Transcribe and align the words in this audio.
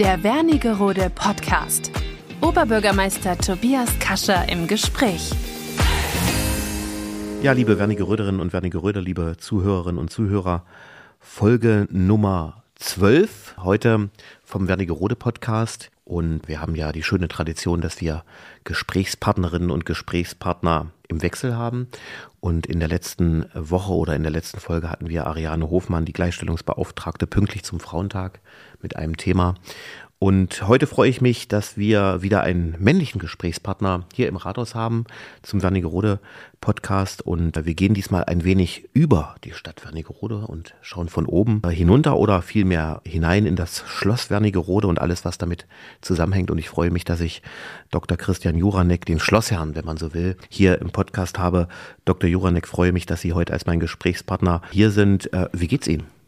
Der 0.00 0.22
Wernigerode 0.22 1.12
Podcast. 1.14 1.92
Oberbürgermeister 2.40 3.36
Tobias 3.36 3.98
Kascher 3.98 4.48
im 4.48 4.66
Gespräch. 4.66 5.30
Ja, 7.42 7.52
liebe 7.52 7.78
Wernigeröderinnen 7.78 8.40
und 8.40 8.54
Wernigeröder, 8.54 9.02
liebe 9.02 9.36
Zuhörerinnen 9.36 9.98
und 9.98 10.08
Zuhörer, 10.10 10.64
Folge 11.18 11.86
Nummer 11.90 12.62
12 12.80 13.56
heute 13.58 14.08
vom 14.42 14.66
Wernigerode 14.66 15.14
Podcast. 15.14 15.90
Und 16.06 16.48
wir 16.48 16.62
haben 16.62 16.74
ja 16.74 16.92
die 16.92 17.02
schöne 17.02 17.28
Tradition, 17.28 17.82
dass 17.82 18.00
wir 18.00 18.24
Gesprächspartnerinnen 18.64 19.70
und 19.70 19.84
Gesprächspartner 19.84 20.90
im 21.08 21.20
Wechsel 21.20 21.58
haben. 21.58 21.88
Und 22.40 22.66
in 22.66 22.80
der 22.80 22.88
letzten 22.88 23.44
Woche 23.52 23.92
oder 23.92 24.16
in 24.16 24.22
der 24.22 24.32
letzten 24.32 24.60
Folge 24.60 24.88
hatten 24.88 25.10
wir 25.10 25.26
Ariane 25.26 25.68
Hofmann, 25.68 26.06
die 26.06 26.14
Gleichstellungsbeauftragte, 26.14 27.26
pünktlich 27.26 27.64
zum 27.64 27.80
Frauentag 27.80 28.40
mit 28.80 28.96
einem 28.96 29.18
Thema. 29.18 29.56
Und 30.22 30.68
heute 30.68 30.86
freue 30.86 31.08
ich 31.08 31.22
mich, 31.22 31.48
dass 31.48 31.78
wir 31.78 32.20
wieder 32.20 32.42
einen 32.42 32.76
männlichen 32.78 33.18
Gesprächspartner 33.18 34.04
hier 34.12 34.28
im 34.28 34.36
Rathaus 34.36 34.74
haben 34.74 35.06
zum 35.40 35.62
Wernigerode 35.62 36.20
Podcast. 36.60 37.22
Und 37.22 37.64
wir 37.64 37.72
gehen 37.72 37.94
diesmal 37.94 38.24
ein 38.24 38.44
wenig 38.44 38.90
über 38.92 39.36
die 39.44 39.54
Stadt 39.54 39.82
Wernigerode 39.82 40.46
und 40.46 40.74
schauen 40.82 41.08
von 41.08 41.24
oben 41.24 41.62
hinunter 41.70 42.18
oder 42.18 42.42
vielmehr 42.42 43.00
hinein 43.06 43.46
in 43.46 43.56
das 43.56 43.82
Schloss 43.86 44.28
Wernigerode 44.28 44.88
und 44.88 45.00
alles, 45.00 45.24
was 45.24 45.38
damit 45.38 45.66
zusammenhängt. 46.02 46.50
Und 46.50 46.58
ich 46.58 46.68
freue 46.68 46.90
mich, 46.90 47.04
dass 47.04 47.22
ich 47.22 47.40
Dr. 47.90 48.18
Christian 48.18 48.58
Juranek, 48.58 49.06
den 49.06 49.20
Schlossherrn, 49.20 49.74
wenn 49.74 49.86
man 49.86 49.96
so 49.96 50.12
will, 50.12 50.36
hier 50.50 50.82
im 50.82 50.90
Podcast 50.90 51.38
habe. 51.38 51.66
Dr. 52.04 52.28
Juranek, 52.28 52.68
freue 52.68 52.92
mich, 52.92 53.06
dass 53.06 53.22
Sie 53.22 53.32
heute 53.32 53.54
als 53.54 53.64
mein 53.64 53.80
Gesprächspartner 53.80 54.60
hier 54.70 54.90
sind. 54.90 55.32
Äh, 55.32 55.48
wie 55.54 55.66
geht's 55.66 55.88
Ihnen? 55.88 56.19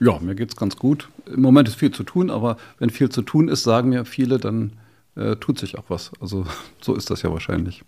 Ja, 0.00 0.18
mir 0.18 0.34
geht 0.34 0.50
es 0.50 0.56
ganz 0.56 0.76
gut. 0.76 1.08
Im 1.26 1.42
Moment 1.42 1.68
ist 1.68 1.76
viel 1.76 1.90
zu 1.90 2.02
tun, 2.02 2.30
aber 2.30 2.56
wenn 2.78 2.90
viel 2.90 3.10
zu 3.10 3.22
tun 3.22 3.48
ist, 3.48 3.62
sagen 3.62 3.90
mir 3.90 4.04
viele, 4.04 4.38
dann 4.38 4.72
äh, 5.16 5.36
tut 5.36 5.58
sich 5.58 5.78
auch 5.78 5.84
was. 5.88 6.12
Also 6.20 6.46
so 6.80 6.94
ist 6.94 7.10
das 7.10 7.22
ja 7.22 7.32
wahrscheinlich. 7.32 7.82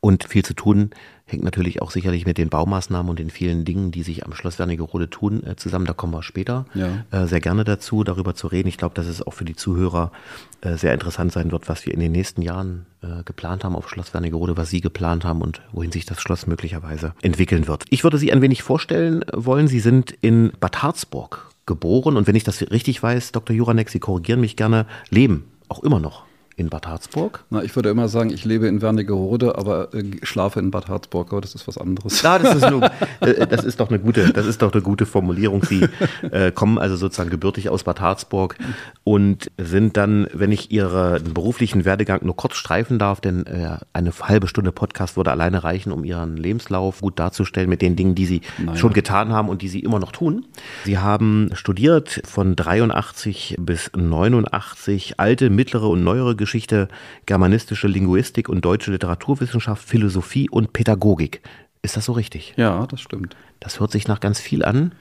Und 0.00 0.24
viel 0.24 0.44
zu 0.44 0.54
tun 0.54 0.90
hängt 1.24 1.42
natürlich 1.42 1.82
auch 1.82 1.90
sicherlich 1.90 2.24
mit 2.24 2.38
den 2.38 2.50
Baumaßnahmen 2.50 3.10
und 3.10 3.18
den 3.18 3.30
vielen 3.30 3.64
Dingen, 3.64 3.90
die 3.90 4.04
sich 4.04 4.24
am 4.24 4.32
Schloss 4.32 4.58
Wernigerode 4.60 5.10
tun, 5.10 5.42
äh, 5.44 5.56
zusammen. 5.56 5.86
Da 5.86 5.92
kommen 5.92 6.12
wir 6.12 6.22
später 6.22 6.66
ja. 6.74 7.04
äh, 7.10 7.26
sehr 7.26 7.40
gerne 7.40 7.64
dazu, 7.64 8.04
darüber 8.04 8.34
zu 8.34 8.46
reden. 8.46 8.68
Ich 8.68 8.78
glaube, 8.78 8.94
dass 8.94 9.06
es 9.06 9.26
auch 9.26 9.32
für 9.32 9.44
die 9.44 9.56
Zuhörer 9.56 10.12
äh, 10.60 10.76
sehr 10.76 10.94
interessant 10.94 11.32
sein 11.32 11.50
wird, 11.50 11.68
was 11.68 11.84
wir 11.84 11.94
in 11.94 12.00
den 12.00 12.12
nächsten 12.12 12.42
Jahren 12.42 12.86
äh, 13.02 13.24
geplant 13.24 13.64
haben 13.64 13.74
auf 13.74 13.88
Schloss 13.88 14.14
Wernigerode, 14.14 14.56
was 14.56 14.70
Sie 14.70 14.80
geplant 14.80 15.24
haben 15.24 15.42
und 15.42 15.62
wohin 15.72 15.90
sich 15.90 16.04
das 16.04 16.20
Schloss 16.20 16.46
möglicherweise 16.46 17.14
entwickeln 17.22 17.66
wird. 17.66 17.84
Ich 17.90 18.04
würde 18.04 18.18
Sie 18.18 18.32
ein 18.32 18.42
wenig 18.42 18.62
vorstellen 18.62 19.24
wollen. 19.32 19.66
Sie 19.66 19.80
sind 19.80 20.12
in 20.20 20.52
Bad 20.60 20.82
Harzburg 20.82 21.45
geboren 21.66 22.16
und 22.16 22.26
wenn 22.26 22.36
ich 22.36 22.44
das 22.44 22.60
richtig 22.70 23.02
weiß, 23.02 23.32
Dr. 23.32 23.54
Juranek, 23.54 23.90
Sie 23.90 23.98
korrigieren 23.98 24.40
mich 24.40 24.56
gerne, 24.56 24.86
leben 25.10 25.44
auch 25.68 25.82
immer 25.82 26.00
noch 26.00 26.24
in 26.58 26.70
Bad 26.70 26.86
Harzburg? 26.86 27.44
Na, 27.50 27.62
ich 27.62 27.76
würde 27.76 27.90
immer 27.90 28.08
sagen, 28.08 28.30
ich 28.30 28.46
lebe 28.46 28.66
in 28.66 28.80
Wernigerode, 28.80 29.58
aber 29.58 29.92
äh, 29.94 30.04
schlafe 30.22 30.58
in 30.58 30.70
Bad 30.70 30.88
Harzburg, 30.88 31.30
aber 31.30 31.42
das 31.42 31.54
ist 31.54 31.68
was 31.68 31.76
anderes. 31.76 32.22
Ja, 32.22 32.38
das 32.38 32.56
ist, 32.56 32.70
nur, 32.70 32.82
äh, 33.20 33.46
das 33.46 33.62
ist 33.62 33.78
doch 33.78 33.90
eine 33.90 33.98
gute, 33.98 34.32
das 34.32 34.46
ist 34.46 34.62
doch 34.62 34.72
eine 34.72 34.80
gute 34.80 35.04
Formulierung. 35.04 35.62
Sie 35.64 35.86
äh, 36.30 36.50
kommen 36.52 36.78
also 36.78 36.96
sozusagen 36.96 37.28
gebürtig 37.28 37.68
aus 37.68 37.84
Bad 37.84 38.00
Harzburg 38.00 38.56
und 39.04 39.50
sind 39.58 39.98
dann, 39.98 40.28
wenn 40.32 40.50
ich 40.50 40.70
Ihren 40.70 41.34
beruflichen 41.34 41.84
Werdegang 41.84 42.20
nur 42.24 42.36
kurz 42.36 42.56
streifen 42.56 42.98
darf, 42.98 43.20
denn 43.20 43.44
äh, 43.44 43.76
eine 43.92 44.12
halbe 44.22 44.48
Stunde 44.48 44.72
Podcast 44.72 45.18
würde 45.18 45.32
alleine 45.32 45.62
reichen, 45.62 45.92
um 45.92 46.04
Ihren 46.04 46.38
Lebenslauf 46.38 47.02
gut 47.02 47.18
darzustellen 47.18 47.68
mit 47.68 47.82
den 47.82 47.96
Dingen, 47.96 48.14
die 48.14 48.24
Sie 48.24 48.40
naja. 48.56 48.78
schon 48.78 48.94
getan 48.94 49.30
haben 49.30 49.50
und 49.50 49.60
die 49.60 49.68
Sie 49.68 49.80
immer 49.80 49.98
noch 49.98 50.12
tun. 50.12 50.46
Sie 50.86 50.96
haben 50.96 51.50
studiert 51.52 52.22
von 52.24 52.56
83 52.56 53.56
bis 53.58 53.90
89 53.94 55.20
alte, 55.20 55.50
mittlere 55.50 55.90
und 55.90 56.02
neuere 56.02 56.34
Geschichte 56.34 56.45
Geschichte, 56.46 56.86
germanistische 57.26 57.88
Linguistik 57.88 58.48
und 58.48 58.64
deutsche 58.64 58.92
Literaturwissenschaft, 58.92 59.86
Philosophie 59.86 60.48
und 60.48 60.72
Pädagogik. 60.72 61.42
Ist 61.82 61.96
das 61.96 62.04
so 62.04 62.12
richtig? 62.12 62.54
Ja, 62.56 62.86
das 62.86 63.00
stimmt. 63.00 63.36
Das 63.58 63.80
hört 63.80 63.90
sich 63.90 64.06
nach 64.06 64.20
ganz 64.20 64.38
viel 64.38 64.64
an 64.64 64.92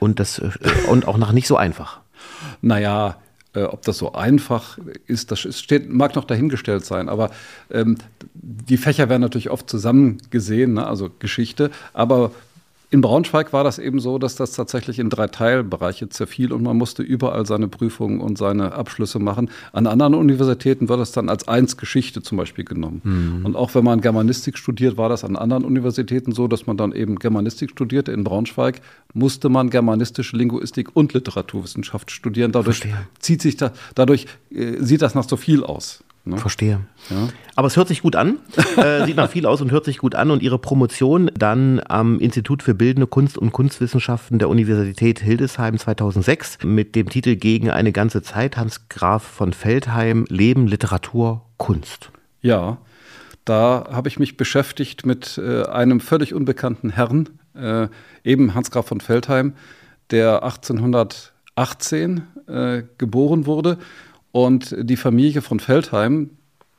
und, 0.00 0.18
das, 0.18 0.38
äh, 0.38 0.50
und 0.88 1.06
auch 1.06 1.18
nach 1.18 1.32
nicht 1.32 1.46
so 1.46 1.58
einfach. 1.58 2.00
Naja, 2.62 3.18
äh, 3.54 3.64
ob 3.64 3.82
das 3.82 3.98
so 3.98 4.14
einfach 4.14 4.78
ist, 5.06 5.30
das 5.30 5.40
steht, 5.40 5.90
mag 5.90 6.16
noch 6.16 6.24
dahingestellt 6.24 6.86
sein. 6.86 7.10
Aber 7.10 7.30
ähm, 7.70 7.98
die 8.32 8.78
Fächer 8.78 9.10
werden 9.10 9.20
natürlich 9.20 9.50
oft 9.50 9.68
zusammen 9.68 10.18
gesehen, 10.30 10.74
ne? 10.74 10.86
also 10.86 11.10
Geschichte. 11.18 11.70
Aber 11.92 12.32
in 12.90 13.02
Braunschweig 13.02 13.52
war 13.52 13.64
das 13.64 13.78
eben 13.78 14.00
so, 14.00 14.18
dass 14.18 14.36
das 14.36 14.52
tatsächlich 14.52 14.98
in 14.98 15.10
drei 15.10 15.26
Teilbereiche 15.26 16.08
zerfiel 16.08 16.52
und 16.52 16.62
man 16.62 16.76
musste 16.76 17.02
überall 17.02 17.44
seine 17.44 17.68
Prüfungen 17.68 18.20
und 18.20 18.38
seine 18.38 18.72
Abschlüsse 18.72 19.18
machen. 19.18 19.50
An 19.72 19.86
anderen 19.86 20.14
Universitäten 20.14 20.88
wird 20.88 20.98
das 20.98 21.12
dann 21.12 21.28
als 21.28 21.46
eins 21.48 21.76
Geschichte 21.76 22.22
zum 22.22 22.38
Beispiel 22.38 22.64
genommen. 22.64 23.02
Mhm. 23.04 23.44
Und 23.44 23.56
auch 23.56 23.74
wenn 23.74 23.84
man 23.84 24.00
Germanistik 24.00 24.56
studiert, 24.56 24.96
war 24.96 25.10
das 25.10 25.22
an 25.22 25.36
anderen 25.36 25.64
Universitäten 25.64 26.32
so, 26.32 26.48
dass 26.48 26.66
man 26.66 26.78
dann 26.78 26.92
eben 26.92 27.16
Germanistik 27.16 27.70
studierte. 27.72 28.12
In 28.12 28.24
Braunschweig 28.24 28.80
musste 29.12 29.50
man 29.50 29.68
germanistische 29.68 30.36
Linguistik 30.36 30.96
und 30.96 31.12
Literaturwissenschaft 31.12 32.10
studieren. 32.10 32.52
Dadurch 32.52 32.78
Verstehe. 32.78 33.06
zieht 33.18 33.42
sich 33.42 33.58
da, 33.58 33.72
dadurch 33.96 34.26
äh, 34.50 34.82
sieht 34.82 35.02
das 35.02 35.14
nach 35.14 35.28
so 35.28 35.36
viel 35.36 35.62
aus. 35.62 36.02
Ne? 36.28 36.38
Verstehe. 36.38 36.80
Ja. 37.10 37.28
Aber 37.56 37.66
es 37.66 37.76
hört 37.76 37.88
sich 37.88 38.02
gut 38.02 38.16
an, 38.16 38.38
äh, 38.76 39.04
sieht 39.06 39.16
nach 39.16 39.30
viel 39.30 39.46
aus 39.46 39.60
und 39.60 39.70
hört 39.70 39.84
sich 39.84 39.98
gut 39.98 40.14
an. 40.14 40.30
Und 40.30 40.42
Ihre 40.42 40.58
Promotion 40.58 41.30
dann 41.34 41.80
am 41.88 42.20
Institut 42.20 42.62
für 42.62 42.74
Bildende 42.74 43.06
Kunst 43.06 43.38
und 43.38 43.52
Kunstwissenschaften 43.52 44.38
der 44.38 44.48
Universität 44.48 45.20
Hildesheim 45.20 45.78
2006 45.78 46.58
mit 46.64 46.94
dem 46.94 47.08
Titel 47.08 47.36
Gegen 47.36 47.70
eine 47.70 47.92
ganze 47.92 48.22
Zeit, 48.22 48.56
Hans 48.56 48.88
Graf 48.88 49.22
von 49.22 49.52
Feldheim, 49.52 50.24
Leben, 50.28 50.66
Literatur, 50.66 51.42
Kunst. 51.56 52.10
Ja, 52.42 52.78
da 53.44 53.88
habe 53.90 54.08
ich 54.08 54.18
mich 54.18 54.36
beschäftigt 54.36 55.06
mit 55.06 55.38
äh, 55.38 55.62
einem 55.62 56.00
völlig 56.00 56.34
unbekannten 56.34 56.90
Herrn, 56.90 57.30
äh, 57.54 57.88
eben 58.22 58.54
Hans 58.54 58.70
Graf 58.70 58.86
von 58.86 59.00
Feldheim, 59.00 59.54
der 60.10 60.42
1818 60.42 62.22
äh, 62.46 62.82
geboren 62.98 63.46
wurde 63.46 63.78
und 64.46 64.74
die 64.78 64.96
Familie 64.96 65.42
von 65.42 65.60
Feldheim, 65.60 66.30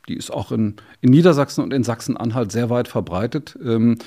die 0.07 0.15
ist 0.15 0.31
auch 0.31 0.51
in, 0.51 0.75
in 1.01 1.11
Niedersachsen 1.11 1.63
und 1.63 1.73
in 1.73 1.83
Sachsen-Anhalt 1.83 2.51
sehr 2.51 2.69
weit 2.69 2.87
verbreitet. 2.87 3.57
Ähm, 3.63 3.97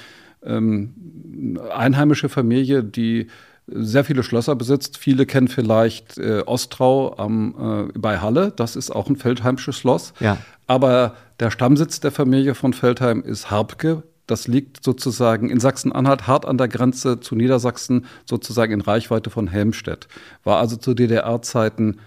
ähm, 0.44 1.58
einheimische 1.72 2.28
Familie, 2.28 2.82
die 2.82 3.28
sehr 3.66 4.04
viele 4.04 4.22
Schlösser 4.22 4.56
besitzt. 4.56 4.98
Viele 4.98 5.26
kennen 5.26 5.48
vielleicht 5.48 6.18
äh, 6.18 6.42
Ostrau 6.44 7.16
am, 7.16 7.90
äh, 7.94 7.98
bei 7.98 8.18
Halle. 8.18 8.52
Das 8.54 8.74
ist 8.74 8.90
auch 8.90 9.08
ein 9.08 9.16
Feldheimsches 9.16 9.76
Schloss. 9.76 10.12
Ja. 10.18 10.38
Aber 10.66 11.14
der 11.38 11.50
Stammsitz 11.50 12.00
der 12.00 12.10
Familie 12.10 12.54
von 12.54 12.72
Feldheim 12.72 13.22
ist 13.22 13.50
Harbke. 13.50 14.02
Das 14.26 14.48
liegt 14.48 14.82
sozusagen 14.84 15.50
in 15.50 15.60
Sachsen-Anhalt 15.60 16.26
hart 16.26 16.46
an 16.46 16.58
der 16.58 16.68
Grenze 16.68 17.20
zu 17.20 17.34
Niedersachsen, 17.34 18.06
sozusagen 18.24 18.72
in 18.72 18.80
Reichweite 18.80 19.30
von 19.30 19.48
Helmstedt. 19.48 20.08
War 20.44 20.58
also 20.58 20.76
zu 20.76 20.94
DDR-Zeiten 20.94 21.98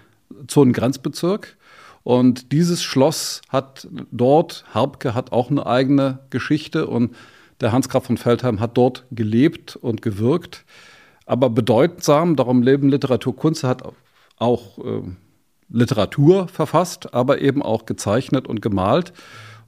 Zonengrenzbezirk. 0.46 1.56
Und 2.02 2.52
dieses 2.52 2.82
Schloss 2.82 3.42
hat 3.48 3.88
dort, 4.12 4.64
Harbke 4.72 5.14
hat 5.14 5.32
auch 5.32 5.50
eine 5.50 5.66
eigene 5.66 6.20
Geschichte 6.30 6.86
und 6.86 7.16
der 7.60 7.72
Hans 7.72 7.88
Graf 7.88 8.06
von 8.06 8.16
Feldheim 8.16 8.60
hat 8.60 8.76
dort 8.76 9.06
gelebt 9.10 9.76
und 9.76 10.02
gewirkt. 10.02 10.64
Aber 11.24 11.50
bedeutsam, 11.50 12.36
darum 12.36 12.62
leben 12.62 12.88
Literatur, 12.88 13.34
Kunst, 13.34 13.64
er 13.64 13.70
hat 13.70 13.82
auch 14.38 14.78
äh, 14.78 15.02
Literatur 15.68 16.46
verfasst, 16.48 17.12
aber 17.14 17.40
eben 17.40 17.62
auch 17.62 17.86
gezeichnet 17.86 18.46
und 18.46 18.62
gemalt. 18.62 19.12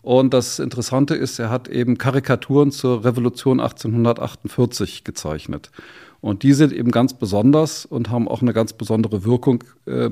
Und 0.02 0.32
das 0.32 0.58
Interessante 0.58 1.14
ist, 1.16 1.38
er 1.38 1.50
hat 1.50 1.68
eben 1.68 1.98
Karikaturen 1.98 2.70
zur 2.70 3.04
Revolution 3.04 3.60
1848 3.60 5.02
gezeichnet. 5.02 5.70
Und 6.20 6.42
die 6.42 6.52
sind 6.52 6.72
eben 6.72 6.90
ganz 6.90 7.14
besonders 7.14 7.84
und 7.84 8.10
haben 8.10 8.28
auch 8.28 8.42
eine 8.42 8.52
ganz 8.52 8.72
besondere 8.72 9.24
Wirkung 9.24 9.64
äh, 9.86 10.10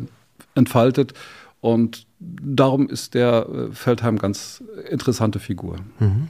entfaltet. 0.56 1.14
Und 1.60 2.06
darum 2.18 2.88
ist 2.88 3.14
der 3.14 3.46
äh, 3.48 3.72
Feldheim 3.72 4.18
ganz 4.18 4.62
interessante 4.90 5.38
Figur. 5.38 5.76
Mhm. 5.98 6.28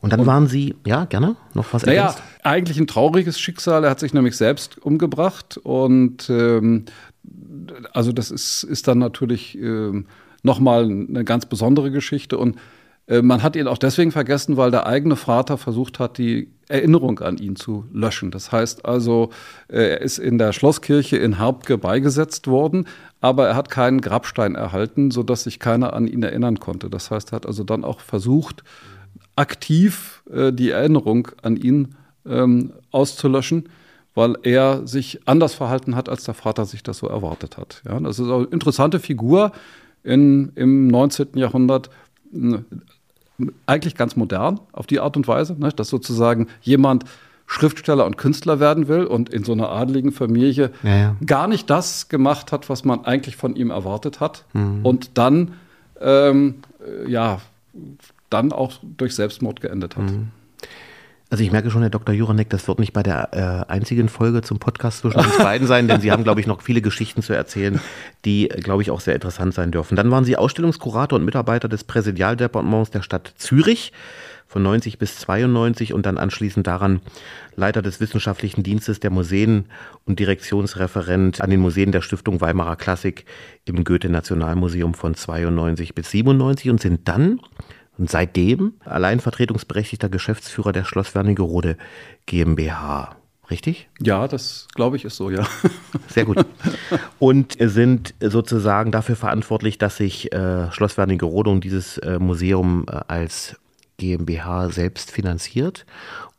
Und 0.00 0.12
dann 0.12 0.20
und, 0.20 0.26
waren 0.26 0.46
Sie, 0.46 0.76
ja, 0.86 1.06
gerne, 1.06 1.36
noch 1.54 1.72
was 1.72 1.84
Naja, 1.84 2.14
eigentlich 2.44 2.78
ein 2.78 2.86
trauriges 2.86 3.40
Schicksal. 3.40 3.84
Er 3.84 3.90
hat 3.90 4.00
sich 4.00 4.14
nämlich 4.14 4.36
selbst 4.36 4.78
umgebracht. 4.78 5.56
Und 5.56 6.30
ähm, 6.30 6.84
also 7.92 8.12
das 8.12 8.30
ist, 8.30 8.62
ist 8.62 8.86
dann 8.86 8.98
natürlich 8.98 9.58
ähm, 9.58 10.06
nochmal 10.42 10.84
eine 10.84 11.24
ganz 11.24 11.46
besondere 11.46 11.90
Geschichte. 11.90 12.38
Und 12.38 12.56
man 13.22 13.42
hat 13.42 13.56
ihn 13.56 13.66
auch 13.68 13.78
deswegen 13.78 14.12
vergessen, 14.12 14.56
weil 14.56 14.70
der 14.70 14.86
eigene 14.86 15.16
Vater 15.16 15.56
versucht 15.56 15.98
hat, 15.98 16.18
die 16.18 16.50
Erinnerung 16.68 17.18
an 17.20 17.38
ihn 17.38 17.56
zu 17.56 17.86
löschen. 17.92 18.30
Das 18.30 18.52
heißt 18.52 18.84
also, 18.84 19.30
äh, 19.68 19.90
er 19.90 20.00
ist 20.02 20.18
in 20.18 20.38
der 20.38 20.52
Schlosskirche 20.52 21.16
in 21.16 21.38
Harbke 21.38 21.78
beigesetzt 21.78 22.46
worden, 22.46 22.86
aber 23.20 23.48
er 23.48 23.56
hat 23.56 23.70
keinen 23.70 24.00
Grabstein 24.00 24.54
erhalten, 24.54 25.10
sodass 25.10 25.44
sich 25.44 25.58
keiner 25.58 25.94
an 25.94 26.06
ihn 26.06 26.22
erinnern 26.22 26.60
konnte. 26.60 26.90
Das 26.90 27.10
heißt, 27.10 27.32
er 27.32 27.36
hat 27.36 27.46
also 27.46 27.64
dann 27.64 27.84
auch 27.84 28.00
versucht, 28.00 28.62
aktiv 29.36 30.22
äh, 30.30 30.52
die 30.52 30.70
Erinnerung 30.70 31.28
an 31.42 31.56
ihn 31.56 31.94
ähm, 32.26 32.72
auszulöschen, 32.90 33.70
weil 34.14 34.36
er 34.42 34.86
sich 34.86 35.20
anders 35.26 35.54
verhalten 35.54 35.94
hat, 35.94 36.08
als 36.08 36.24
der 36.24 36.34
Vater 36.34 36.66
sich 36.66 36.82
das 36.82 36.98
so 36.98 37.06
erwartet 37.06 37.56
hat. 37.56 37.82
Das 37.84 38.18
ist 38.18 38.28
eine 38.28 38.44
interessante 38.50 38.98
Figur 38.98 39.52
in, 40.02 40.50
im 40.56 40.88
19. 40.88 41.28
Jahrhundert, 41.34 41.88
eigentlich 43.66 43.94
ganz 43.94 44.16
modern 44.16 44.60
auf 44.72 44.86
die 44.86 45.00
Art 45.00 45.16
und 45.16 45.28
Weise, 45.28 45.56
ne, 45.58 45.70
dass 45.70 45.88
sozusagen 45.88 46.48
jemand 46.60 47.04
Schriftsteller 47.46 48.04
und 48.04 48.18
Künstler 48.18 48.60
werden 48.60 48.88
will 48.88 49.04
und 49.04 49.30
in 49.30 49.42
so 49.42 49.52
einer 49.52 49.70
adligen 49.70 50.12
Familie 50.12 50.70
ja, 50.82 50.96
ja. 50.96 51.16
gar 51.24 51.48
nicht 51.48 51.70
das 51.70 52.08
gemacht 52.08 52.52
hat, 52.52 52.68
was 52.68 52.84
man 52.84 53.04
eigentlich 53.06 53.36
von 53.36 53.56
ihm 53.56 53.70
erwartet 53.70 54.20
hat 54.20 54.44
mhm. 54.52 54.84
und 54.84 55.16
dann 55.16 55.54
ähm, 56.00 56.56
ja 57.06 57.40
dann 58.28 58.52
auch 58.52 58.74
durch 58.82 59.14
Selbstmord 59.14 59.62
geendet 59.62 59.96
hat. 59.96 60.04
Mhm. 60.04 60.28
Also 61.30 61.44
ich 61.44 61.52
merke 61.52 61.70
schon, 61.70 61.82
Herr 61.82 61.90
Dr. 61.90 62.14
Juranek, 62.14 62.48
das 62.48 62.66
wird 62.68 62.78
nicht 62.78 62.94
bei 62.94 63.02
der 63.02 63.66
äh, 63.68 63.70
einzigen 63.70 64.08
Folge 64.08 64.40
zum 64.40 64.58
Podcast 64.58 65.00
zwischen 65.00 65.18
uns 65.18 65.36
beiden 65.36 65.66
sein, 65.66 65.86
denn 65.86 66.00
Sie 66.00 66.10
haben, 66.10 66.24
glaube 66.24 66.40
ich, 66.40 66.46
noch 66.46 66.62
viele 66.62 66.80
Geschichten 66.80 67.20
zu 67.20 67.34
erzählen, 67.34 67.80
die, 68.24 68.48
glaube 68.48 68.80
ich, 68.80 68.90
auch 68.90 69.00
sehr 69.00 69.14
interessant 69.14 69.52
sein 69.52 69.70
dürfen. 69.70 69.94
Dann 69.94 70.10
waren 70.10 70.24
Sie 70.24 70.38
Ausstellungskurator 70.38 71.18
und 71.18 71.26
Mitarbeiter 71.26 71.68
des 71.68 71.84
Präsidialdepartements 71.84 72.90
der 72.90 73.02
Stadt 73.02 73.34
Zürich 73.36 73.92
von 74.46 74.62
90 74.62 74.98
bis 74.98 75.18
92 75.18 75.92
und 75.92 76.06
dann 76.06 76.16
anschließend 76.16 76.66
daran 76.66 77.00
Leiter 77.54 77.82
des 77.82 78.00
wissenschaftlichen 78.00 78.62
Dienstes 78.62 78.98
der 78.98 79.10
Museen 79.10 79.66
und 80.06 80.18
Direktionsreferent 80.18 81.42
an 81.42 81.50
den 81.50 81.60
Museen 81.60 81.92
der 81.92 82.00
Stiftung 82.00 82.40
Weimarer 82.40 82.76
Klassik 82.76 83.26
im 83.66 83.84
Goethe-Nationalmuseum 83.84 84.94
von 84.94 85.14
92 85.14 85.94
bis 85.94 86.10
97 86.10 86.70
und 86.70 86.80
sind 86.80 87.06
dann 87.06 87.40
und 87.98 88.08
seitdem 88.08 88.74
allein 88.84 89.20
vertretungsberechtigter 89.20 90.08
Geschäftsführer 90.08 90.72
der 90.72 90.84
Schloss 90.84 91.14
Wernigerode 91.14 91.76
GmbH. 92.26 93.16
Richtig? 93.50 93.88
Ja, 94.00 94.28
das 94.28 94.68
glaube 94.74 94.96
ich 94.96 95.04
ist 95.04 95.16
so, 95.16 95.30
ja. 95.30 95.46
Sehr 96.08 96.26
gut. 96.26 96.44
Und 97.18 97.56
sind 97.58 98.14
sozusagen 98.20 98.92
dafür 98.92 99.16
verantwortlich, 99.16 99.78
dass 99.78 99.96
sich 99.96 100.32
äh, 100.32 100.70
Schloss 100.70 100.98
Wernigerode 100.98 101.50
und 101.50 101.64
dieses 101.64 101.96
äh, 101.98 102.18
Museum 102.18 102.84
äh, 102.88 103.00
als 103.08 103.56
GmbH 103.96 104.70
selbst 104.70 105.10
finanziert 105.10 105.86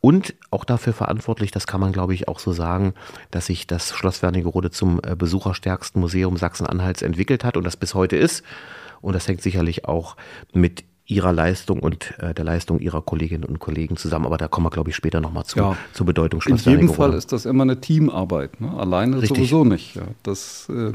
und 0.00 0.34
auch 0.50 0.64
dafür 0.64 0.94
verantwortlich, 0.94 1.50
das 1.50 1.66
kann 1.66 1.80
man 1.80 1.92
glaube 1.92 2.14
ich 2.14 2.26
auch 2.26 2.38
so 2.38 2.52
sagen, 2.52 2.94
dass 3.30 3.46
sich 3.46 3.66
das 3.66 3.92
Schloss 3.92 4.22
Wernigerode 4.22 4.70
zum 4.70 5.00
äh, 5.02 5.14
besucherstärksten 5.14 6.00
Museum 6.00 6.36
Sachsen-Anhalts 6.36 7.02
entwickelt 7.02 7.44
hat 7.44 7.56
und 7.56 7.64
das 7.64 7.76
bis 7.76 7.94
heute 7.94 8.16
ist. 8.16 8.42
Und 9.02 9.14
das 9.14 9.26
hängt 9.28 9.42
sicherlich 9.42 9.86
auch 9.86 10.16
mit 10.52 10.84
ihrer 11.10 11.32
Leistung 11.32 11.80
und 11.80 12.14
äh, 12.18 12.32
der 12.34 12.44
Leistung 12.44 12.78
ihrer 12.78 13.02
Kolleginnen 13.02 13.44
und 13.44 13.58
Kollegen 13.58 13.96
zusammen. 13.96 14.26
Aber 14.26 14.38
da 14.38 14.48
kommen 14.48 14.66
wir, 14.66 14.70
glaube 14.70 14.90
ich, 14.90 14.96
später 14.96 15.20
nochmal 15.20 15.44
zu, 15.44 15.58
ja. 15.58 15.76
zur 15.92 16.06
Bedeutung 16.06 16.40
In 16.46 16.56
jedem 16.56 16.88
Fall 16.88 17.12
ist 17.14 17.32
das 17.32 17.46
immer 17.46 17.62
eine 17.62 17.80
Teamarbeit. 17.80 18.60
Ne? 18.60 18.72
Alleine 18.76 19.20
Richtig. 19.20 19.36
sowieso 19.36 19.64
nicht. 19.64 19.96
Ja. 19.96 20.02
Das, 20.22 20.68
äh, 20.68 20.92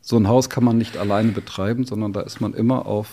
so 0.00 0.16
ein 0.16 0.28
Haus 0.28 0.50
kann 0.50 0.64
man 0.64 0.78
nicht 0.78 0.96
alleine 0.96 1.32
betreiben, 1.32 1.84
sondern 1.84 2.12
da 2.12 2.20
ist 2.20 2.40
man 2.40 2.54
immer 2.54 2.86
auf, 2.86 3.08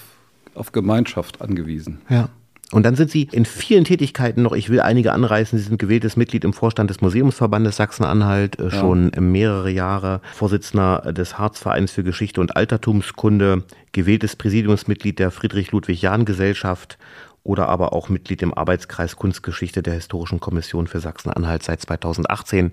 auf 0.55 0.71
Gemeinschaft 0.71 1.41
angewiesen. 1.41 2.01
Ja. 2.09 2.29
Und 2.71 2.83
dann 2.83 2.95
sind 2.95 3.11
Sie 3.11 3.27
in 3.31 3.45
vielen 3.45 3.83
Tätigkeiten 3.83 4.43
noch, 4.43 4.53
ich 4.53 4.69
will 4.69 4.79
einige 4.79 5.11
anreißen, 5.11 5.59
Sie 5.59 5.65
sind 5.65 5.77
gewähltes 5.77 6.15
Mitglied 6.15 6.43
im 6.43 6.53
Vorstand 6.53 6.89
des 6.89 7.01
Museumsverbandes 7.01 7.75
Sachsen-Anhalt, 7.75 8.59
äh, 8.59 8.71
schon 8.71 9.11
ja. 9.13 9.21
mehrere 9.21 9.69
Jahre 9.69 10.21
Vorsitzender 10.33 11.11
des 11.11 11.37
Harzvereins 11.37 11.91
für 11.91 12.03
Geschichte 12.03 12.39
und 12.39 12.55
Altertumskunde, 12.55 13.63
gewähltes 13.91 14.35
Präsidiumsmitglied 14.35 15.19
der 15.19 15.31
Friedrich-Ludwig-Jahn-Gesellschaft 15.31 16.97
oder 17.43 17.67
aber 17.67 17.93
auch 17.93 18.09
Mitglied 18.09 18.41
im 18.41 18.53
Arbeitskreis 18.53 19.15
Kunstgeschichte 19.15 19.83
der 19.83 19.95
Historischen 19.95 20.39
Kommission 20.39 20.87
für 20.87 20.99
Sachsen-Anhalt 20.99 21.63
seit 21.63 21.81
2018 21.81 22.71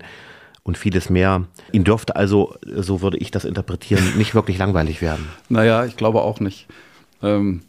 und 0.63 0.77
vieles 0.77 1.09
mehr. 1.09 1.45
Ihnen 1.71 1.83
dürfte 1.83 2.15
also, 2.15 2.55
so 2.63 3.01
würde 3.01 3.17
ich 3.17 3.31
das 3.31 3.45
interpretieren, 3.45 4.17
nicht 4.17 4.35
wirklich 4.35 4.57
langweilig 4.57 5.01
werden. 5.01 5.27
Naja, 5.49 5.85
ich 5.85 5.97
glaube 5.97 6.21
auch 6.21 6.39
nicht. 6.39 6.67
Ähm, 7.21 7.61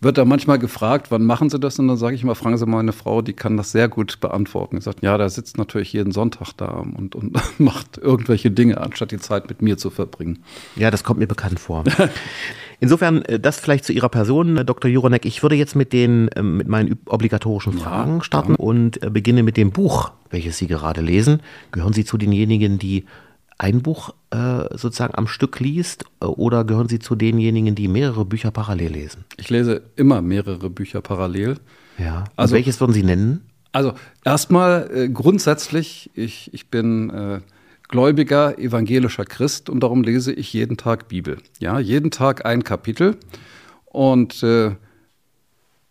wird 0.00 0.16
da 0.16 0.24
manchmal 0.24 0.58
gefragt, 0.58 1.10
wann 1.10 1.24
machen 1.24 1.50
Sie 1.50 1.60
das? 1.60 1.78
Und 1.78 1.88
dann 1.88 1.98
sage 1.98 2.16
ich 2.16 2.22
immer, 2.22 2.34
fragen 2.34 2.56
Sie 2.56 2.64
meine 2.64 2.92
Frau, 2.92 3.20
die 3.20 3.34
kann 3.34 3.58
das 3.58 3.70
sehr 3.70 3.88
gut 3.88 4.20
beantworten. 4.20 4.76
Sie 4.78 4.84
sagt, 4.84 5.02
ja, 5.02 5.18
der 5.18 5.28
sitzt 5.28 5.58
natürlich 5.58 5.92
jeden 5.92 6.10
Sonntag 6.12 6.52
da 6.56 6.68
und, 6.68 7.14
und 7.14 7.38
macht 7.58 7.98
irgendwelche 7.98 8.50
Dinge, 8.50 8.80
anstatt 8.80 9.12
die 9.12 9.18
Zeit 9.18 9.48
mit 9.50 9.60
mir 9.60 9.76
zu 9.76 9.90
verbringen. 9.90 10.38
Ja, 10.74 10.90
das 10.90 11.04
kommt 11.04 11.20
mir 11.20 11.26
bekannt 11.26 11.60
vor. 11.60 11.84
Insofern, 12.80 13.22
äh, 13.22 13.38
das 13.38 13.60
vielleicht 13.60 13.84
zu 13.84 13.92
Ihrer 13.92 14.08
Person, 14.08 14.56
äh, 14.56 14.64
Dr. 14.64 14.90
Juronek. 14.90 15.26
Ich 15.26 15.42
würde 15.42 15.54
jetzt 15.54 15.76
mit 15.76 15.92
den, 15.92 16.30
ähm, 16.34 16.56
mit 16.56 16.66
meinen 16.66 16.98
obligatorischen 17.06 17.74
Fragen 17.74 18.16
ja, 18.16 18.24
starten 18.24 18.52
ja. 18.52 18.58
und 18.58 19.02
äh, 19.02 19.10
beginne 19.10 19.42
mit 19.42 19.58
dem 19.58 19.70
Buch, 19.70 20.12
welches 20.30 20.56
Sie 20.56 20.66
gerade 20.66 21.02
lesen. 21.02 21.42
Gehören 21.72 21.92
Sie 21.92 22.06
zu 22.06 22.16
denjenigen, 22.16 22.78
die 22.78 23.04
ein 23.60 23.82
Buch 23.82 24.14
äh, 24.30 24.62
sozusagen 24.70 25.14
am 25.14 25.26
Stück 25.26 25.60
liest 25.60 26.04
äh, 26.20 26.24
oder 26.24 26.64
gehören 26.64 26.88
Sie 26.88 26.98
zu 26.98 27.14
denjenigen, 27.14 27.74
die 27.74 27.88
mehrere 27.88 28.24
Bücher 28.24 28.50
parallel 28.50 28.92
lesen? 28.92 29.24
Ich 29.36 29.50
lese 29.50 29.82
immer 29.96 30.22
mehrere 30.22 30.70
Bücher 30.70 31.02
parallel. 31.02 31.58
Ja. 31.98 32.20
Und 32.20 32.30
also 32.36 32.54
welches 32.54 32.80
würden 32.80 32.94
Sie 32.94 33.02
nennen? 33.02 33.42
Also 33.72 33.92
erstmal 34.24 34.90
äh, 34.92 35.08
grundsätzlich, 35.10 36.10
ich, 36.14 36.52
ich 36.54 36.68
bin 36.68 37.10
äh, 37.10 37.40
gläubiger 37.88 38.58
evangelischer 38.58 39.26
Christ 39.26 39.68
und 39.68 39.80
darum 39.80 40.02
lese 40.02 40.32
ich 40.32 40.52
jeden 40.54 40.78
Tag 40.78 41.08
Bibel. 41.08 41.36
Ja, 41.58 41.78
jeden 41.78 42.10
Tag 42.10 42.46
ein 42.46 42.64
Kapitel 42.64 43.18
und 43.84 44.42
äh, 44.42 44.74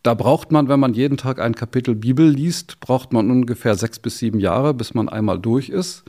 da 0.01 0.13
braucht 0.15 0.51
man, 0.51 0.69
wenn 0.69 0.79
man 0.79 0.95
jeden 0.95 1.17
Tag 1.17 1.39
ein 1.39 1.53
Kapitel 1.53 1.93
Bibel 1.93 2.27
liest, 2.27 2.79
braucht 2.79 3.13
man 3.13 3.29
ungefähr 3.29 3.75
sechs 3.75 3.99
bis 3.99 4.17
sieben 4.17 4.39
Jahre, 4.39 4.73
bis 4.73 4.95
man 4.95 5.07
einmal 5.07 5.37
durch 5.37 5.69
ist. 5.69 6.03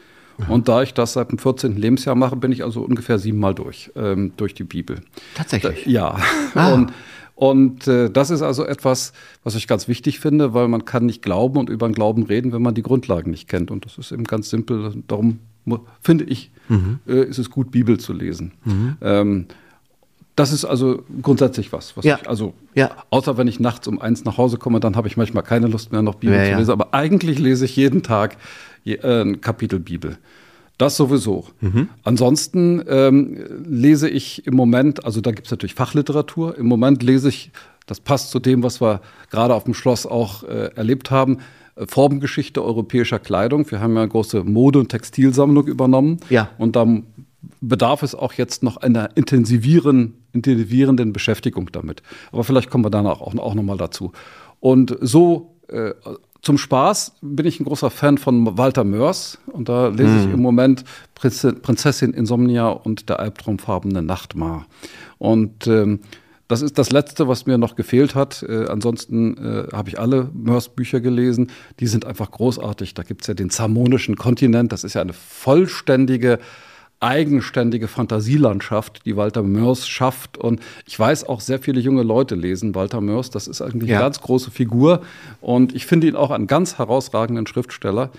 Und 0.49 0.69
da 0.69 0.83
ich 0.83 0.95
das 0.95 1.15
seit 1.15 1.31
dem 1.31 1.39
14. 1.39 1.77
Lebensjahr 1.77 2.15
mache, 2.15 2.37
bin 2.37 2.53
ich 2.53 2.65
also 2.65 2.83
ungefähr 2.83 3.19
siebenmal 3.19 3.55
durch, 3.55 3.91
ähm, 3.97 4.33
durch 4.37 4.55
die 4.55 4.65
Bibel. 4.65 5.01
Tatsächlich? 5.35 5.85
Da, 5.85 5.91
ja. 5.91 6.17
Ah. 6.55 6.73
Und, 6.73 6.93
und 7.35 7.87
äh, 7.87 8.11
das 8.11 8.31
ist 8.31 8.43
also 8.43 8.65
etwas, 8.65 9.13
was 9.45 9.55
ich 9.55 9.67
ganz 9.67 9.89
wichtig 9.89 10.21
finde, 10.21 10.53
weil 10.53 10.69
man 10.69 10.85
kann 10.85 11.07
nicht 11.07 11.23
glauben 11.23 11.59
und 11.59 11.71
über 11.71 11.89
den 11.89 11.95
Glauben 11.95 12.25
reden, 12.25 12.53
wenn 12.53 12.63
man 12.63 12.75
die 12.75 12.83
Grundlagen 12.83 13.31
nicht 13.31 13.49
kennt. 13.49 13.71
Und 13.71 13.85
das 13.85 13.99
ist 13.99 14.13
eben 14.13 14.25
ganz 14.25 14.51
simpel. 14.51 14.93
Darum 15.07 15.39
finde 16.01 16.25
ich, 16.25 16.51
mhm. 16.69 16.99
äh, 17.07 17.25
ist 17.25 17.39
es 17.39 17.51
gut, 17.51 17.71
Bibel 17.71 17.99
zu 17.99 18.13
lesen. 18.13 18.53
Mhm. 18.65 18.97
Ähm, 19.01 19.47
das 20.41 20.53
ist 20.53 20.65
also 20.65 21.03
grundsätzlich 21.21 21.71
was. 21.71 21.99
was 21.99 22.05
ja. 22.07 22.19
ich, 22.19 22.27
also, 22.27 22.55
ja. 22.75 22.91
außer 23.11 23.37
wenn 23.37 23.47
ich 23.47 23.61
nachts 23.61 23.87
um 23.87 24.01
eins 24.01 24.25
nach 24.25 24.39
Hause 24.39 24.57
komme, 24.57 24.81
dann 24.81 24.97
habe 24.97 25.07
ich 25.07 25.19
manchmal 25.19 25.43
keine 25.43 25.67
Lust 25.67 25.93
mehr, 25.93 26.01
noch 26.01 26.15
Bibel 26.15 26.35
ja, 26.35 26.53
zu 26.53 26.59
lesen. 26.59 26.71
Aber 26.71 26.95
eigentlich 26.95 27.39
lese 27.39 27.67
ich 27.67 27.77
jeden 27.77 28.03
Tag 28.03 28.39
äh, 28.87 28.97
ein 29.03 29.43
Kapitel 29.43 29.79
Bibel. 29.79 30.17
Das 30.79 30.97
sowieso. 30.97 31.45
Mhm. 31.61 31.91
Ansonsten 32.05 32.83
ähm, 32.89 33.37
lese 33.67 34.09
ich 34.09 34.47
im 34.47 34.55
Moment, 34.55 35.05
also 35.05 35.21
da 35.21 35.31
gibt 35.33 35.47
es 35.47 35.51
natürlich 35.51 35.75
Fachliteratur. 35.75 36.57
Im 36.57 36.67
Moment 36.69 37.03
lese 37.03 37.29
ich, 37.29 37.51
das 37.85 38.01
passt 38.01 38.31
zu 38.31 38.39
dem, 38.39 38.63
was 38.63 38.81
wir 38.81 39.03
gerade 39.31 39.53
auf 39.53 39.65
dem 39.65 39.75
Schloss 39.75 40.07
auch 40.07 40.43
äh, 40.45 40.71
erlebt 40.75 41.11
haben, 41.11 41.41
äh, 41.77 41.85
Formengeschichte 41.87 42.65
europäischer 42.65 43.19
Kleidung. 43.19 43.71
Wir 43.71 43.81
haben 43.81 43.95
ja 43.95 44.01
eine 44.01 44.09
große 44.09 44.43
Mode- 44.43 44.79
und 44.79 44.89
Textilsammlung 44.89 45.67
übernommen. 45.67 46.21
Ja. 46.31 46.49
Und 46.57 46.77
da 46.77 46.87
bedarf 47.61 48.03
es 48.03 48.15
auch 48.15 48.35
jetzt 48.35 48.63
noch 48.63 48.77
einer 48.77 49.17
intensivieren, 49.17 50.15
intensivierenden 50.33 51.13
Beschäftigung 51.13 51.71
damit. 51.73 52.03
Aber 52.33 52.45
vielleicht 52.45 52.71
kommen 52.71 52.85
wir 52.85 52.91
danach 52.91 53.21
auch, 53.21 53.35
auch 53.37 53.55
nochmal 53.55 53.79
dazu. 53.79 54.13
Und 54.61 54.97
so 55.01 55.57
äh, 55.69 55.93
zum 56.43 56.57
Spaß 56.57 57.17
bin 57.21 57.47
ich 57.47 57.61
ein 57.61 57.65
großer 57.65 57.91
Fan 57.91 58.19
von 58.19 58.57
Walter 58.57 58.85
Mörs 58.85 59.39
und 59.47 59.69
da 59.69 59.89
lese 59.89 60.17
ich 60.19 60.25
hm. 60.25 60.35
im 60.35 60.41
Moment 60.41 60.85
Prinzessin 61.15 62.15
Insomnia 62.15 62.69
und 62.69 63.09
der 63.09 63.21
albtraumfarbene 63.21 64.01
Nachtmar. 64.03 64.67
Und 65.19 65.67
ähm, 65.67 66.01
das 66.49 66.63
ist 66.63 66.79
das 66.79 66.91
Letzte, 66.91 67.29
was 67.29 67.47
mir 67.47 67.59
noch 67.59 67.77
gefehlt 67.77 68.15
hat. 68.15 68.43
Äh, 68.43 68.67
ansonsten 68.69 69.37
äh, 69.37 69.69
habe 69.73 69.91
ich 69.91 70.01
alle 70.01 70.31
Mörs-Bücher 70.33 71.01
gelesen. 71.01 71.53
Die 71.79 71.87
sind 71.87 72.07
einfach 72.07 72.31
großartig. 72.31 72.95
Da 72.95 73.03
gibt 73.03 73.21
es 73.21 73.29
ja 73.29 73.35
den 73.35 73.51
Zamonischen 73.51 74.17
Kontinent. 74.17 74.73
Das 74.73 74.83
ist 74.83 74.95
ja 74.95 75.01
eine 75.01 75.13
vollständige 75.13 76.41
eigenständige 77.01 77.89
Fantasielandschaft, 77.89 79.07
die 79.07 79.17
Walter 79.17 79.43
Mörs 79.43 79.89
schafft. 79.89 80.39
Und 80.39 80.61
ich 80.87 80.99
weiß 80.99 81.25
auch, 81.25 81.41
sehr 81.41 81.59
viele 81.59 81.81
junge 81.81 82.03
Leute 82.03 82.35
lesen 82.35 82.75
Walter 82.75 83.01
Mörs. 83.01 83.31
Das 83.31 83.49
ist 83.49 83.63
eigentlich 83.63 83.91
ja. 83.91 83.97
eine 83.97 84.05
ganz 84.05 84.21
große 84.21 84.51
Figur. 84.51 85.01
Und 85.41 85.75
ich 85.75 85.87
finde 85.87 86.07
ihn 86.07 86.17
auch 86.17 86.31
einen 86.31 86.47
ganz 86.47 86.79
herausragenden 86.79 87.47
Schriftsteller. 87.47 88.11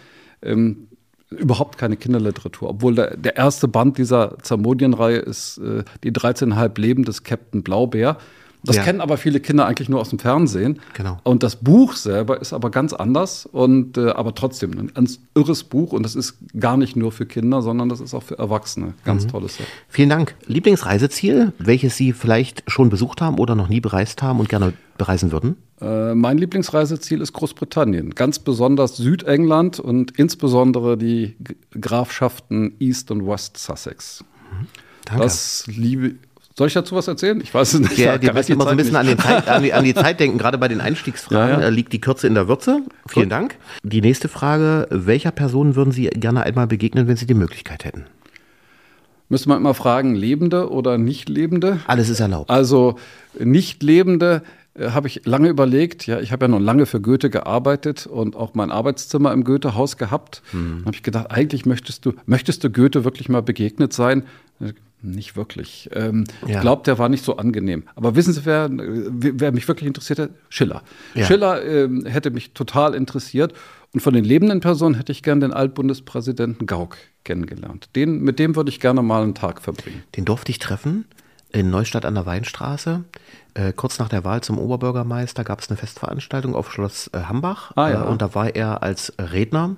Ähm, 0.41 0.87
überhaupt 1.29 1.77
keine 1.77 1.95
Kinderliteratur, 1.95 2.69
obwohl 2.69 2.95
der, 2.95 3.15
der 3.15 3.37
erste 3.37 3.67
Band 3.67 3.97
dieser 3.97 4.37
Zamodien-Reihe 4.41 5.19
ist 5.19 5.59
äh, 5.59 5.83
die 6.03 6.11
13,5 6.11 6.79
Leben 6.79 7.05
des 7.05 7.23
Captain 7.23 7.63
Blaubeer. 7.63 8.17
Das 8.63 8.75
ja. 8.75 8.83
kennen 8.83 9.01
aber 9.01 9.17
viele 9.17 9.39
Kinder 9.39 9.65
eigentlich 9.65 9.89
nur 9.89 9.99
aus 9.99 10.09
dem 10.09 10.19
Fernsehen. 10.19 10.79
Genau. 10.93 11.19
Und 11.23 11.41
das 11.41 11.55
Buch 11.55 11.95
selber 11.95 12.39
ist 12.41 12.53
aber 12.53 12.69
ganz 12.69 12.93
anders 12.93 13.45
und 13.45 13.97
äh, 13.97 14.09
aber 14.09 14.35
trotzdem 14.35 14.77
ein 14.77 14.93
ganz 14.93 15.19
irres 15.33 15.63
Buch 15.63 15.93
und 15.93 16.03
das 16.03 16.15
ist 16.15 16.37
gar 16.59 16.77
nicht 16.77 16.95
nur 16.95 17.11
für 17.11 17.25
Kinder, 17.25 17.61
sondern 17.61 17.89
das 17.89 17.99
ist 17.99 18.13
auch 18.13 18.23
für 18.23 18.37
Erwachsene. 18.37 18.93
Ganz 19.03 19.25
mhm. 19.25 19.29
tolles 19.29 19.57
Set. 19.57 19.65
Vielen 19.87 20.09
Dank. 20.09 20.35
Lieblingsreiseziel, 20.45 21.53
welches 21.57 21.97
Sie 21.97 22.13
vielleicht 22.13 22.63
schon 22.69 22.89
besucht 22.89 23.21
haben 23.21 23.39
oder 23.39 23.55
noch 23.55 23.67
nie 23.67 23.79
bereist 23.79 24.21
haben 24.21 24.39
und 24.39 24.49
gerne 24.49 24.73
bereisen 24.97 25.31
würden? 25.31 25.55
Äh, 25.81 26.13
mein 26.13 26.37
Lieblingsreiseziel 26.37 27.21
ist 27.21 27.33
Großbritannien, 27.33 28.11
ganz 28.11 28.37
besonders 28.37 28.97
Südengland 28.97 29.79
und 29.79 30.11
insbesondere 30.19 30.97
die 30.97 31.35
Grafschaften 31.79 32.73
East 32.79 33.09
und 33.09 33.25
West 33.25 33.57
Sussex. 33.57 34.23
Mhm. 34.51 34.67
Danke. 35.05 35.23
Das 35.23 35.65
liebe 35.65 36.15
soll 36.61 36.67
ich 36.67 36.73
dazu 36.75 36.95
was 36.95 37.07
erzählen? 37.07 37.41
Ich 37.41 37.51
weiß 37.51 37.73
es 37.73 37.79
nicht. 37.79 37.97
Ja, 37.97 38.19
die 38.19 38.31
müssen 38.31 38.51
immer 38.51 38.65
so 38.65 38.69
ein 38.69 38.77
bisschen 38.77 38.95
an, 38.95 39.07
Zeit, 39.17 39.47
an, 39.47 39.63
die, 39.63 39.73
an, 39.73 39.83
die, 39.83 39.95
Zeit 39.95 40.19
denken. 40.19 40.37
Gerade 40.37 40.59
bei 40.59 40.67
den 40.67 40.79
Einstiegsfragen 40.79 41.55
ja, 41.55 41.61
ja. 41.61 41.69
liegt 41.69 41.91
die 41.91 41.99
Kürze 41.99 42.27
in 42.27 42.35
der 42.35 42.47
Würze. 42.47 42.81
Vielen 43.07 43.29
Gut. 43.29 43.31
Dank. 43.31 43.55
Die 43.81 43.99
nächste 43.99 44.27
Frage: 44.27 44.87
Welcher 44.91 45.31
Person 45.31 45.75
würden 45.75 45.91
Sie 45.91 46.05
gerne 46.05 46.43
einmal 46.43 46.67
begegnen, 46.67 47.07
wenn 47.07 47.15
Sie 47.15 47.25
die 47.25 47.33
Möglichkeit 47.33 47.83
hätten? 47.83 48.05
Müsste 49.27 49.49
man 49.49 49.57
immer 49.57 49.73
fragen, 49.73 50.13
Lebende 50.13 50.69
oder 50.69 50.99
Nicht-Lebende? 50.99 51.79
Alles 51.87 52.09
ist 52.09 52.19
erlaubt. 52.19 52.51
Also 52.51 52.99
Nicht-Lebende 53.39 54.43
äh, 54.75 54.91
habe 54.91 55.07
ich 55.07 55.21
lange 55.25 55.49
überlegt. 55.49 56.05
Ja, 56.05 56.19
ich 56.19 56.31
habe 56.31 56.45
ja 56.45 56.47
noch 56.47 56.59
lange 56.59 56.85
für 56.85 57.01
Goethe 57.01 57.31
gearbeitet 57.31 58.05
und 58.05 58.35
auch 58.35 58.53
mein 58.53 58.69
Arbeitszimmer 58.69 59.33
im 59.33 59.45
Goethe-Haus 59.45 59.97
gehabt. 59.97 60.43
Mhm. 60.53 60.81
habe 60.85 60.95
ich 60.95 61.01
gedacht, 61.01 61.31
eigentlich 61.31 61.65
möchtest 61.65 62.05
du, 62.05 62.13
möchtest 62.27 62.63
du 62.63 62.69
Goethe 62.69 63.03
wirklich 63.03 63.29
mal 63.29 63.41
begegnet 63.41 63.93
sein? 63.93 64.25
Nicht 65.01 65.35
wirklich. 65.35 65.89
Ähm, 65.93 66.25
ja. 66.45 66.55
Ich 66.55 66.61
glaube, 66.61 66.83
der 66.83 66.99
war 66.99 67.09
nicht 67.09 67.25
so 67.25 67.37
angenehm. 67.37 67.83
Aber 67.95 68.15
wissen 68.15 68.33
Sie, 68.33 68.45
wer, 68.45 68.69
wer 68.71 69.51
mich 69.51 69.67
wirklich 69.67 69.87
interessiert 69.87 70.19
hat? 70.19 70.29
Schiller. 70.49 70.83
Ja. 71.15 71.25
Schiller 71.25 71.63
ähm, 71.65 72.05
hätte 72.05 72.29
mich 72.29 72.53
total 72.53 72.93
interessiert. 72.93 73.53
Und 73.93 74.01
von 74.01 74.13
den 74.13 74.23
lebenden 74.23 74.59
Personen 74.59 74.95
hätte 74.95 75.11
ich 75.11 75.23
gern 75.23 75.39
den 75.39 75.53
Altbundespräsidenten 75.53 76.65
Gauck 76.65 76.97
kennengelernt. 77.23 77.89
Den, 77.95 78.21
mit 78.21 78.39
dem 78.39 78.55
würde 78.55 78.69
ich 78.69 78.79
gerne 78.79 79.01
mal 79.01 79.23
einen 79.23 79.35
Tag 79.35 79.61
verbringen. 79.61 80.03
Den 80.15 80.25
durfte 80.25 80.51
ich 80.51 80.59
treffen 80.59 81.05
in 81.51 81.69
Neustadt 81.69 82.05
an 82.05 82.15
der 82.15 82.25
Weinstraße. 82.25 83.03
Äh, 83.53 83.73
kurz 83.73 83.99
nach 83.99 84.07
der 84.07 84.23
Wahl 84.23 84.41
zum 84.41 84.57
Oberbürgermeister 84.57 85.43
gab 85.43 85.59
es 85.59 85.69
eine 85.69 85.77
Festveranstaltung 85.77 86.55
auf 86.55 86.71
Schloss 86.71 87.09
äh, 87.13 87.19
Hambach. 87.21 87.71
Ah, 87.75 87.89
ja. 87.89 88.03
äh, 88.03 88.07
und 88.07 88.21
da 88.21 88.33
war 88.33 88.55
er 88.55 88.81
als 88.81 89.13
Redner 89.19 89.75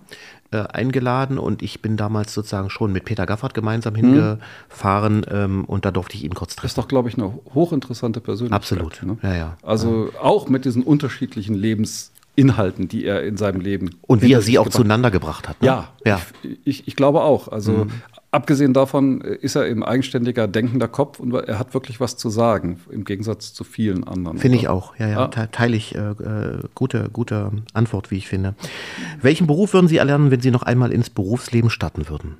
äh, 0.52 0.58
eingeladen 0.58 1.40
und 1.40 1.64
ich 1.64 1.82
bin 1.82 1.98
damals 1.98 2.34
sozusagen 2.34 2.70
schon 2.70 2.92
mit 2.92 3.06
Peter 3.06 3.26
Gaffert 3.26 3.56
gemeinsam 3.56 3.96
hm. 3.96 4.02
hingefahren 4.02 5.26
ähm, 5.32 5.66
und 5.66 5.86
da 5.86 5.92
durfte 5.92 6.16
ich 6.16 6.24
ihn 6.24 6.36
kurz 6.36 6.56
treffen. 6.56 6.66
Das 6.66 6.72
ist 6.72 6.78
doch, 6.78 6.88
glaube 6.88 7.10
ich, 7.10 7.18
eine 7.18 7.34
hochinteressante 7.56 8.22
Persönlichkeit. 8.22 8.56
Absolut. 8.56 9.02
Ne? 9.04 9.18
Ja, 9.24 9.36
ja. 9.36 9.58
Also 9.64 10.10
ja. 10.14 10.20
auch 10.20 10.50
mit 10.50 10.66
diesen 10.66 10.84
unterschiedlichen 10.84 11.56
Lebens 11.56 12.12
Inhalten, 12.36 12.88
die 12.88 13.06
er 13.06 13.24
in 13.24 13.38
seinem 13.38 13.62
Leben. 13.62 13.92
Und 14.02 14.24
wie 14.24 14.34
er 14.34 14.42
sie 14.42 14.58
auch 14.58 14.70
zueinander 14.70 15.12
gebracht 15.12 15.48
hat. 15.48 15.62
Ne? 15.62 15.68
Ja, 15.68 15.90
ja. 16.04 16.20
Ich, 16.42 16.58
ich, 16.64 16.88
ich, 16.88 16.96
glaube 16.96 17.22
auch. 17.22 17.48
Also 17.48 17.72
mhm. 17.86 17.92
Abgesehen 18.34 18.74
davon 18.74 19.22
ist 19.22 19.56
er 19.56 19.68
eben 19.68 19.84
eigenständiger, 19.84 20.48
denkender 20.48 20.88
Kopf 20.88 21.20
und 21.20 21.34
er 21.34 21.60
hat 21.60 21.74
wirklich 21.74 22.00
was 22.00 22.18
zu 22.18 22.30
sagen, 22.30 22.80
im 22.90 23.04
Gegensatz 23.06 23.54
zu 23.54 23.64
vielen 23.64 24.04
anderen. 24.04 24.38
Finde 24.40 24.58
ich 24.58 24.68
auch, 24.68 24.96
ja, 24.98 25.08
ja. 25.08 25.26
Ah. 25.26 25.48
Teile 25.48 25.78
ich 25.78 25.96
äh, 25.96 26.00
äh, 26.00 26.60
gute, 26.74 27.10
gute 27.14 27.52
Antwort, 27.74 28.12
wie 28.12 28.18
ich 28.18 28.28
finde. 28.28 28.56
Welchen 29.22 29.48
Beruf 29.48 29.74
würden 29.74 29.88
Sie 29.88 29.98
erlernen, 29.98 30.32
wenn 30.32 30.42
Sie 30.42 30.52
noch 30.52 30.64
einmal 30.64 30.92
ins 30.92 31.10
Berufsleben 31.10 31.70
starten 31.70 32.10
würden? 32.10 32.38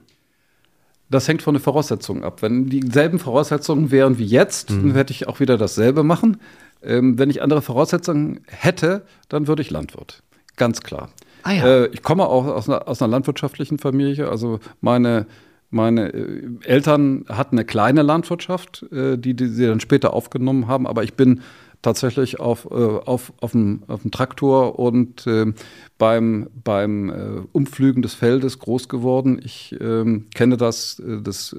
Das 1.10 1.28
hängt 1.28 1.44
von 1.44 1.54
den 1.54 1.62
Voraussetzungen 1.62 2.24
ab. 2.24 2.42
Wenn 2.42 2.70
dieselben 2.70 3.20
Voraussetzungen 3.20 3.92
wären 3.92 4.18
wie 4.18 4.26
jetzt, 4.26 4.72
mhm. 4.72 4.82
dann 4.82 4.96
werde 4.96 5.12
ich 5.12 5.28
auch 5.28 5.40
wieder 5.40 5.58
dasselbe 5.58 6.04
machen. 6.04 6.38
Ähm, 6.82 7.20
wenn 7.20 7.30
ich 7.30 7.44
andere 7.44 7.62
Voraussetzungen 7.62 8.42
hätte, 8.48 9.04
dann 9.30 9.48
würde 9.48 9.62
ich 9.62 9.70
Landwirt. 9.70 10.24
Ganz 10.56 10.82
klar. 10.82 11.10
Ah, 11.44 11.52
ja. 11.52 11.66
äh, 11.66 11.88
ich 11.88 12.02
komme 12.02 12.26
auch 12.26 12.46
aus 12.46 12.68
einer, 12.68 12.88
aus 12.88 13.02
einer, 13.02 13.12
landwirtschaftlichen 13.12 13.78
Familie. 13.78 14.30
Also 14.30 14.60
meine, 14.82 15.28
meine 15.74 16.14
äh, 16.14 16.44
Eltern 16.64 17.26
hatten 17.28 17.58
eine 17.58 17.66
kleine 17.66 18.04
Landwirtschaft, 18.04 18.86
äh, 18.92 19.18
die, 19.18 19.34
die 19.36 19.48
sie 19.48 19.66
dann 19.66 19.80
später 19.80 20.14
aufgenommen 20.14 20.68
haben. 20.68 20.88
Aber 20.88 21.04
ich 21.04 21.16
bin 21.16 21.42
tatsächlich 21.82 22.40
auf, 22.40 22.66
äh, 22.72 22.74
auf, 22.74 23.34
auf, 23.42 23.52
dem, 23.52 23.84
auf 23.88 24.04
dem 24.04 24.12
Traktor 24.12 24.80
und 24.80 25.28
äh, 25.28 25.52
beim, 25.98 26.48
beim 26.64 27.48
Umpflügen 27.52 28.02
des 28.02 28.14
Feldes 28.14 28.60
groß 28.60 28.88
geworden. 28.90 29.40
Ich 29.44 29.76
ähm, 29.82 30.28
kenne 30.34 30.58
das, 30.58 31.02
das 31.24 31.56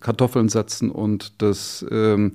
Kartoffeln 0.00 0.48
setzen 0.48 0.90
und 0.90 1.42
das 1.42 1.84
ähm, 1.90 2.32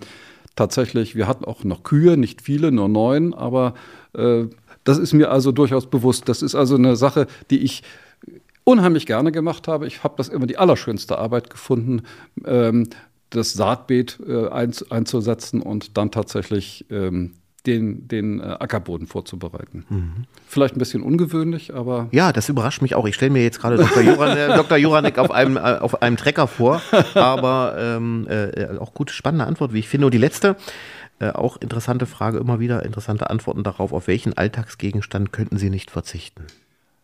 tatsächlich, 0.56 1.16
wir 1.16 1.28
hatten 1.28 1.44
auch 1.46 1.64
noch 1.64 1.84
Kühe, 1.84 2.18
nicht 2.18 2.42
viele, 2.42 2.72
nur 2.72 2.88
neun, 2.88 3.34
aber 3.34 3.74
das 4.14 4.98
ist 4.98 5.14
mir 5.14 5.30
also 5.30 5.52
durchaus 5.52 5.90
bewusst. 5.90 6.30
Das 6.30 6.42
ist 6.42 6.56
also 6.56 6.76
eine 6.76 6.96
Sache, 6.96 7.28
die 7.52 7.60
ich 7.60 7.84
unheimlich 8.70 9.06
gerne 9.06 9.32
gemacht 9.32 9.68
habe. 9.68 9.88
Ich 9.88 10.04
habe 10.04 10.14
das 10.18 10.30
immer 10.30 10.46
die 10.46 10.58
allerschönste 10.58 11.18
Arbeit 11.18 11.50
gefunden, 11.50 12.04
ähm, 12.46 12.88
das 13.32 13.54
Saatbeet 13.54 14.20
äh, 14.28 14.48
einzusetzen 14.48 15.62
und 15.62 15.98
dann 15.98 16.12
tatsächlich 16.12 16.86
ähm, 16.90 17.34
den, 17.66 18.08
den 18.08 18.40
äh, 18.40 18.44
Ackerboden 18.44 19.08
vorzubereiten. 19.08 19.86
Mhm. 19.90 20.26
Vielleicht 20.48 20.76
ein 20.76 20.80
bisschen 20.80 21.02
ungewöhnlich, 21.02 21.74
aber. 21.74 22.08
Ja, 22.12 22.32
das 22.32 22.48
überrascht 22.48 22.82
mich 22.82 22.96
auch. 22.96 23.08
Ich 23.08 23.16
stelle 23.16 23.32
mir 23.32 23.44
jetzt 23.44 23.60
gerade 23.60 23.78
Dr. 23.78 24.02
Joran, 24.02 24.38
äh, 24.38 24.56
Dr. 24.56 24.78
Joranek 24.78 25.18
auf 25.18 25.32
einem, 25.32 25.58
äh, 25.58 25.60
auf 25.60 26.02
einem 26.02 26.16
Trecker 26.16 26.48
vor, 26.48 26.82
aber 27.16 27.76
ähm, 27.78 28.28
äh, 28.30 28.78
auch 28.78 28.94
gute, 28.94 29.14
spannende 29.14 29.46
Antwort, 29.46 29.74
wie 29.74 29.80
ich 29.80 29.90
finde. 29.90 30.06
Und 30.06 30.14
die 30.14 30.20
letzte, 30.20 30.56
äh, 31.20 31.30
auch 31.30 31.58
interessante 31.58 32.06
Frage, 32.06 32.38
immer 32.38 32.60
wieder 32.60 32.84
interessante 32.86 33.30
Antworten 33.30 33.64
darauf. 33.64 33.94
Auf 33.94 34.08
welchen 34.08 34.38
Alltagsgegenstand 34.38 35.34
könnten 35.34 35.58
Sie 35.58 35.70
nicht 35.70 35.92
verzichten? 35.92 36.46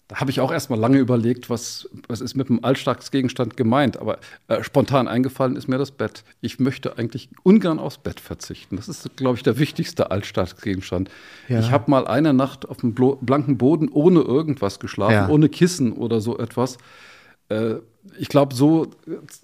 Da 0.08 0.18
habe 0.18 0.30
ich 0.30 0.40
auch 0.40 0.52
erstmal 0.52 0.78
lange 0.78 1.00
überlegt, 1.00 1.50
was, 1.50 1.90
was 2.08 2.22
ist 2.22 2.36
mit 2.36 2.50
dem 2.50 2.64
Alltagsgegenstand 2.64 3.58
gemeint. 3.58 3.98
Aber 3.98 4.20
äh, 4.48 4.64
spontan 4.64 5.08
eingefallen 5.08 5.56
ist 5.56 5.68
mir 5.68 5.80
das 5.80 5.90
Bett. 5.90 6.24
Ich 6.42 6.60
möchte 6.60 7.00
eigentlich 7.00 7.30
ungern 7.42 7.80
aufs 7.80 7.98
Bett 7.98 8.20
verzichten. 8.20 8.76
Das 8.76 8.88
ist, 8.88 9.18
glaube 9.18 9.38
ich, 9.38 9.44
der 9.44 9.58
wichtigste 9.58 10.12
Alltagsgegenstand. 10.12 11.10
Ja. 11.48 11.60
Ich 11.60 11.72
habe 11.72 11.90
mal 11.90 12.08
eine 12.08 12.34
Nacht 12.34 12.70
auf 12.70 12.78
dem 12.78 12.94
blanken 12.94 13.58
Boden 13.58 13.90
ohne 13.90 14.22
irgendwas 14.22 14.80
geschlafen, 14.80 15.14
ja. 15.14 15.28
ohne 15.28 15.50
Kissen 15.50 15.94
oder 15.94 16.22
so 16.22 16.38
etwas. 16.38 16.78
Äh, 17.50 17.76
ich 18.20 18.30
glaube, 18.30 18.54
so 18.54 18.92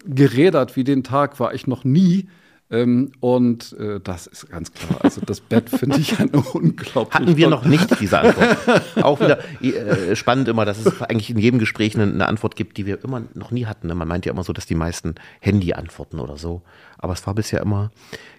gerädert 0.05 0.75
wie 0.75 0.83
den 0.83 1.03
Tag 1.03 1.39
war 1.39 1.55
ich 1.55 1.65
noch 1.65 1.83
nie. 1.83 2.27
Ähm, 2.71 3.11
und 3.19 3.73
äh, 3.73 3.99
das 3.99 4.27
ist 4.27 4.49
ganz 4.49 4.71
klar. 4.71 5.01
Also 5.03 5.19
das 5.21 5.41
Bett 5.41 5.69
finde 5.77 5.99
ich 5.99 6.17
eine 6.19 6.31
unglaublich. 6.31 7.13
Hatten 7.13 7.35
wir 7.35 7.49
noch 7.49 7.65
nicht 7.65 7.99
diese 7.99 8.19
Antwort. 8.19 8.57
Auch 9.03 9.19
wieder 9.19 9.39
äh, 9.61 10.15
spannend 10.15 10.47
immer, 10.47 10.63
dass 10.63 10.85
es 10.85 11.01
eigentlich 11.01 11.29
in 11.29 11.37
jedem 11.37 11.59
Gespräch 11.59 11.95
eine, 11.95 12.11
eine, 12.11 12.27
Antwort 12.29 12.55
gibt, 12.55 12.77
die 12.77 12.85
wir 12.85 13.03
immer 13.03 13.23
noch 13.33 13.51
nie 13.51 13.65
hatten. 13.65 13.87
Man 13.87 14.07
meint 14.07 14.25
ja 14.25 14.31
immer 14.31 14.43
so, 14.43 14.53
dass 14.53 14.65
die 14.65 14.75
meisten 14.75 15.15
Handy 15.41 15.73
antworten 15.73 16.19
oder 16.19 16.37
so. 16.37 16.61
Aber 17.01 17.13
es 17.13 17.25
war 17.27 17.35
bisher 17.35 17.61
immer 17.61 17.91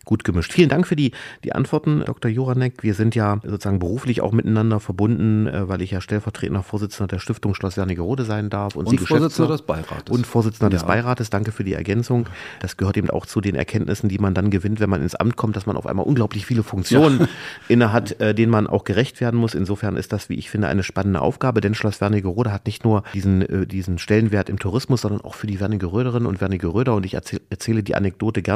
gut 0.04 0.25
gemischt. 0.25 0.52
Vielen 0.52 0.69
Dank 0.69 0.87
für 0.87 0.97
die, 0.97 1.12
die 1.45 1.52
Antworten, 1.52 2.02
Dr. 2.04 2.31
Joranek. 2.31 2.83
Wir 2.83 2.95
sind 2.95 3.14
ja 3.14 3.38
sozusagen 3.45 3.78
beruflich 3.78 4.21
auch 4.21 4.33
miteinander 4.33 4.81
verbunden, 4.81 5.47
äh, 5.47 5.69
weil 5.69 5.83
ich 5.83 5.92
ja 5.92 6.00
stellvertretender 6.00 6.62
Vorsitzender 6.62 7.09
der 7.09 7.19
Stiftung 7.19 7.54
Schloss 7.54 7.76
Wernigerode 7.76 8.25
sein 8.25 8.50
darf. 8.50 8.75
Und, 8.75 8.87
und 8.87 8.99
Sie 8.99 9.04
Vorsitzender 9.04 9.52
des 9.52 9.62
Beirates. 9.62 10.11
Und 10.11 10.26
Vorsitzender 10.26 10.66
ja. 10.75 10.78
des 10.78 10.87
Beirates. 10.87 11.31
Danke 11.31 11.52
für 11.52 11.64
die 11.64 11.75
Ergänzung. 11.75 12.26
Das 12.61 12.76
gehört 12.76 12.97
eben 12.97 13.11
auch 13.11 13.26
zu 13.26 13.40
den 13.40 13.54
Erkenntnissen, 13.54 14.09
die 14.09 14.19
man 14.19 14.35
dann 14.35 14.50
gewinnt, 14.50 14.81
wenn 14.81 14.90
man 14.90 15.02
ins 15.02 15.14
Amt 15.14 15.37
kommt, 15.37 15.57
dass 15.57 15.66
man 15.66 15.76
auf 15.76 15.87
einmal 15.87 16.07
unglaublich 16.07 16.47
viele 16.47 16.62
Funktionen 16.62 17.21
ja. 17.21 17.28
inne 17.69 17.92
hat, 17.92 18.21
äh, 18.21 18.35
denen 18.35 18.50
man 18.50 18.66
auch 18.66 18.85
gerecht 18.85 19.21
werden 19.21 19.38
muss. 19.38 19.54
Insofern 19.54 19.97
ist 19.97 20.12
das, 20.12 20.28
wie 20.28 20.35
ich 20.35 20.50
finde, 20.50 20.69
eine 20.69 20.83
spannende 20.83 21.21
Aufgabe, 21.21 21.61
denn 21.61 21.75
Schloss 21.75 22.00
Wernigerode 22.00 22.52
hat 22.52 22.66
nicht 22.66 22.85
nur 22.85 23.04
diesen, 23.14 23.42
äh, 23.42 23.66
diesen 23.66 23.99
Stellenwert 23.99 24.49
im 24.49 24.59
Tourismus, 24.59 25.02
sondern 25.02 25.21
auch 25.21 25.35
für 25.35 25.47
die 25.47 25.61
Wernigeröderinnen 25.61 26.26
und 26.26 26.40
Wernigeröder. 26.40 26.95
Und 26.95 27.07
ich 27.07 27.14
erzähle 27.14 27.83
die 27.83 27.95
Anekdote 27.95 28.42
gerne. 28.42 28.51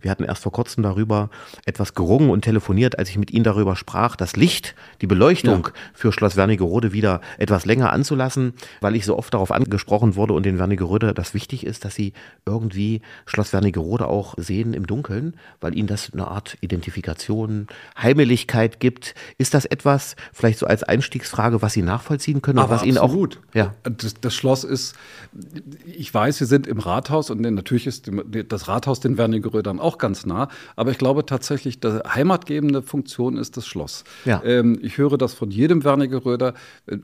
Wir 0.00 0.10
hatten 0.10 0.24
erst 0.24 0.42
vor 0.42 0.52
kurzem 0.52 0.82
darüber 0.82 1.30
etwas 1.64 1.94
gerungen 1.94 2.30
und 2.30 2.42
telefoniert, 2.42 2.98
als 2.98 3.08
ich 3.08 3.18
mit 3.18 3.30
Ihnen 3.30 3.44
darüber 3.44 3.76
sprach, 3.76 4.16
das 4.16 4.36
Licht, 4.36 4.74
die 5.00 5.06
Beleuchtung 5.06 5.66
ja. 5.66 5.72
für 5.94 6.12
Schloss 6.12 6.36
Wernigerode 6.36 6.92
wieder 6.92 7.20
etwas 7.38 7.66
länger 7.66 7.92
anzulassen, 7.92 8.54
weil 8.80 8.96
ich 8.96 9.04
so 9.04 9.16
oft 9.16 9.34
darauf 9.34 9.50
angesprochen 9.50 10.16
wurde 10.16 10.34
und 10.34 10.44
den 10.44 10.58
Wernigerode 10.58 11.14
das 11.14 11.34
wichtig 11.34 11.64
ist, 11.66 11.84
dass 11.84 11.94
Sie 11.94 12.12
irgendwie 12.46 13.02
Schloss 13.26 13.52
Wernigerode 13.52 14.06
auch 14.06 14.34
sehen 14.36 14.74
im 14.74 14.86
Dunkeln, 14.86 15.36
weil 15.60 15.76
Ihnen 15.76 15.88
das 15.88 16.12
eine 16.12 16.28
Art 16.28 16.56
Identifikation, 16.60 17.66
Heimeligkeit 18.00 18.80
gibt. 18.80 19.14
Ist 19.38 19.54
das 19.54 19.64
etwas, 19.64 20.16
vielleicht 20.32 20.58
so 20.58 20.66
als 20.66 20.82
Einstiegsfrage, 20.82 21.62
was 21.62 21.72
Sie 21.72 21.82
nachvollziehen 21.82 22.42
können? 22.42 22.58
Aber 22.58 22.74
was 22.76 22.84
Ihnen 22.84 22.98
auch. 22.98 23.12
Ja. 23.54 23.74
Das, 23.82 24.14
das 24.20 24.34
Schloss 24.34 24.64
ist, 24.64 24.94
ich 25.86 26.12
weiß, 26.12 26.40
wir 26.40 26.46
sind 26.46 26.66
im 26.66 26.78
Rathaus 26.78 27.30
und 27.30 27.40
natürlich 27.40 27.86
ist 27.86 28.10
das 28.48 28.68
Rathaus 28.68 29.00
den 29.00 29.18
Wernigerödern 29.32 29.80
auch 29.80 29.98
ganz 29.98 30.26
nah, 30.26 30.48
aber 30.76 30.90
ich 30.90 30.98
glaube 30.98 31.24
tatsächlich, 31.24 31.80
die 31.80 31.88
heimatgebende 31.88 32.82
Funktion 32.82 33.36
ist 33.36 33.56
das 33.56 33.66
Schloss. 33.66 34.04
Ja. 34.24 34.42
Ähm, 34.44 34.78
ich 34.82 34.98
höre 34.98 35.16
das 35.16 35.32
von 35.34 35.50
jedem 35.50 35.84
Wernigeröder. 35.84 36.54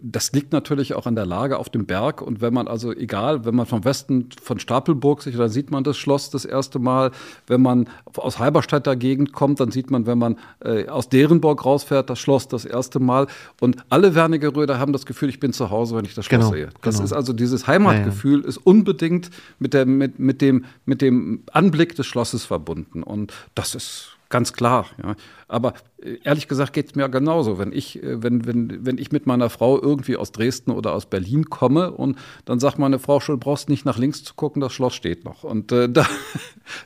Das 0.02 0.32
liegt 0.32 0.52
natürlich 0.52 0.94
auch 0.94 1.06
an 1.06 1.14
der 1.14 1.26
Lage 1.26 1.58
auf 1.58 1.70
dem 1.70 1.86
Berg. 1.86 2.20
Und 2.22 2.40
wenn 2.40 2.52
man 2.52 2.68
also, 2.68 2.92
egal, 2.92 3.44
wenn 3.44 3.54
man 3.54 3.66
vom 3.66 3.84
Westen 3.84 4.28
von 4.42 4.58
Stapelburg 4.58 5.22
sich, 5.22 5.36
dann 5.36 5.48
sieht 5.48 5.70
man 5.70 5.84
das 5.84 5.96
Schloss 5.96 6.30
das 6.30 6.44
erste 6.44 6.78
Mal. 6.78 7.10
Wenn 7.46 7.62
man 7.62 7.88
aus 8.16 8.38
Halberstadter 8.38 8.96
Gegend 8.96 9.32
kommt, 9.32 9.60
dann 9.60 9.70
sieht 9.70 9.90
man, 9.90 10.06
wenn 10.06 10.18
man 10.18 10.36
äh, 10.60 10.88
aus 10.88 11.08
Derenburg 11.08 11.64
rausfährt, 11.64 12.10
das 12.10 12.18
Schloss 12.18 12.48
das 12.48 12.64
erste 12.64 13.00
Mal. 13.00 13.26
Und 13.60 13.76
alle 13.88 14.14
Wernigeröder 14.14 14.78
haben 14.78 14.92
das 14.92 15.06
Gefühl, 15.06 15.28
ich 15.28 15.40
bin 15.40 15.52
zu 15.52 15.70
Hause, 15.70 15.96
wenn 15.96 16.04
ich 16.04 16.14
das 16.14 16.26
Schloss 16.26 16.40
genau, 16.40 16.52
sehe. 16.52 16.68
Das 16.82 16.96
genau. 16.96 17.04
ist 17.04 17.12
also 17.12 17.32
dieses 17.32 17.66
Heimatgefühl, 17.66 18.38
ja, 18.38 18.42
ja. 18.42 18.48
ist 18.48 18.58
unbedingt 18.58 19.30
mit, 19.58 19.74
der, 19.74 19.86
mit, 19.86 20.18
mit, 20.18 20.42
dem, 20.42 20.64
mit 20.84 21.00
dem 21.00 21.42
Anblick 21.52 21.94
des 21.94 22.06
Schlosses 22.06 22.17
verbunden. 22.44 23.02
Und 23.02 23.32
das 23.54 23.74
ist 23.74 24.18
Ganz 24.30 24.52
klar, 24.52 24.86
ja. 25.02 25.16
Aber 25.50 25.72
äh, 26.02 26.18
ehrlich 26.22 26.48
gesagt 26.48 26.74
geht 26.74 26.88
es 26.88 26.94
mir 26.94 27.08
genauso. 27.08 27.58
Wenn 27.58 27.72
ich, 27.72 28.02
äh, 28.02 28.22
wenn, 28.22 28.44
wenn, 28.44 28.84
wenn 28.84 28.98
ich 28.98 29.10
mit 29.10 29.26
meiner 29.26 29.48
Frau 29.48 29.80
irgendwie 29.80 30.18
aus 30.18 30.32
Dresden 30.32 30.70
oder 30.70 30.92
aus 30.92 31.06
Berlin 31.06 31.48
komme 31.48 31.92
und 31.92 32.18
dann 32.44 32.60
sagt 32.60 32.78
meine 32.78 32.98
Frau 32.98 33.20
schon, 33.20 33.40
brauchst 33.40 33.70
nicht 33.70 33.86
nach 33.86 33.96
links 33.96 34.22
zu 34.24 34.34
gucken, 34.34 34.60
das 34.60 34.74
Schloss 34.74 34.94
steht 34.94 35.24
noch. 35.24 35.44
Und 35.44 35.72
äh, 35.72 35.88
da, 35.92 36.06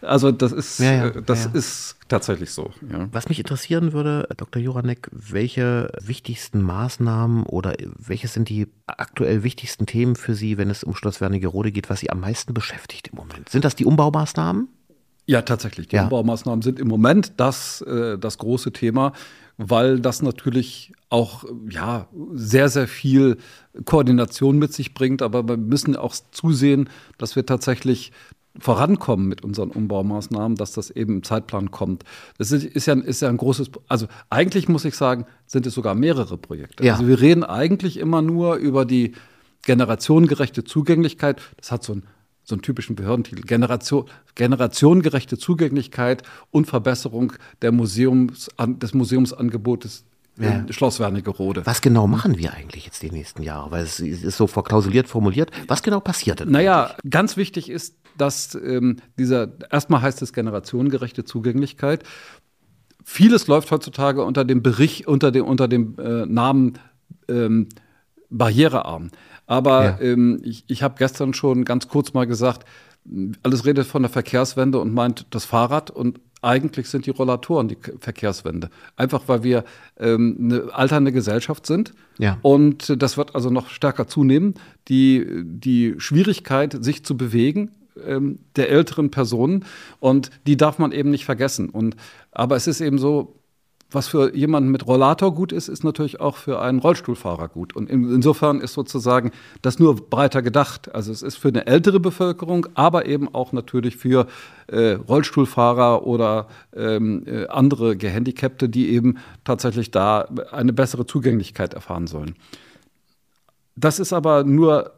also 0.02 0.30
das 0.30 0.52
ist, 0.52 0.78
ja, 0.78 0.92
ja, 0.92 1.06
äh, 1.08 1.22
das 1.22 1.46
ist 1.46 1.96
tatsächlich 2.06 2.52
so. 2.52 2.70
Was 3.10 3.28
mich 3.28 3.40
interessieren 3.40 3.92
würde, 3.92 4.28
Dr. 4.36 4.62
Juranek, 4.62 5.08
welche 5.10 5.90
wichtigsten 6.00 6.62
Maßnahmen 6.62 7.42
oder 7.44 7.74
welche 7.98 8.28
sind 8.28 8.50
die 8.50 8.68
aktuell 8.86 9.42
wichtigsten 9.42 9.86
Themen 9.86 10.14
für 10.14 10.34
Sie, 10.34 10.58
wenn 10.58 10.70
es 10.70 10.84
um 10.84 10.94
Schloss 10.94 11.20
Wernigerode 11.20 11.72
geht, 11.72 11.90
was 11.90 12.00
Sie 12.00 12.10
am 12.10 12.20
meisten 12.20 12.54
beschäftigt 12.54 13.08
im 13.08 13.16
Moment? 13.16 13.48
Sind 13.48 13.64
das 13.64 13.74
die 13.74 13.86
Umbaumaßnahmen? 13.86 14.68
Ja, 15.26 15.42
tatsächlich. 15.42 15.88
Die 15.88 15.96
ja. 15.96 16.04
Umbaumaßnahmen 16.04 16.62
sind 16.62 16.78
im 16.78 16.88
Moment 16.88 17.34
das, 17.36 17.80
äh, 17.82 18.18
das 18.18 18.38
große 18.38 18.72
Thema, 18.72 19.12
weil 19.56 20.00
das 20.00 20.22
natürlich 20.22 20.92
auch 21.10 21.44
ja, 21.68 22.08
sehr, 22.32 22.68
sehr 22.68 22.88
viel 22.88 23.36
Koordination 23.84 24.58
mit 24.58 24.72
sich 24.72 24.94
bringt. 24.94 25.22
Aber 25.22 25.46
wir 25.46 25.56
müssen 25.56 25.96
auch 25.96 26.14
zusehen, 26.32 26.88
dass 27.18 27.36
wir 27.36 27.46
tatsächlich 27.46 28.12
vorankommen 28.58 29.28
mit 29.28 29.42
unseren 29.44 29.70
Umbaumaßnahmen, 29.70 30.56
dass 30.56 30.72
das 30.72 30.90
eben 30.90 31.16
im 31.16 31.22
Zeitplan 31.22 31.70
kommt. 31.70 32.04
Das 32.38 32.52
ist, 32.52 32.64
ist, 32.64 32.86
ja, 32.86 32.94
ist 32.94 33.22
ja 33.22 33.28
ein 33.28 33.38
großes, 33.38 33.70
also 33.88 34.06
eigentlich 34.28 34.68
muss 34.68 34.84
ich 34.84 34.94
sagen, 34.94 35.26
sind 35.46 35.66
es 35.66 35.74
sogar 35.74 35.94
mehrere 35.94 36.36
Projekte. 36.36 36.84
Ja. 36.84 36.94
Also 36.94 37.06
wir 37.08 37.20
reden 37.20 37.44
eigentlich 37.44 37.96
immer 37.96 38.20
nur 38.20 38.56
über 38.56 38.84
die 38.84 39.12
generationengerechte 39.62 40.64
Zugänglichkeit. 40.64 41.40
Das 41.56 41.70
hat 41.70 41.82
so 41.82 41.94
ein 41.94 42.02
so 42.44 42.54
einen 42.54 42.62
typischen 42.62 42.96
Behördentitel, 42.96 43.42
Generation, 43.42 44.06
generationengerechte 44.34 45.38
Zugänglichkeit 45.38 46.22
und 46.50 46.66
Verbesserung 46.66 47.32
der 47.62 47.72
Museums, 47.72 48.50
des 48.58 48.94
Museumsangebotes 48.94 50.04
ja. 50.38 50.64
Schloss 50.70 50.98
Wernigerode. 50.98 51.66
Was 51.66 51.82
genau 51.82 52.06
machen 52.06 52.38
wir 52.38 52.54
eigentlich 52.54 52.86
jetzt 52.86 53.02
die 53.02 53.10
nächsten 53.10 53.42
Jahre? 53.42 53.70
Weil 53.70 53.84
es 53.84 54.00
ist 54.00 54.36
so 54.36 54.46
verklausuliert 54.46 55.06
formuliert. 55.06 55.50
Was 55.68 55.82
genau 55.82 56.00
passiert 56.00 56.40
denn? 56.40 56.50
Naja, 56.50 56.84
eigentlich? 56.86 57.10
ganz 57.10 57.36
wichtig 57.36 57.68
ist, 57.68 57.96
dass 58.16 58.54
ähm, 58.54 58.96
dieser, 59.18 59.52
erstmal 59.70 60.02
heißt 60.02 60.22
es 60.22 60.32
generationengerechte 60.32 61.24
Zugänglichkeit. 61.24 62.04
Vieles 63.04 63.46
läuft 63.46 63.70
heutzutage 63.70 64.24
unter 64.24 64.44
dem 64.44 64.62
Bericht, 64.62 65.06
unter 65.06 65.32
dem, 65.32 65.44
unter 65.44 65.68
dem 65.68 65.96
äh, 65.98 66.24
Namen 66.26 66.78
ähm, 67.28 67.68
barrierearm. 68.30 69.10
Aber 69.46 69.84
ja. 69.84 70.00
ähm, 70.00 70.40
ich, 70.42 70.64
ich 70.68 70.82
habe 70.82 70.94
gestern 70.98 71.34
schon 71.34 71.64
ganz 71.64 71.88
kurz 71.88 72.14
mal 72.14 72.26
gesagt, 72.26 72.66
alles 73.42 73.66
redet 73.66 73.86
von 73.86 74.02
der 74.02 74.10
Verkehrswende 74.10 74.78
und 74.78 74.94
meint 74.94 75.26
das 75.30 75.44
Fahrrad 75.44 75.90
und 75.90 76.20
eigentlich 76.42 76.88
sind 76.88 77.06
die 77.06 77.10
Rollatoren 77.10 77.68
die 77.68 77.78
Verkehrswende. 78.00 78.68
Einfach 78.96 79.22
weil 79.28 79.44
wir 79.44 79.64
ähm, 79.98 80.36
eine 80.40 80.74
alternde 80.74 81.12
Gesellschaft 81.12 81.66
sind. 81.66 81.94
Ja. 82.18 82.38
Und 82.42 83.00
das 83.00 83.16
wird 83.16 83.36
also 83.36 83.48
noch 83.48 83.68
stärker 83.68 84.08
zunehmen. 84.08 84.54
Die, 84.88 85.24
die 85.44 85.94
Schwierigkeit, 85.98 86.76
sich 86.84 87.04
zu 87.04 87.16
bewegen, 87.16 87.70
ähm, 88.04 88.40
der 88.56 88.70
älteren 88.70 89.12
Personen. 89.12 89.64
Und 90.00 90.30
die 90.46 90.56
darf 90.56 90.80
man 90.80 90.90
eben 90.90 91.10
nicht 91.10 91.24
vergessen. 91.24 91.68
Und, 91.70 91.94
aber 92.32 92.56
es 92.56 92.66
ist 92.66 92.80
eben 92.80 92.98
so, 92.98 93.36
was 93.94 94.08
für 94.08 94.34
jemanden 94.34 94.70
mit 94.70 94.86
Rollator 94.86 95.34
gut 95.34 95.52
ist, 95.52 95.68
ist 95.68 95.84
natürlich 95.84 96.20
auch 96.20 96.36
für 96.36 96.60
einen 96.60 96.78
Rollstuhlfahrer 96.78 97.48
gut. 97.48 97.74
Und 97.74 97.90
insofern 97.90 98.60
ist 98.60 98.74
sozusagen 98.74 99.32
das 99.60 99.78
nur 99.78 99.96
breiter 99.96 100.42
gedacht. 100.42 100.94
Also 100.94 101.12
es 101.12 101.22
ist 101.22 101.36
für 101.36 101.48
eine 101.48 101.66
ältere 101.66 102.00
Bevölkerung, 102.00 102.66
aber 102.74 103.06
eben 103.06 103.32
auch 103.34 103.52
natürlich 103.52 103.96
für 103.96 104.26
äh, 104.68 104.92
Rollstuhlfahrer 104.92 106.06
oder 106.06 106.48
ähm, 106.74 107.24
äh, 107.26 107.46
andere 107.48 107.96
Gehandicapte, 107.96 108.68
die 108.68 108.90
eben 108.90 109.18
tatsächlich 109.44 109.90
da 109.90 110.28
eine 110.50 110.72
bessere 110.72 111.06
Zugänglichkeit 111.06 111.74
erfahren 111.74 112.06
sollen. 112.06 112.34
Das 113.76 113.98
ist 113.98 114.12
aber 114.12 114.44
nur 114.44 114.92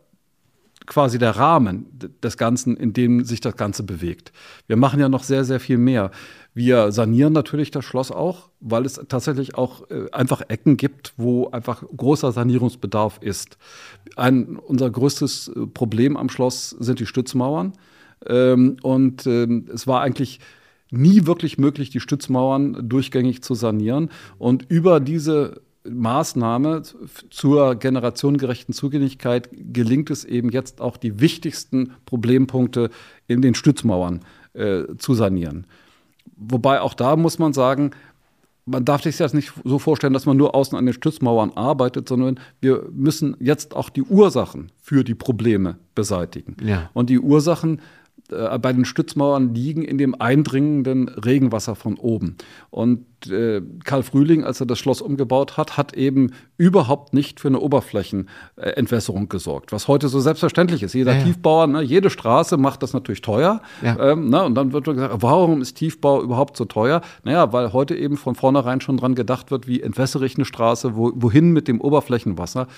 quasi 0.86 1.18
der 1.18 1.36
Rahmen 1.36 1.86
des 2.22 2.36
Ganzen, 2.36 2.76
in 2.76 2.92
dem 2.92 3.24
sich 3.24 3.40
das 3.40 3.56
Ganze 3.56 3.82
bewegt. 3.82 4.32
Wir 4.66 4.76
machen 4.76 5.00
ja 5.00 5.08
noch 5.08 5.22
sehr, 5.22 5.44
sehr 5.44 5.60
viel 5.60 5.78
mehr. 5.78 6.10
Wir 6.52 6.92
sanieren 6.92 7.32
natürlich 7.32 7.70
das 7.70 7.84
Schloss 7.84 8.12
auch, 8.12 8.50
weil 8.60 8.84
es 8.86 9.00
tatsächlich 9.08 9.56
auch 9.56 9.90
äh, 9.90 10.10
einfach 10.12 10.42
Ecken 10.48 10.76
gibt, 10.76 11.14
wo 11.16 11.48
einfach 11.50 11.82
großer 11.96 12.32
Sanierungsbedarf 12.32 13.18
ist. 13.20 13.58
Ein, 14.16 14.56
unser 14.56 14.90
größtes 14.90 15.48
äh, 15.48 15.66
Problem 15.66 16.16
am 16.16 16.28
Schloss 16.28 16.70
sind 16.70 17.00
die 17.00 17.06
Stützmauern. 17.06 17.72
Ähm, 18.26 18.76
und 18.82 19.26
ähm, 19.26 19.68
es 19.72 19.86
war 19.86 20.02
eigentlich 20.02 20.40
nie 20.90 21.26
wirklich 21.26 21.58
möglich, 21.58 21.90
die 21.90 22.00
Stützmauern 22.00 22.88
durchgängig 22.88 23.42
zu 23.42 23.54
sanieren. 23.54 24.10
Und 24.38 24.70
über 24.70 25.00
diese 25.00 25.60
Maßnahme 25.88 26.82
zur 27.30 27.74
generationengerechten 27.74 28.74
Zugänglichkeit 28.74 29.50
gelingt 29.52 30.10
es 30.10 30.24
eben 30.24 30.50
jetzt 30.50 30.80
auch 30.80 30.96
die 30.96 31.20
wichtigsten 31.20 31.92
Problempunkte 32.06 32.90
in 33.26 33.42
den 33.42 33.54
Stützmauern 33.54 34.20
äh, 34.54 34.84
zu 34.98 35.14
sanieren. 35.14 35.66
Wobei 36.36 36.80
auch 36.80 36.94
da 36.94 37.16
muss 37.16 37.38
man 37.38 37.52
sagen, 37.52 37.90
man 38.66 38.84
darf 38.84 39.02
sich 39.02 39.18
das 39.18 39.34
nicht 39.34 39.52
so 39.64 39.78
vorstellen, 39.78 40.14
dass 40.14 40.26
man 40.26 40.36
nur 40.36 40.54
außen 40.54 40.76
an 40.76 40.86
den 40.86 40.94
Stützmauern 40.94 41.50
arbeitet, 41.50 42.08
sondern 42.08 42.40
wir 42.60 42.88
müssen 42.92 43.36
jetzt 43.38 43.74
auch 43.74 43.90
die 43.90 44.02
Ursachen 44.02 44.72
für 44.80 45.04
die 45.04 45.14
Probleme 45.14 45.76
beseitigen. 45.94 46.56
Ja. 46.64 46.90
Und 46.94 47.10
die 47.10 47.20
Ursachen 47.20 47.80
äh, 48.30 48.58
bei 48.58 48.72
den 48.72 48.84
Stützmauern 48.84 49.54
liegen 49.54 49.82
in 49.82 49.98
dem 49.98 50.18
eindringenden 50.18 51.08
Regenwasser 51.08 51.74
von 51.74 51.96
oben. 51.96 52.36
Und 52.70 53.04
äh, 53.30 53.60
Karl 53.84 54.02
Frühling, 54.02 54.44
als 54.44 54.60
er 54.60 54.66
das 54.66 54.78
Schloss 54.78 55.02
umgebaut 55.02 55.56
hat, 55.56 55.76
hat 55.76 55.94
eben 55.94 56.32
überhaupt 56.56 57.12
nicht 57.12 57.40
für 57.40 57.48
eine 57.48 57.60
Oberflächenentwässerung 57.60 59.28
gesorgt, 59.28 59.72
was 59.72 59.88
heute 59.88 60.08
so 60.08 60.20
selbstverständlich 60.20 60.82
ist. 60.82 60.94
Jeder 60.94 61.12
ja, 61.12 61.18
ja. 61.18 61.24
Tiefbauer, 61.24 61.66
ne, 61.66 61.82
jede 61.82 62.08
Straße 62.08 62.56
macht 62.56 62.82
das 62.82 62.92
natürlich 62.94 63.22
teuer. 63.22 63.60
Ja. 63.82 64.12
Ähm, 64.12 64.30
ne, 64.30 64.42
und 64.44 64.54
dann 64.54 64.72
wird 64.72 64.84
gesagt, 64.84 65.14
warum 65.18 65.60
ist 65.60 65.74
Tiefbau 65.74 66.22
überhaupt 66.22 66.56
so 66.56 66.64
teuer? 66.64 67.02
Naja, 67.24 67.52
weil 67.52 67.72
heute 67.72 67.94
eben 67.94 68.16
von 68.16 68.34
vornherein 68.34 68.80
schon 68.80 68.96
dran 68.96 69.14
gedacht 69.14 69.50
wird, 69.50 69.66
wie 69.66 69.82
entwässere 69.82 70.24
ich 70.24 70.36
eine 70.36 70.44
Straße, 70.44 70.96
wo, 70.96 71.12
wohin 71.14 71.52
mit 71.52 71.68
dem 71.68 71.80
Oberflächenwasser. 71.80 72.68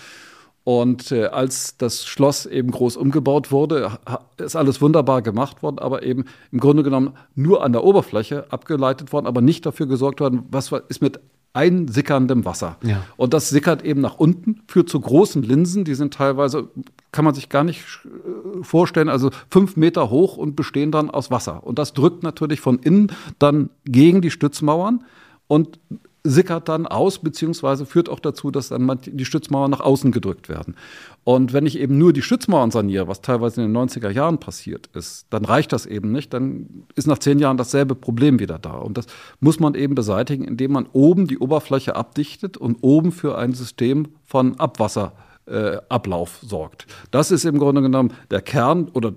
Und 0.67 1.13
äh, 1.13 1.27
als 1.27 1.77
das 1.77 2.05
Schloss 2.07 2.45
eben 2.45 2.73
groß 2.73 2.97
umgebaut 2.97 3.53
wurde, 3.53 4.01
ist 4.39 4.57
alles 4.57 4.83
wunderbar 4.83 5.23
gemacht 5.23 5.63
worden, 5.63 5.79
aber 5.79 6.03
eben 6.03 6.25
im 6.51 6.59
Grunde 6.59 6.83
genommen 6.83 7.13
nur 7.37 7.63
an 7.63 7.73
der 7.73 7.85
Oberfläche 7.85 8.47
abgeleitet 8.51 9.13
worden, 9.13 9.27
aber 9.27 9.43
nicht 9.43 9.65
dafür 9.65 9.87
gesorgt 9.87 10.19
worden, 10.19 10.43
was 10.51 10.73
ist 10.89 11.01
mit 11.01 11.21
einsickerndem 11.53 12.45
Wasser. 12.45 12.79
Ja. 12.83 13.05
Und 13.17 13.33
das 13.33 13.49
sickert 13.49 13.85
eben 13.85 14.01
nach 14.01 14.17
unten, 14.17 14.63
führt 14.67 14.89
zu 14.89 14.99
großen 14.99 15.45
Linsen, 15.45 15.85
die 15.85 15.95
sind 15.95 16.15
teilweise, 16.15 16.69
kann 17.13 17.25
man 17.25 17.33
sich 17.33 17.49
gar 17.49 17.63
nicht 17.63 17.85
äh, 18.05 18.65
vorstellen, 18.65 19.09
also 19.09 19.31
fünf 19.49 19.77
Meter 19.77 20.11
hoch 20.11 20.37
und 20.37 20.57
bestehen 20.57 20.91
dann 20.91 21.11
aus 21.11 21.31
Wasser. 21.31 21.65
Und 21.65 21.79
das 21.79 21.93
drückt 21.93 22.25
natürlich 22.25 22.61
von 22.61 22.81
innen 22.81 23.13
dann 23.39 23.71
gegen 23.85 24.21
die 24.21 24.33
Stützmauern 24.33 25.05
und 25.47 25.79
sickert 26.27 26.69
dann 26.69 26.87
aus, 26.87 27.19
beziehungsweise 27.19 27.87
führt 27.87 28.09
auch 28.09 28.21
dazu, 28.21 28.51
dass 28.51 28.69
dann 28.69 28.99
die 29.05 29.25
Stützmauern 29.25 29.71
nach 29.71 29.81
außen 29.81 30.13
gedrückt 30.13 30.49
werden. 30.49 30.77
Und 31.25 31.53
wenn 31.53 31.67
ich 31.67 31.79
eben 31.79 31.99
nur 31.99 32.13
die 32.13 32.23
Stützmauern 32.23 32.71
saniere, 32.71 33.09
was 33.09 33.21
teilweise 33.21 33.63
in 33.63 33.73
den 33.73 33.89
90er 33.89 34.11
Jahren 34.11 34.39
passiert 34.39 34.89
ist, 34.95 35.27
dann 35.31 35.45
reicht 35.45 35.73
das 35.73 35.87
eben 35.87 36.13
nicht. 36.13 36.33
Dann 36.33 36.85
ist 36.95 37.07
nach 37.07 37.19
zehn 37.19 37.39
Jahren 37.39 37.57
dasselbe 37.57 37.95
Problem 37.95 38.39
wieder 38.39 38.59
da. 38.59 38.73
Und 38.73 38.99
das 38.99 39.07
muss 39.41 39.61
man 39.61 39.75
eben 39.75 39.95
beseitigen, 39.95 40.45
indem 40.45 40.73
man 40.73 40.87
oben 40.93 41.27
die 41.27 41.39
Oberfläche 41.39 41.97
abdichtet 41.97 42.57
und 42.57 42.79
oben 42.83 43.13
für 43.13 43.39
ein 43.39 43.55
System 43.55 44.09
von 44.25 44.59
Abwasserablauf 44.61 46.43
äh, 46.43 46.47
sorgt. 46.47 46.87
Das 47.11 47.31
ist 47.31 47.45
im 47.45 47.59
Grunde 47.59 47.83
genommen 47.83 48.13
der 48.31 48.43
Kern 48.43 48.89
oder 48.89 49.15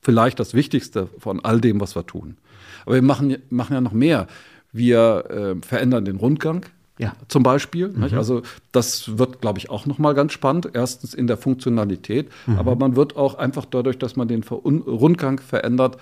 vielleicht 0.00 0.38
das 0.38 0.54
Wichtigste 0.54 1.08
von 1.18 1.44
all 1.44 1.60
dem, 1.60 1.80
was 1.80 1.96
wir 1.96 2.06
tun. 2.06 2.36
Aber 2.84 2.94
wir 2.94 3.02
machen, 3.02 3.36
machen 3.50 3.72
ja 3.72 3.80
noch 3.80 3.92
mehr. 3.92 4.26
Wir 4.74 5.24
äh, 5.30 5.66
verändern 5.66 6.04
den 6.04 6.16
Rundgang. 6.16 6.66
Ja. 6.98 7.14
Zum 7.28 7.42
Beispiel. 7.42 7.88
Mhm. 7.88 8.14
Also 8.14 8.42
das 8.72 9.18
wird, 9.18 9.40
glaube 9.40 9.58
ich, 9.58 9.70
auch 9.70 9.86
nochmal 9.86 10.14
ganz 10.14 10.32
spannend. 10.32 10.70
Erstens 10.74 11.14
in 11.14 11.26
der 11.26 11.36
Funktionalität, 11.36 12.28
mhm. 12.46 12.58
aber 12.58 12.76
man 12.76 12.94
wird 12.96 13.16
auch 13.16 13.36
einfach 13.36 13.64
dadurch, 13.64 13.98
dass 13.98 14.16
man 14.16 14.28
den 14.28 14.42
Rundgang 14.42 15.40
verändert, 15.40 15.96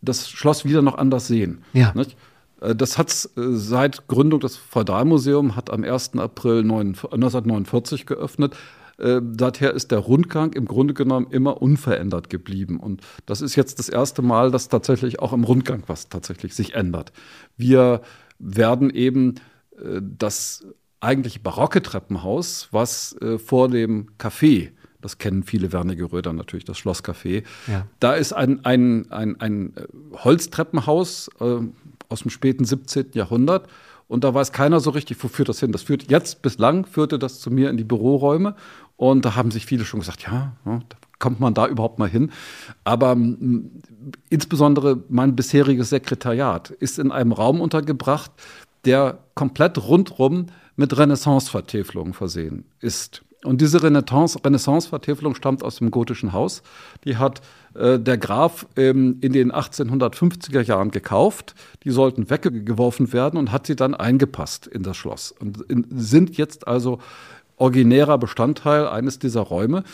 das 0.00 0.28
Schloss 0.28 0.64
wieder 0.64 0.82
noch 0.82 0.98
anders 0.98 1.26
sehen. 1.26 1.62
Ja. 1.72 1.92
Nicht? 1.94 2.16
Äh, 2.60 2.74
das 2.74 2.98
hat 2.98 3.08
äh, 3.10 3.40
seit 3.52 4.08
Gründung 4.08 4.40
des 4.40 4.56
Feudalmuseums, 4.56 5.56
hat 5.56 5.70
am 5.70 5.84
1. 5.84 6.18
April 6.18 6.60
1949 6.60 8.06
geöffnet. 8.06 8.56
Äh, 8.98 9.20
seither 9.38 9.72
ist 9.72 9.90
der 9.90 9.98
Rundgang 9.98 10.52
im 10.52 10.66
Grunde 10.66 10.94
genommen 10.94 11.26
immer 11.30 11.60
unverändert 11.62 12.30
geblieben. 12.30 12.78
Und 12.78 13.02
das 13.26 13.40
ist 13.40 13.56
jetzt 13.56 13.78
das 13.78 13.88
erste 13.88 14.22
Mal, 14.22 14.50
dass 14.50 14.68
tatsächlich 14.68 15.20
auch 15.20 15.32
im 15.32 15.44
Rundgang 15.44 15.82
was 15.86 16.08
tatsächlich 16.08 16.54
sich 16.54 16.74
ändert. 16.74 17.12
Wir 17.56 18.02
werden 18.38 18.90
eben 18.90 19.36
äh, 19.76 20.00
das 20.00 20.66
eigentliche 21.00 21.40
barocke 21.40 21.82
Treppenhaus, 21.82 22.68
was 22.70 23.16
äh, 23.20 23.38
vor 23.38 23.68
dem 23.68 24.10
Café 24.18 24.70
das 25.02 25.18
kennen 25.18 25.42
viele 25.42 25.72
Wernigeröder 25.72 26.32
natürlich, 26.32 26.64
das 26.64 26.78
Schlosscafé. 26.78 27.42
Ja. 27.66 27.86
Da 28.00 28.14
ist 28.14 28.32
ein, 28.32 28.64
ein, 28.64 29.10
ein, 29.10 29.38
ein 29.40 29.74
Holztreppenhaus 30.14 31.28
äh, 31.40 31.58
aus 32.08 32.22
dem 32.22 32.30
späten 32.30 32.64
17. 32.64 33.10
Jahrhundert. 33.12 33.68
Und 34.12 34.24
da 34.24 34.34
weiß 34.34 34.52
keiner 34.52 34.78
so 34.78 34.90
richtig, 34.90 35.24
wo 35.24 35.28
führt 35.28 35.48
das 35.48 35.60
hin. 35.60 35.72
Das 35.72 35.84
führt 35.84 36.10
jetzt 36.10 36.42
bislang 36.42 36.84
führte 36.84 37.18
das 37.18 37.40
zu 37.40 37.50
mir 37.50 37.70
in 37.70 37.78
die 37.78 37.84
Büroräume. 37.84 38.56
Und 38.98 39.24
da 39.24 39.36
haben 39.36 39.50
sich 39.50 39.64
viele 39.64 39.86
schon 39.86 40.00
gesagt, 40.00 40.24
ja, 40.24 40.52
ja 40.66 40.80
kommt 41.18 41.40
man 41.40 41.54
da 41.54 41.66
überhaupt 41.66 41.98
mal 41.98 42.10
hin? 42.10 42.30
Aber 42.84 43.16
insbesondere 44.28 45.02
mein 45.08 45.34
bisheriges 45.34 45.88
Sekretariat 45.88 46.68
ist 46.68 46.98
in 46.98 47.10
einem 47.10 47.32
Raum 47.32 47.62
untergebracht, 47.62 48.30
der 48.84 49.20
komplett 49.34 49.82
rundrum 49.82 50.48
mit 50.76 50.94
Renaissance-Vertäfelungen 50.94 52.12
versehen 52.12 52.66
ist. 52.80 53.22
Und 53.44 53.62
diese 53.62 53.82
Renaissance-Vertäfelung 53.82 55.34
stammt 55.36 55.64
aus 55.64 55.76
dem 55.76 55.90
gotischen 55.90 56.34
Haus. 56.34 56.62
Die 57.06 57.16
hat 57.16 57.40
äh, 57.74 57.98
der 57.98 58.18
Graf 58.18 58.66
ähm, 58.76 59.18
in 59.20 59.32
den 59.32 59.52
1850er 59.52 60.62
Jahren 60.62 60.90
gekauft. 60.90 61.54
Die 61.84 61.90
sollten 61.90 62.30
weggeworfen 62.30 63.12
werden 63.12 63.38
und 63.38 63.52
hat 63.52 63.66
sie 63.66 63.76
dann 63.76 63.94
eingepasst 63.94 64.66
in 64.66 64.82
das 64.82 64.96
Schloss 64.96 65.32
und 65.32 65.62
in, 65.70 65.86
sind 65.90 66.36
jetzt 66.36 66.66
also 66.68 66.98
originärer 67.56 68.18
Bestandteil 68.18 68.88
eines 68.88 69.18
dieser 69.18 69.42
Räume. 69.42 69.84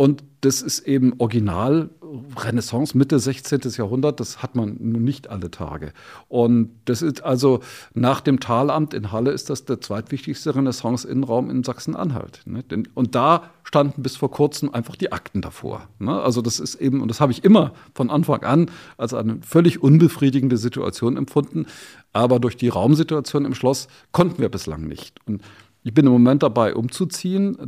Und 0.00 0.22
das 0.42 0.62
ist 0.62 0.86
eben 0.86 1.14
Original 1.18 1.90
Renaissance, 2.36 2.96
Mitte 2.96 3.18
16. 3.18 3.62
Jahrhundert, 3.76 4.20
das 4.20 4.40
hat 4.40 4.54
man 4.54 4.76
nun 4.78 5.02
nicht 5.02 5.28
alle 5.28 5.50
Tage. 5.50 5.92
Und 6.28 6.70
das 6.84 7.02
ist 7.02 7.24
also 7.24 7.58
nach 7.94 8.20
dem 8.20 8.38
Talamt 8.38 8.94
in 8.94 9.10
Halle 9.10 9.32
ist 9.32 9.50
das 9.50 9.64
der 9.64 9.80
zweitwichtigste 9.80 10.54
Renaissance-Innenraum 10.54 11.50
in 11.50 11.64
Sachsen-Anhalt. 11.64 12.42
Ne? 12.46 12.62
Und 12.94 13.16
da 13.16 13.50
standen 13.64 14.04
bis 14.04 14.14
vor 14.14 14.30
kurzem 14.30 14.72
einfach 14.72 14.94
die 14.94 15.10
Akten 15.10 15.40
davor. 15.40 15.88
Ne? 15.98 16.22
Also 16.22 16.42
das 16.42 16.60
ist 16.60 16.76
eben, 16.76 17.02
und 17.02 17.08
das 17.08 17.20
habe 17.20 17.32
ich 17.32 17.42
immer 17.42 17.72
von 17.92 18.08
Anfang 18.08 18.44
an 18.44 18.70
als 18.98 19.14
eine 19.14 19.40
völlig 19.42 19.82
unbefriedigende 19.82 20.58
Situation 20.58 21.16
empfunden. 21.16 21.66
Aber 22.12 22.38
durch 22.38 22.56
die 22.56 22.68
Raumsituation 22.68 23.44
im 23.44 23.54
Schloss 23.54 23.88
konnten 24.12 24.38
wir 24.38 24.48
bislang 24.48 24.86
nicht. 24.86 25.18
Und 25.26 25.42
ich 25.82 25.92
bin 25.92 26.06
im 26.06 26.12
Moment 26.12 26.44
dabei, 26.44 26.76
umzuziehen 26.76 27.58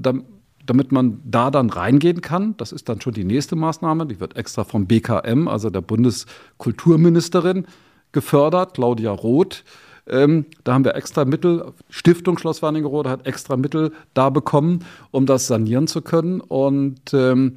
damit 0.71 0.93
man 0.93 1.21
da 1.25 1.51
dann 1.51 1.69
reingehen 1.69 2.21
kann. 2.21 2.57
Das 2.57 2.71
ist 2.71 2.89
dann 2.89 3.01
schon 3.01 3.13
die 3.13 3.25
nächste 3.25 3.57
Maßnahme. 3.57 4.07
Die 4.07 4.21
wird 4.21 4.37
extra 4.37 4.63
vom 4.63 4.87
BKM, 4.87 5.49
also 5.49 5.69
der 5.69 5.81
Bundeskulturministerin, 5.81 7.67
gefördert, 8.13 8.75
Claudia 8.75 9.11
Roth. 9.11 9.65
Ähm, 10.07 10.47
da 10.63 10.75
haben 10.75 10.85
wir 10.85 10.95
extra 10.95 11.25
Mittel, 11.25 11.73
Stiftung 11.89 12.39
Schloss 12.39 12.63
Wernigerode 12.63 13.11
hat 13.11 13.27
extra 13.27 13.57
Mittel 13.57 13.91
da 14.15 14.31
bekommen, 14.31 14.85
um 15.11 15.27
das 15.27 15.49
sanieren 15.49 15.89
zu 15.89 16.03
können. 16.03 16.41
Und 16.41 17.13
ähm, 17.15 17.57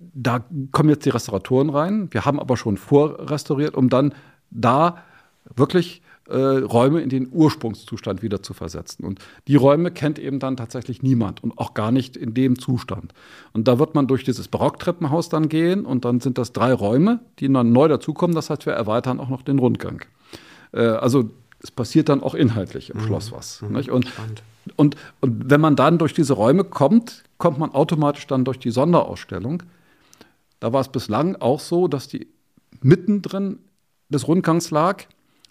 da 0.00 0.44
kommen 0.72 0.88
jetzt 0.88 1.06
die 1.06 1.10
Restauratoren 1.10 1.70
rein. 1.70 2.08
Wir 2.10 2.24
haben 2.24 2.40
aber 2.40 2.56
schon 2.56 2.76
vorrestauriert, 2.76 3.76
um 3.76 3.88
dann 3.88 4.12
da 4.50 5.04
wirklich 5.54 6.02
äh, 6.28 6.36
Räume 6.36 7.00
in 7.00 7.08
den 7.08 7.28
Ursprungszustand 7.30 8.22
wieder 8.22 8.42
zu 8.42 8.54
versetzen. 8.54 9.04
Und 9.04 9.20
die 9.46 9.56
Räume 9.56 9.90
kennt 9.90 10.18
eben 10.18 10.38
dann 10.38 10.56
tatsächlich 10.56 11.02
niemand 11.02 11.42
und 11.42 11.58
auch 11.58 11.74
gar 11.74 11.90
nicht 11.90 12.16
in 12.16 12.34
dem 12.34 12.58
Zustand. 12.58 13.12
Und 13.52 13.66
da 13.68 13.78
wird 13.78 13.94
man 13.94 14.06
durch 14.06 14.24
dieses 14.24 14.48
Barocktreppenhaus 14.48 15.28
dann 15.28 15.48
gehen 15.48 15.86
und 15.86 16.04
dann 16.04 16.20
sind 16.20 16.38
das 16.38 16.52
drei 16.52 16.72
Räume, 16.72 17.20
die 17.38 17.52
dann 17.52 17.72
neu 17.72 17.88
dazukommen. 17.88 18.34
Das 18.34 18.50
heißt, 18.50 18.66
wir 18.66 18.74
erweitern 18.74 19.20
auch 19.20 19.28
noch 19.28 19.42
den 19.42 19.58
Rundgang. 19.58 20.04
Äh, 20.72 20.82
also 20.82 21.30
es 21.60 21.70
passiert 21.70 22.08
dann 22.08 22.22
auch 22.22 22.34
inhaltlich 22.34 22.90
im 22.90 22.98
mhm. 22.98 23.06
Schloss 23.06 23.32
was. 23.32 23.62
Mhm. 23.62 23.76
Und, 23.90 24.12
und, 24.76 24.96
und 25.20 25.50
wenn 25.50 25.60
man 25.60 25.76
dann 25.76 25.98
durch 25.98 26.14
diese 26.14 26.34
Räume 26.34 26.64
kommt, 26.64 27.24
kommt 27.38 27.58
man 27.58 27.70
automatisch 27.70 28.26
dann 28.26 28.44
durch 28.44 28.58
die 28.58 28.70
Sonderausstellung. 28.70 29.62
Da 30.60 30.72
war 30.72 30.80
es 30.80 30.88
bislang 30.88 31.36
auch 31.36 31.60
so, 31.60 31.88
dass 31.88 32.08
die 32.08 32.28
mittendrin 32.80 33.60
des 34.08 34.28
Rundgangs 34.28 34.70
lag 34.70 35.04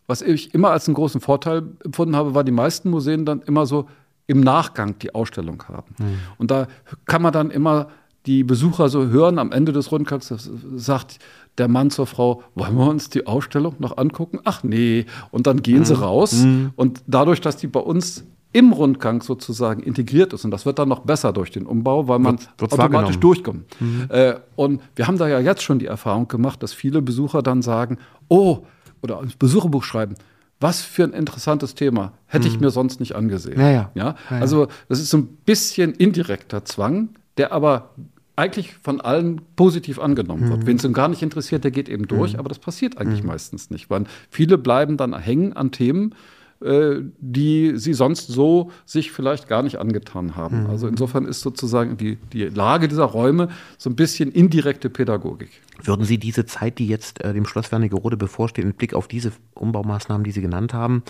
was 0.07 0.21
ich 0.21 0.53
immer 0.53 0.71
als 0.71 0.87
einen 0.87 0.95
großen 0.95 1.21
Vorteil 1.21 1.63
empfunden 1.83 2.15
habe, 2.15 2.33
war, 2.33 2.43
die 2.43 2.51
meisten 2.51 2.89
Museen 2.89 3.25
dann 3.25 3.41
immer 3.41 3.65
so 3.65 3.87
im 4.25 4.41
Nachgang 4.41 4.97
die 4.99 5.13
Ausstellung 5.13 5.63
haben. 5.67 5.95
Mhm. 5.99 6.19
Und 6.37 6.51
da 6.51 6.67
kann 7.05 7.21
man 7.21 7.33
dann 7.33 7.51
immer 7.51 7.89
die 8.25 8.43
Besucher 8.43 8.89
so 8.89 9.07
hören 9.07 9.39
am 9.39 9.51
Ende 9.51 9.71
des 9.71 9.91
Rundgangs, 9.91 10.33
sagt 10.75 11.19
der 11.57 11.69
Mann 11.69 11.89
zur 11.89 12.07
Frau, 12.07 12.43
wollen 12.55 12.77
wir 12.77 12.87
uns 12.87 13.09
die 13.09 13.25
Ausstellung 13.25 13.75
noch 13.79 13.97
angucken? 13.97 14.39
Ach 14.43 14.63
nee. 14.63 15.05
Und 15.31 15.47
dann 15.47 15.61
gehen 15.61 15.79
mhm. 15.79 15.85
sie 15.85 15.97
raus. 15.97 16.33
Mhm. 16.33 16.71
Und 16.75 17.03
dadurch, 17.07 17.39
dass 17.39 17.57
die 17.57 17.67
bei 17.67 17.79
uns 17.79 18.25
im 18.53 18.73
Rundgang 18.73 19.21
sozusagen 19.21 19.81
integriert 19.81 20.33
ist. 20.33 20.45
Und 20.45 20.51
das 20.51 20.65
wird 20.65 20.79
dann 20.79 20.89
noch 20.89 21.01
besser 21.01 21.33
durch 21.33 21.51
den 21.51 21.65
Umbau, 21.65 22.07
weil 22.07 22.19
man 22.19 22.39
wird, 22.57 22.73
automatisch 22.73 23.19
durchkommt. 23.19 23.65
Mhm. 23.79 24.07
Äh, 24.09 24.35
und 24.55 24.81
wir 24.95 25.07
haben 25.07 25.17
da 25.17 25.27
ja 25.27 25.39
jetzt 25.39 25.63
schon 25.63 25.79
die 25.79 25.85
Erfahrung 25.85 26.27
gemacht, 26.27 26.63
dass 26.63 26.73
viele 26.73 27.01
Besucher 27.01 27.41
dann 27.41 27.61
sagen, 27.61 27.97
oh, 28.29 28.65
oder 29.01 29.21
ins 29.21 29.35
Besucherbuch 29.35 29.83
schreiben. 29.83 30.15
Was 30.59 30.81
für 30.81 31.03
ein 31.03 31.13
interessantes 31.13 31.75
Thema. 31.75 32.13
Hätte 32.25 32.47
mhm. 32.47 32.55
ich 32.55 32.59
mir 32.59 32.71
sonst 32.71 32.99
nicht 32.99 33.15
angesehen. 33.15 33.59
Ja, 33.59 33.69
ja. 33.69 33.91
ja? 33.93 34.15
Also, 34.29 34.67
das 34.89 34.99
ist 34.99 35.09
so 35.09 35.17
ein 35.17 35.27
bisschen 35.45 35.93
indirekter 35.93 36.65
Zwang, 36.65 37.09
der 37.37 37.51
aber 37.51 37.91
eigentlich 38.35 38.75
von 38.81 39.01
allen 39.01 39.41
positiv 39.55 39.99
angenommen 39.99 40.45
mhm. 40.45 40.49
wird. 40.49 40.65
Wen 40.67 40.77
es 40.77 40.83
ihm 40.83 40.93
gar 40.93 41.09
nicht 41.09 41.21
interessiert, 41.21 41.63
der 41.63 41.71
geht 41.71 41.89
eben 41.89 42.07
durch, 42.07 42.33
mhm. 42.33 42.39
aber 42.39 42.49
das 42.49 42.59
passiert 42.59 42.97
eigentlich 42.97 43.23
mhm. 43.23 43.29
meistens 43.29 43.69
nicht, 43.69 43.89
weil 43.89 44.05
viele 44.29 44.57
bleiben 44.57 44.95
dann 44.95 45.17
hängen 45.17 45.53
an 45.53 45.71
Themen, 45.71 46.15
die 46.59 47.73
sie 47.75 47.93
sonst 47.93 48.27
so 48.27 48.71
sich 48.85 49.11
vielleicht 49.11 49.47
gar 49.47 49.61
nicht 49.61 49.79
angetan 49.79 50.35
haben. 50.35 50.63
Mhm. 50.63 50.69
Also 50.69 50.87
insofern 50.87 51.25
ist 51.25 51.41
sozusagen 51.41 51.97
die, 51.97 52.17
die 52.33 52.45
Lage 52.45 52.87
dieser 52.87 53.05
Räume 53.05 53.49
so 53.77 53.89
ein 53.89 53.95
bisschen 53.95 54.31
indirekte 54.31 54.89
Pädagogik. 54.89 55.49
Würden 55.83 56.05
Sie 56.05 56.17
diese 56.17 56.47
Zeit, 56.47 56.79
die 56.79 56.87
jetzt 56.87 57.21
äh, 57.23 57.33
dem 57.33 57.45
Schloss 57.45 57.71
Wernigerode 57.71 58.17
bevorsteht, 58.17 58.65
mit 58.65 58.77
Blick 58.77 58.95
auf 58.95 59.07
diese 59.07 59.31
Umbaumaßnahmen, 59.53 60.23
die 60.23 60.31
Sie 60.31 60.41
genannt 60.41 60.73
haben, 60.73 61.03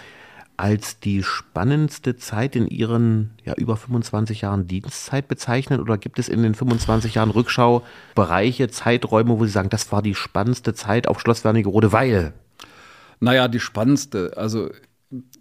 als 0.57 0.99
die 0.99 1.23
spannendste 1.23 2.17
Zeit 2.17 2.55
in 2.55 2.67
Ihren 2.67 3.31
ja, 3.45 3.53
über 3.53 3.77
25 3.77 4.41
Jahren 4.41 4.67
Dienstzeit 4.67 5.29
bezeichnen? 5.29 5.79
Oder 5.79 5.97
gibt 5.97 6.19
es 6.19 6.27
in 6.27 6.43
den 6.43 6.55
25 6.55 7.15
Jahren 7.15 7.29
Rückschau 7.29 7.83
Bereiche, 8.15 8.67
Zeiträume, 8.67 9.39
wo 9.39 9.45
Sie 9.45 9.51
sagen, 9.51 9.69
das 9.69 9.91
war 9.93 10.01
die 10.01 10.15
spannendste 10.15 10.73
Zeit 10.73 11.07
auf 11.07 11.21
Schloss 11.21 11.45
Wernigerode, 11.45 11.93
weil? 11.93 12.33
Naja, 13.19 13.47
die 13.47 13.59
spannendste. 13.59 14.33
Also 14.35 14.69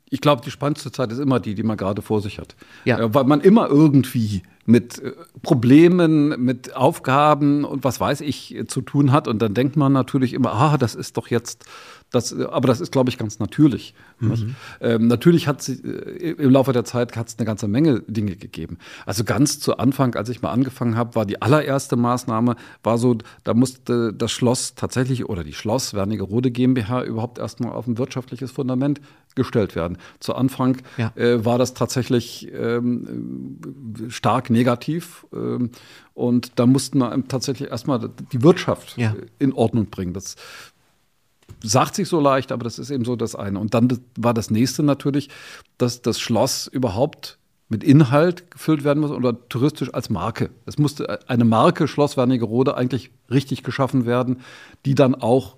ich 0.09 0.21
glaube, 0.21 0.42
die 0.45 0.51
spannendste 0.51 0.92
Zeit 0.92 1.11
ist 1.11 1.19
immer 1.19 1.40
die, 1.40 1.55
die 1.55 1.62
man 1.62 1.77
gerade 1.77 2.01
vor 2.03 2.21
sich 2.21 2.38
hat. 2.38 2.55
Ja. 2.85 2.99
Äh, 2.99 3.14
weil 3.14 3.25
man 3.25 3.40
immer 3.40 3.69
irgendwie 3.69 4.42
mit 4.64 5.01
äh, 5.01 5.12
Problemen, 5.42 6.40
mit 6.42 6.77
Aufgaben 6.77 7.64
und 7.64 7.85
was 7.85 8.01
weiß 8.01 8.21
ich 8.21 8.57
zu 8.69 8.83
tun 8.83 9.12
hat. 9.12 9.27
Und 9.27 9.40
dann 9.40 9.55
denkt 9.55 9.77
man 9.77 9.92
natürlich 9.92 10.33
immer, 10.33 10.53
ah, 10.53 10.79
das 10.79 10.95
ist 10.95 11.16
doch 11.16 11.29
jetzt 11.29 11.64
das, 12.11 12.33
aber 12.33 12.69
das 12.69 12.81
ist, 12.81 12.92
glaube 12.92 13.11
ich, 13.11 13.19
ganz 13.19 13.40
natürlich. 13.40 13.92
Mhm. 14.21 14.55
Ähm, 14.81 15.07
natürlich 15.09 15.49
hat 15.49 15.61
sie 15.61 15.75
äh, 15.75 16.33
im 16.33 16.51
Laufe 16.51 16.73
der 16.73 16.85
Zeit 16.85 17.16
hat's 17.16 17.37
eine 17.38 17.47
ganze 17.47 17.66
Menge 17.66 18.01
Dinge 18.07 18.37
gegeben. 18.37 18.79
Also 19.07 19.25
ganz 19.25 19.59
zu 19.59 19.79
Anfang, 19.79 20.14
als 20.14 20.29
ich 20.29 20.40
mal 20.40 20.53
angefangen 20.53 20.97
habe, 20.97 21.16
war 21.16 21.27
die 21.27 21.42
allererste 21.42 21.97
Maßnahme, 21.97 22.57
war 22.85 22.99
so, 22.99 23.19
da 23.42 23.55
musste 23.55 24.12
das 24.12 24.31
Schloss 24.31 24.77
tatsächlich 24.77 25.29
oder 25.29 25.42
die 25.42 25.53
Schloss 25.53 25.95
Wernigerode 25.95 26.51
GmbH 26.51 27.03
überhaupt 27.03 27.38
erstmal 27.38 27.73
auf 27.73 27.87
ein 27.88 27.99
wirtschaftliches 27.99 28.53
Fundament 28.53 29.01
gestellt 29.35 29.75
werden. 29.75 29.99
Zu 30.21 30.35
Anfang 30.35 30.79
ja. 30.97 31.12
äh, 31.16 31.45
war 31.45 31.59
das 31.59 31.75
tatsächlich 31.75 32.51
ähm, 32.55 33.59
stark 34.09 34.49
negativ. 34.49 35.27
Ähm, 35.35 35.71
und 36.14 36.59
da 36.59 36.66
mussten 36.66 36.99
wir 36.99 37.23
tatsächlich 37.29 37.69
erstmal 37.69 38.09
die 38.33 38.42
Wirtschaft 38.42 38.97
ja. 38.97 39.14
in 39.38 39.53
Ordnung 39.53 39.87
bringen. 39.87 40.14
Das 40.14 40.37
sagt 41.62 41.94
sich 41.94 42.09
so 42.09 42.20
leicht, 42.20 42.52
aber 42.52 42.64
das 42.64 42.78
ist 42.78 42.90
eben 42.90 43.04
so 43.04 43.16
das 43.16 43.35
eine. 43.35 43.59
Und 43.59 43.74
dann 43.74 44.00
war 44.18 44.35
das 44.35 44.50
nächste 44.50 44.82
natürlich, 44.82 45.28
dass 45.78 46.02
das 46.02 46.20
Schloss 46.20 46.66
überhaupt 46.66 47.38
mit 47.68 47.82
Inhalt 47.82 48.50
gefüllt 48.50 48.85
werden 48.85 49.00
muss 49.00 49.11
oder 49.11 49.48
touristisch 49.48 49.92
als 49.92 50.09
Marke. 50.09 50.50
Es 50.66 50.78
musste 50.78 51.28
eine 51.28 51.44
Marke 51.44 51.88
Schloss 51.88 52.16
Wernigerode 52.16 52.76
eigentlich 52.76 53.11
richtig 53.30 53.64
geschaffen 53.64 54.06
werden, 54.06 54.40
die 54.85 54.94
dann 54.94 55.14
auch 55.14 55.56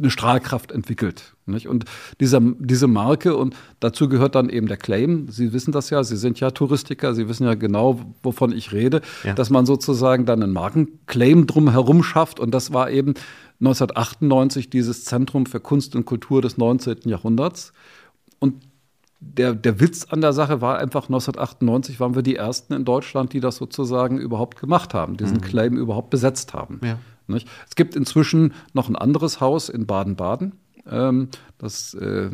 eine 0.00 0.10
Strahlkraft 0.10 0.72
entwickelt. 0.72 1.34
Nicht? 1.46 1.68
Und 1.68 1.84
dieser, 2.20 2.40
diese 2.40 2.86
Marke, 2.86 3.36
und 3.36 3.54
dazu 3.80 4.08
gehört 4.08 4.34
dann 4.34 4.48
eben 4.48 4.66
der 4.66 4.76
Claim, 4.76 5.28
Sie 5.28 5.52
wissen 5.52 5.72
das 5.72 5.90
ja, 5.90 6.02
Sie 6.02 6.16
sind 6.16 6.40
ja 6.40 6.50
Touristiker, 6.50 7.14
Sie 7.14 7.28
wissen 7.28 7.44
ja 7.44 7.54
genau, 7.54 8.00
wovon 8.22 8.52
ich 8.52 8.72
rede, 8.72 9.02
ja. 9.24 9.34
dass 9.34 9.50
man 9.50 9.66
sozusagen 9.66 10.26
dann 10.26 10.42
einen 10.42 10.52
Markenclaim 10.52 11.46
drumherum 11.46 12.02
schafft. 12.02 12.40
Und 12.40 12.52
das 12.52 12.72
war 12.72 12.90
eben 12.90 13.14
1998 13.60 14.70
dieses 14.70 15.04
Zentrum 15.04 15.46
für 15.46 15.60
Kunst 15.60 15.94
und 15.94 16.06
Kultur 16.06 16.40
des 16.40 16.56
19. 16.56 17.00
Jahrhunderts. 17.04 17.72
Und 18.38 18.54
der, 19.20 19.54
der 19.54 19.80
Witz 19.80 20.06
an 20.08 20.22
der 20.22 20.32
Sache 20.32 20.62
war 20.62 20.78
einfach, 20.78 21.04
1998 21.04 22.00
waren 22.00 22.14
wir 22.14 22.22
die 22.22 22.36
Ersten 22.36 22.72
in 22.72 22.86
Deutschland, 22.86 23.34
die 23.34 23.40
das 23.40 23.56
sozusagen 23.56 24.18
überhaupt 24.18 24.58
gemacht 24.58 24.94
haben, 24.94 25.18
diesen 25.18 25.36
mhm. 25.36 25.42
Claim 25.42 25.76
überhaupt 25.76 26.08
besetzt 26.08 26.54
haben. 26.54 26.80
Ja. 26.82 26.98
Es 27.36 27.76
gibt 27.76 27.96
inzwischen 27.96 28.52
noch 28.72 28.88
ein 28.88 28.96
anderes 28.96 29.40
Haus 29.40 29.68
in 29.68 29.86
Baden-Baden, 29.86 30.52
ähm, 30.90 31.28
das 31.58 31.94
äh, 31.94 32.30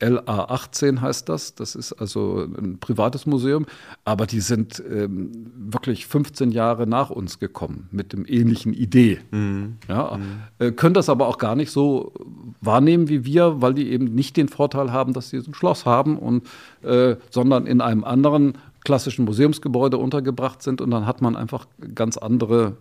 LA18 0.00 1.00
heißt 1.00 1.28
das. 1.28 1.54
Das 1.54 1.74
ist 1.74 1.92
also 1.94 2.46
ein 2.58 2.78
privates 2.78 3.26
Museum. 3.26 3.66
Aber 4.04 4.26
die 4.26 4.40
sind 4.40 4.82
ähm, 4.90 5.30
wirklich 5.56 6.06
15 6.06 6.50
Jahre 6.50 6.86
nach 6.86 7.10
uns 7.10 7.38
gekommen 7.38 7.88
mit 7.90 8.12
dem 8.12 8.26
ähnlichen 8.26 8.72
Idee. 8.74 9.20
Mhm. 9.30 9.76
Ja, 9.88 10.18
mhm. 10.18 10.24
Äh, 10.58 10.72
können 10.72 10.94
das 10.94 11.08
aber 11.08 11.28
auch 11.28 11.38
gar 11.38 11.56
nicht 11.56 11.70
so 11.70 12.12
wahrnehmen 12.60 13.08
wie 13.08 13.24
wir, 13.24 13.62
weil 13.62 13.74
die 13.74 13.90
eben 13.90 14.06
nicht 14.06 14.36
den 14.36 14.48
Vorteil 14.48 14.92
haben, 14.92 15.12
dass 15.12 15.30
sie 15.30 15.38
ein 15.38 15.54
Schloss 15.54 15.86
haben 15.86 16.18
und 16.18 16.46
äh, 16.82 17.16
sondern 17.30 17.66
in 17.66 17.80
einem 17.80 18.04
anderen 18.04 18.58
klassischen 18.84 19.24
Museumsgebäude 19.24 19.98
untergebracht 19.98 20.62
sind 20.62 20.80
und 20.80 20.90
dann 20.90 21.06
hat 21.06 21.20
man 21.20 21.36
einfach 21.36 21.66
ganz 21.94 22.16
andere 22.16 22.76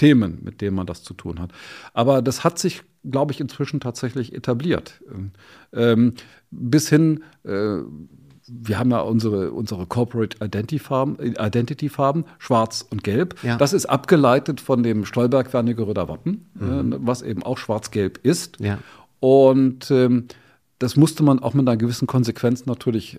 Themen, 0.00 0.38
mit 0.42 0.62
denen 0.62 0.74
man 0.74 0.86
das 0.86 1.02
zu 1.02 1.12
tun 1.12 1.38
hat. 1.38 1.52
Aber 1.92 2.22
das 2.22 2.42
hat 2.42 2.58
sich, 2.58 2.80
glaube 3.04 3.32
ich, 3.32 3.40
inzwischen 3.40 3.80
tatsächlich 3.80 4.34
etabliert. 4.34 5.02
Ähm, 5.74 6.14
bis 6.50 6.88
hin, 6.88 7.22
äh, 7.44 7.80
wir 8.46 8.78
haben 8.78 8.90
ja 8.90 9.00
unsere, 9.00 9.52
unsere 9.52 9.84
Corporate 9.84 10.42
Identity-Farben, 10.42 11.18
Identity 11.20 11.90
schwarz 12.38 12.86
und 12.90 13.04
gelb. 13.04 13.34
Ja. 13.42 13.58
Das 13.58 13.74
ist 13.74 13.84
abgeleitet 13.84 14.62
von 14.62 14.82
dem 14.82 15.04
Stolberg-Wernigeröder 15.04 16.08
Wappen, 16.08 16.50
mhm. 16.54 16.92
äh, 16.94 16.96
was 17.00 17.20
eben 17.20 17.42
auch 17.42 17.58
schwarz-gelb 17.58 18.20
ist. 18.22 18.58
Ja. 18.58 18.78
Und 19.20 19.90
ähm, 19.90 20.28
das 20.78 20.96
musste 20.96 21.22
man 21.22 21.40
auch 21.40 21.52
mit 21.52 21.68
einer 21.68 21.76
gewissen 21.76 22.06
Konsequenz 22.06 22.64
natürlich 22.64 23.18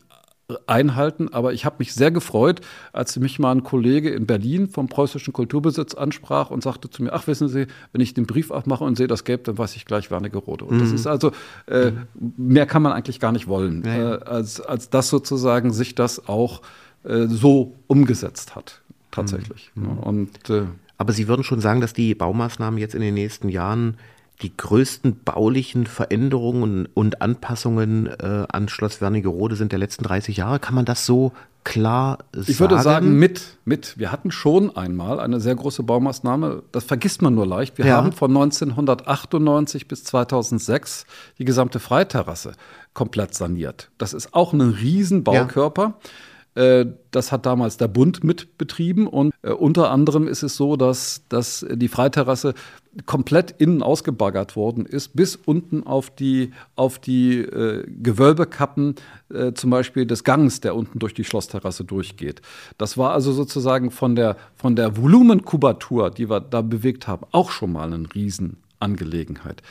einhalten. 0.67 1.29
Aber 1.31 1.53
ich 1.53 1.65
habe 1.65 1.77
mich 1.79 1.93
sehr 1.93 2.11
gefreut, 2.11 2.61
als 2.93 3.17
mich 3.17 3.39
mal 3.39 3.51
ein 3.51 3.63
Kollege 3.63 4.09
in 4.09 4.25
Berlin 4.25 4.67
vom 4.67 4.87
preußischen 4.87 5.33
Kulturbesitz 5.33 5.93
ansprach 5.93 6.51
und 6.51 6.63
sagte 6.63 6.89
zu 6.89 7.03
mir, 7.03 7.13
ach 7.13 7.27
wissen 7.27 7.47
Sie, 7.47 7.67
wenn 7.91 8.01
ich 8.01 8.13
den 8.13 8.25
Brief 8.25 8.51
aufmache 8.51 8.83
und 8.83 8.97
sehe 8.97 9.07
das 9.07 9.23
Gelb, 9.23 9.43
dann 9.45 9.57
weiß 9.57 9.75
ich 9.75 9.85
gleich 9.85 10.11
Wernigerode. 10.11 10.65
Und 10.65 10.77
mhm. 10.77 10.79
das 10.81 10.91
ist 10.91 11.07
also, 11.07 11.31
äh, 11.67 11.91
mehr 12.37 12.65
kann 12.65 12.81
man 12.81 12.91
eigentlich 12.91 13.19
gar 13.19 13.31
nicht 13.31 13.47
wollen, 13.47 13.83
ja, 13.85 13.95
ja. 13.95 14.15
Äh, 14.15 14.23
als, 14.23 14.61
als 14.61 14.89
das 14.89 15.09
sozusagen 15.09 15.73
sich 15.73 15.95
das 15.95 16.27
auch 16.27 16.61
äh, 17.03 17.27
so 17.27 17.75
umgesetzt 17.87 18.55
hat, 18.55 18.81
tatsächlich. 19.11 19.71
Mhm. 19.75 19.97
Und, 19.97 20.49
äh, 20.49 20.63
aber 20.97 21.13
Sie 21.13 21.27
würden 21.27 21.43
schon 21.43 21.61
sagen, 21.61 21.81
dass 21.81 21.93
die 21.93 22.13
Baumaßnahmen 22.13 22.79
jetzt 22.79 22.93
in 22.93 23.01
den 23.01 23.15
nächsten 23.15 23.49
Jahren 23.49 23.97
die 24.41 24.56
größten 24.56 25.23
baulichen 25.23 25.86
Veränderungen 25.86 26.88
und 26.93 27.21
Anpassungen 27.21 28.08
äh, 28.08 28.45
an 28.49 28.69
Schloss 28.69 29.01
Wernigerode 29.01 29.56
sind 29.56 29.71
der 29.71 29.80
letzten 29.80 30.04
30 30.04 30.38
Jahre. 30.38 30.60
Kann 30.60 30.75
man 30.75 30.86
das 30.86 31.06
so 31.06 31.32
klar 31.63 32.19
sagen? 32.34 32.45
Ich 32.47 32.60
würde 32.60 32.82
sagen, 32.82 33.19
mit, 33.19 33.58
mit. 33.65 33.97
Wir 33.97 34.12
hatten 34.12 34.32
schon 34.32 34.75
einmal 34.75 35.19
eine 35.19 35.39
sehr 35.39 35.56
große 35.56 35.84
Baumaßnahme, 35.84 36.63
das 36.71 36.84
vergisst 36.84 37.21
man 37.21 37.36
nur 37.36 37.45
leicht. 37.45 37.77
Wir 37.77 37.86
ja. 37.86 37.97
haben 37.97 38.13
von 38.13 38.32
1998 38.32 39.88
bis 39.88 40.04
2006 40.04 41.06
die 41.38 41.45
gesamte 41.45 41.80
Freiterrasse 41.80 42.54
komplett 42.93 43.36
saniert. 43.36 43.91
Das 43.97 44.13
ist 44.13 44.34
auch 44.34 44.54
ein 44.54 44.62
Riesenbaukörper. 44.62 45.84
Ja. 45.84 46.10
Äh, 46.55 46.85
das 47.11 47.31
hat 47.31 47.45
damals 47.45 47.77
der 47.77 47.87
Bund 47.87 48.23
mitbetrieben 48.23 49.07
und 49.07 49.33
äh, 49.41 49.51
unter 49.51 49.89
anderem 49.89 50.27
ist 50.27 50.43
es 50.43 50.55
so, 50.55 50.75
dass, 50.75 51.23
dass 51.29 51.65
die 51.71 51.87
Freiterrasse 51.87 52.53
komplett 53.05 53.51
innen 53.57 53.81
ausgebaggert 53.81 54.57
worden 54.57 54.85
ist, 54.85 55.15
bis 55.15 55.37
unten 55.37 55.83
auf 55.83 56.09
die, 56.09 56.51
auf 56.75 56.99
die 56.99 57.37
äh, 57.37 57.85
Gewölbekappen 57.87 58.95
äh, 59.33 59.53
zum 59.53 59.69
Beispiel 59.69 60.05
des 60.05 60.25
Gangs, 60.25 60.59
der 60.59 60.75
unten 60.75 60.99
durch 60.99 61.13
die 61.13 61.23
Schlossterrasse 61.23 61.85
durchgeht. 61.85 62.41
Das 62.77 62.97
war 62.97 63.13
also 63.13 63.31
sozusagen 63.31 63.91
von 63.91 64.15
der, 64.15 64.35
von 64.55 64.75
der 64.75 64.97
Volumenkubatur, 64.97 66.11
die 66.11 66.29
wir 66.29 66.41
da 66.41 66.61
bewegt 66.61 67.07
haben, 67.07 67.25
auch 67.31 67.51
schon 67.51 67.71
mal 67.71 67.93
eine 67.93 68.13
Riesenangelegenheit. 68.13 69.61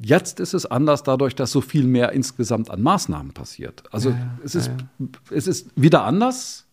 Jetzt 0.00 0.38
ist 0.38 0.54
es 0.54 0.64
anders 0.64 1.02
dadurch, 1.02 1.34
dass 1.34 1.50
so 1.50 1.60
viel 1.60 1.84
mehr 1.84 2.12
insgesamt 2.12 2.70
an 2.70 2.80
Maßnahmen 2.82 3.32
passiert. 3.32 3.82
Also 3.90 4.10
ja, 4.10 4.16
es, 4.44 4.54
ist, 4.54 4.68
ja. 4.68 5.06
es 5.30 5.48
ist 5.48 5.70
wieder 5.74 6.04
anders. 6.04 6.66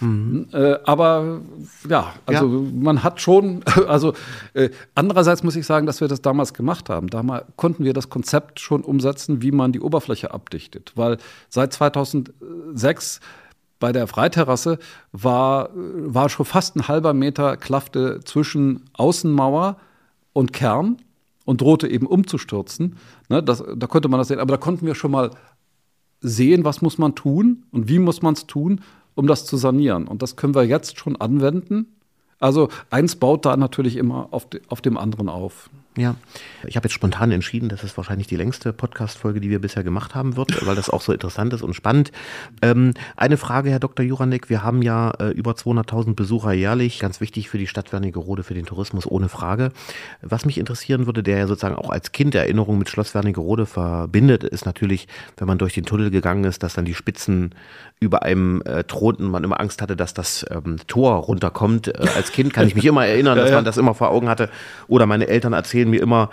Mhm. 0.00 0.48
Äh, 0.52 0.76
aber 0.84 1.40
ja, 1.88 2.12
also 2.26 2.46
ja. 2.46 2.70
man 2.74 3.02
hat 3.02 3.22
schon, 3.22 3.62
also 3.88 4.12
äh, 4.52 4.68
andererseits 4.94 5.42
muss 5.42 5.56
ich 5.56 5.64
sagen, 5.64 5.86
dass 5.86 6.02
wir 6.02 6.08
das 6.08 6.20
damals 6.20 6.52
gemacht 6.52 6.90
haben. 6.90 7.06
Damals 7.08 7.46
konnten 7.56 7.84
wir 7.84 7.94
das 7.94 8.10
Konzept 8.10 8.60
schon 8.60 8.82
umsetzen, 8.82 9.40
wie 9.40 9.52
man 9.52 9.72
die 9.72 9.80
Oberfläche 9.80 10.32
abdichtet. 10.32 10.92
Weil 10.96 11.16
seit 11.48 11.72
2006 11.72 13.20
bei 13.80 13.92
der 13.92 14.06
Freiterrasse 14.06 14.78
war, 15.12 15.70
war 15.74 16.28
schon 16.28 16.46
fast 16.46 16.76
ein 16.76 16.88
halber 16.88 17.14
Meter 17.14 17.56
Klafte 17.56 18.20
zwischen 18.24 18.84
Außenmauer 18.92 19.78
und 20.34 20.52
Kern 20.52 20.98
und 21.44 21.60
drohte 21.60 21.88
eben 21.88 22.06
umzustürzen. 22.06 22.96
Ne, 23.28 23.42
das, 23.42 23.62
da 23.76 23.86
konnte 23.86 24.08
man 24.08 24.18
das 24.18 24.28
sehen. 24.28 24.38
Aber 24.38 24.52
da 24.52 24.58
konnten 24.58 24.86
wir 24.86 24.94
schon 24.94 25.10
mal 25.10 25.30
sehen, 26.20 26.64
was 26.64 26.82
muss 26.82 26.98
man 26.98 27.14
tun 27.14 27.64
und 27.70 27.88
wie 27.88 27.98
muss 27.98 28.22
man 28.22 28.34
es 28.34 28.46
tun, 28.46 28.80
um 29.14 29.26
das 29.26 29.46
zu 29.46 29.56
sanieren. 29.56 30.08
Und 30.08 30.22
das 30.22 30.36
können 30.36 30.54
wir 30.54 30.64
jetzt 30.64 30.98
schon 30.98 31.16
anwenden. 31.16 31.86
Also 32.38 32.68
eins 32.90 33.16
baut 33.16 33.44
da 33.44 33.56
natürlich 33.56 33.96
immer 33.96 34.28
auf, 34.30 34.48
de, 34.48 34.60
auf 34.68 34.80
dem 34.80 34.96
anderen 34.96 35.28
auf. 35.28 35.70
Ja, 35.96 36.16
ich 36.66 36.74
habe 36.74 36.86
jetzt 36.86 36.94
spontan 36.94 37.30
entschieden, 37.30 37.68
dass 37.68 37.84
es 37.84 37.96
wahrscheinlich 37.96 38.26
die 38.26 38.34
längste 38.34 38.72
Podcast-Folge, 38.72 39.40
die 39.40 39.48
wir 39.48 39.60
bisher 39.60 39.84
gemacht 39.84 40.16
haben 40.16 40.36
wird, 40.36 40.66
weil 40.66 40.74
das 40.74 40.90
auch 40.90 41.00
so 41.00 41.12
interessant 41.12 41.52
ist 41.52 41.62
und 41.62 41.74
spannend. 41.74 42.10
Ähm, 42.62 42.94
eine 43.16 43.36
Frage, 43.36 43.70
Herr 43.70 43.78
Dr. 43.78 44.04
Juranek, 44.04 44.50
wir 44.50 44.64
haben 44.64 44.82
ja 44.82 45.12
äh, 45.20 45.30
über 45.30 45.52
200.000 45.52 46.16
Besucher 46.16 46.52
jährlich, 46.52 46.98
ganz 46.98 47.20
wichtig 47.20 47.48
für 47.48 47.58
die 47.58 47.68
Stadt 47.68 47.92
Wernigerode, 47.92 48.42
für 48.42 48.54
den 48.54 48.66
Tourismus, 48.66 49.06
ohne 49.06 49.28
Frage. 49.28 49.70
Was 50.20 50.44
mich 50.44 50.58
interessieren 50.58 51.06
würde, 51.06 51.22
der 51.22 51.38
ja 51.38 51.46
sozusagen 51.46 51.76
auch 51.76 51.90
als 51.90 52.10
Kind 52.10 52.34
Erinnerung 52.34 52.76
mit 52.76 52.88
Schloss 52.88 53.14
Wernigerode 53.14 53.64
verbindet, 53.64 54.42
ist 54.42 54.66
natürlich, 54.66 55.06
wenn 55.36 55.46
man 55.46 55.58
durch 55.58 55.74
den 55.74 55.84
Tunnel 55.84 56.10
gegangen 56.10 56.42
ist, 56.42 56.64
dass 56.64 56.74
dann 56.74 56.86
die 56.86 56.94
Spitzen 56.94 57.54
über 58.00 58.22
einem 58.22 58.62
äh, 58.62 58.84
thronten, 58.84 59.30
man 59.30 59.44
immer 59.44 59.60
Angst 59.60 59.80
hatte, 59.80 59.96
dass 59.96 60.14
das 60.14 60.44
ähm, 60.50 60.78
Tor 60.86 61.16
runterkommt. 61.16 61.88
Äh, 61.88 62.06
als 62.14 62.32
Kind 62.32 62.52
kann 62.52 62.66
ich 62.66 62.74
mich 62.74 62.84
immer 62.84 63.06
erinnern, 63.06 63.36
dass 63.44 63.50
man 63.50 63.64
das 63.64 63.76
immer 63.76 63.94
vor 63.94 64.10
Augen 64.10 64.28
hatte. 64.28 64.50
Oder 64.88 65.06
meine 65.06 65.26
Eltern 65.26 65.52
erzählen, 65.52 65.83
erzählen 65.84 65.90
mir 65.90 66.02
immer, 66.02 66.30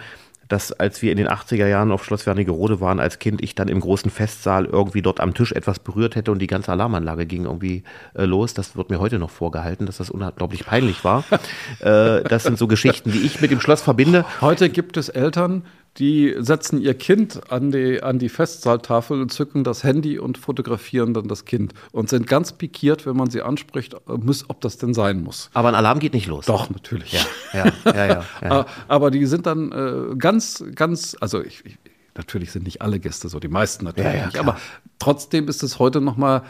dass 0.48 0.74
als 0.74 1.02
wir 1.02 1.12
in 1.14 1.18
den 1.18 1.30
80er 1.30 1.66
Jahren 1.66 1.94
auf 1.94 2.04
Schloss 2.04 2.26
Wernigerode 2.26 2.82
waren 2.82 3.00
als 3.00 3.20
Kind, 3.20 3.42
ich 3.42 3.56
dann 3.56 3.70
im 3.70 3.80
großen 3.80 4.12
Festsaal 4.12 4.66
irgendwie 4.66 5.02
dort 5.02 5.22
am 5.22 5.34
Tisch 5.34 5.54
etwas 5.54 5.80
berührt 5.80 6.16
hätte 6.16 6.30
und 6.30 6.40
die 6.40 6.48
ganze 6.48 6.74
Alarmanlage 6.74 7.26
ging 7.26 7.46
irgendwie 7.46 7.84
äh, 8.16 8.26
los. 8.26 8.54
Das 8.54 8.76
wird 8.76 8.90
mir 8.90 9.00
heute 9.00 9.18
noch 9.18 9.30
vorgehalten, 9.30 9.86
dass 9.86 9.98
das 9.98 10.10
unglaublich 10.10 10.66
peinlich 10.66 11.06
war. 11.06 11.24
äh, 11.80 12.24
das 12.24 12.44
sind 12.44 12.58
so 12.58 12.68
Geschichten, 12.68 13.14
die 13.14 13.20
ich 13.20 13.40
mit 13.40 13.50
dem 13.50 13.62
Schloss 13.62 13.82
verbinde. 13.82 14.26
Heute 14.42 14.70
gibt 14.70 14.98
es 14.98 15.08
Eltern, 15.08 15.64
die 15.98 16.36
setzen 16.40 16.80
ihr 16.80 16.94
Kind 16.94 17.52
an 17.52 17.72
die, 17.72 18.02
an 18.02 18.18
die 18.18 18.30
Festsaaltafel 18.30 19.22
und 19.22 19.32
zücken 19.32 19.64
das 19.64 19.84
Handy 19.84 20.20
und 20.20 20.38
fotografieren 20.38 21.14
dann 21.14 21.28
das 21.28 21.44
Kind 21.44 21.74
und 21.92 22.10
sind 22.10 22.28
ganz 22.28 22.54
pikiert, 22.54 23.06
wenn 23.06 23.18
man 23.18 23.30
sie 23.30 23.42
anspricht, 23.42 23.96
muss, 24.08 24.50
ob 24.50 24.62
das 24.62 24.78
denn 24.78 24.94
sein 24.94 25.22
muss. 25.22 25.50
Aber 25.54 25.68
ein 25.68 25.76
Alarm 25.76 26.00
geht 26.00 26.14
nicht 26.14 26.28
los. 26.28 26.46
Doch, 26.46 26.70
natürlich. 26.70 27.12
Ja, 27.12 27.26
ja, 27.54 27.66
ja, 27.86 28.06
ja, 28.06 28.26
ja. 28.42 28.66
Aber 28.88 29.12
die 29.12 29.26
sind 29.26 29.46
dann 29.46 29.72
äh, 29.72 30.16
ganz, 30.16 30.64
ganz, 30.76 31.18
also 31.20 31.44
ich, 31.44 31.66
ich, 31.66 31.78
natürlich 32.16 32.52
sind 32.52 32.64
nicht 32.64 32.82
alle 32.82 33.00
Gäste 33.00 33.28
so, 33.28 33.40
die 33.40 33.50
meisten 33.50 33.84
natürlich 33.84 34.14
ja, 34.14 34.26
nicht, 34.26 34.38
aber 34.38 34.58
trotzdem 35.00 35.48
ist 35.48 35.64
es 35.64 35.80
heute 35.80 36.02
noch 36.02 36.18
mal 36.18 36.44